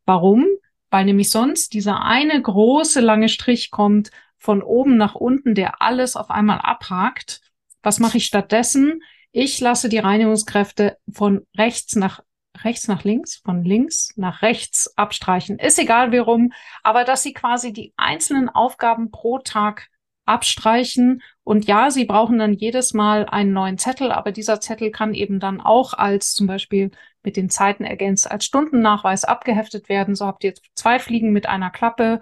Warum? 0.05 0.45
Weil 0.89 1.05
nämlich 1.05 1.31
sonst 1.31 1.73
dieser 1.73 2.03
eine 2.03 2.41
große 2.41 3.01
lange 3.01 3.29
Strich 3.29 3.71
kommt 3.71 4.11
von 4.37 4.61
oben 4.61 4.95
nach 4.95 5.15
unten, 5.15 5.55
der 5.55 5.81
alles 5.81 6.15
auf 6.15 6.29
einmal 6.29 6.59
abhakt. 6.59 7.41
Was 7.81 7.99
mache 7.99 8.17
ich 8.17 8.25
stattdessen? 8.25 9.01
Ich 9.31 9.59
lasse 9.59 9.89
die 9.89 9.97
Reinigungskräfte 9.97 10.97
von 11.11 11.45
rechts 11.57 11.95
nach 11.95 12.21
rechts 12.63 12.87
nach 12.87 13.03
links, 13.03 13.35
von 13.35 13.63
links 13.63 14.09
nach 14.15 14.41
rechts 14.41 14.97
abstreichen. 14.97 15.59
Ist 15.59 15.77
egal 15.77 16.11
warum, 16.11 16.53
aber 16.81 17.03
dass 17.03 17.21
sie 17.21 17.33
quasi 17.33 17.71
die 17.71 17.93
einzelnen 17.97 18.49
Aufgaben 18.49 19.11
pro 19.11 19.37
Tag 19.39 19.89
abstreichen. 20.25 21.21
Und 21.47 21.65
ja, 21.65 21.91
Sie 21.91 22.03
brauchen 22.03 22.39
dann 22.39 22.51
jedes 22.51 22.93
Mal 22.93 23.25
einen 23.25 23.53
neuen 23.53 23.77
Zettel, 23.77 24.11
aber 24.11 24.33
dieser 24.33 24.59
Zettel 24.59 24.91
kann 24.91 25.13
eben 25.13 25.39
dann 25.39 25.61
auch 25.61 25.93
als 25.93 26.33
zum 26.33 26.45
Beispiel 26.45 26.91
mit 27.23 27.37
den 27.37 27.49
Zeiten 27.49 27.85
ergänzt 27.85 28.29
als 28.29 28.43
Stundennachweis 28.43 29.23
abgeheftet 29.23 29.87
werden. 29.87 30.13
So 30.13 30.25
habt 30.25 30.43
ihr 30.43 30.55
zwei 30.75 30.99
Fliegen 30.99 31.31
mit 31.31 31.47
einer 31.47 31.69
Klappe. 31.69 32.19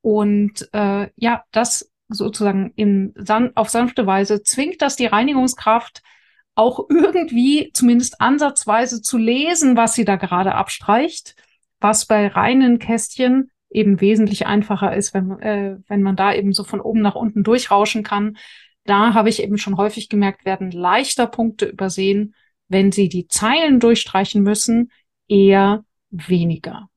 Und 0.00 0.70
äh, 0.72 1.10
ja, 1.16 1.44
das 1.52 1.92
sozusagen 2.08 2.72
in, 2.74 3.12
auf 3.56 3.68
sanfte 3.68 4.06
Weise 4.06 4.42
zwingt 4.42 4.80
das 4.80 4.96
die 4.96 5.04
Reinigungskraft 5.04 6.00
auch 6.54 6.88
irgendwie 6.88 7.72
zumindest 7.74 8.22
ansatzweise 8.22 9.02
zu 9.02 9.18
lesen, 9.18 9.76
was 9.76 9.92
sie 9.92 10.06
da 10.06 10.16
gerade 10.16 10.54
abstreicht, 10.54 11.36
was 11.78 12.06
bei 12.06 12.26
reinen 12.26 12.78
Kästchen 12.78 13.50
eben 13.72 14.00
wesentlich 14.00 14.46
einfacher 14.46 14.94
ist, 14.94 15.14
wenn, 15.14 15.38
äh, 15.40 15.76
wenn 15.88 16.02
man 16.02 16.16
da 16.16 16.32
eben 16.32 16.52
so 16.52 16.64
von 16.64 16.80
oben 16.80 17.00
nach 17.00 17.14
unten 17.14 17.42
durchrauschen 17.42 18.02
kann. 18.02 18.36
Da 18.84 19.14
habe 19.14 19.28
ich 19.28 19.42
eben 19.42 19.58
schon 19.58 19.76
häufig 19.76 20.08
gemerkt, 20.08 20.44
werden 20.44 20.70
leichter 20.70 21.26
Punkte 21.26 21.66
übersehen, 21.66 22.34
wenn 22.68 22.90
sie 22.90 23.08
die 23.08 23.28
Zeilen 23.28 23.80
durchstreichen 23.80 24.42
müssen, 24.42 24.90
eher 25.28 25.84
weniger. 26.10 26.88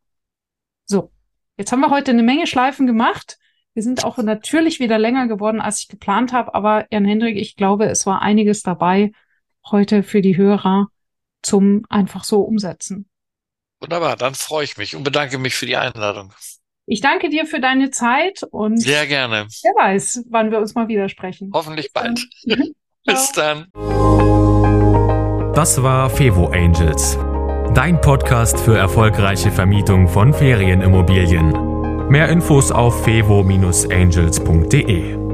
So, 0.85 1.11
jetzt 1.57 1.71
haben 1.71 1.81
wir 1.81 1.91
heute 1.91 2.11
eine 2.11 2.23
Menge 2.23 2.47
Schleifen 2.47 2.87
gemacht. 2.87 3.37
Wir 3.73 3.83
sind 3.83 4.03
auch 4.03 4.17
natürlich 4.17 4.79
wieder 4.79 4.97
länger 4.97 5.27
geworden, 5.27 5.61
als 5.61 5.81
ich 5.81 5.87
geplant 5.87 6.33
habe, 6.33 6.55
aber 6.55 6.87
Jan 6.91 7.05
Hendrik, 7.05 7.37
ich 7.37 7.55
glaube, 7.55 7.85
es 7.85 8.05
war 8.05 8.21
einiges 8.21 8.63
dabei 8.63 9.11
heute 9.69 10.03
für 10.03 10.21
die 10.21 10.37
Hörer 10.37 10.87
zum 11.41 11.85
einfach 11.89 12.23
so 12.23 12.41
umsetzen. 12.41 13.09
Wunderbar, 13.81 14.15
dann 14.15 14.33
freue 14.33 14.63
ich 14.63 14.77
mich 14.77 14.95
und 14.95 15.03
bedanke 15.03 15.37
mich 15.37 15.55
für 15.55 15.65
die 15.65 15.75
Einladung. 15.75 16.33
Ich 16.87 17.01
danke 17.01 17.29
dir 17.29 17.47
für 17.47 17.59
deine 17.59 17.89
Zeit 17.89 18.43
und 18.51 18.79
sehr 18.79 19.07
gerne. 19.07 19.47
Wer 19.63 19.73
weiß, 19.75 20.25
wann 20.29 20.51
wir 20.51 20.59
uns 20.59 20.75
mal 20.75 20.87
wieder 20.87 21.09
sprechen. 21.09 21.49
Hoffentlich 21.53 21.91
bald. 21.91 22.23
Bis 23.05 23.31
dann. 23.31 23.65
Das 25.55 25.81
war 25.81 26.11
Fevo 26.11 26.45
Angels, 26.47 27.17
dein 27.73 27.99
Podcast 28.01 28.59
für 28.59 28.77
erfolgreiche 28.77 29.49
Vermietung 29.51 30.07
von 30.07 30.31
Ferienimmobilien. 30.33 32.07
Mehr 32.09 32.29
Infos 32.29 32.71
auf 32.71 33.03
fevo-angels.de. 33.03 35.24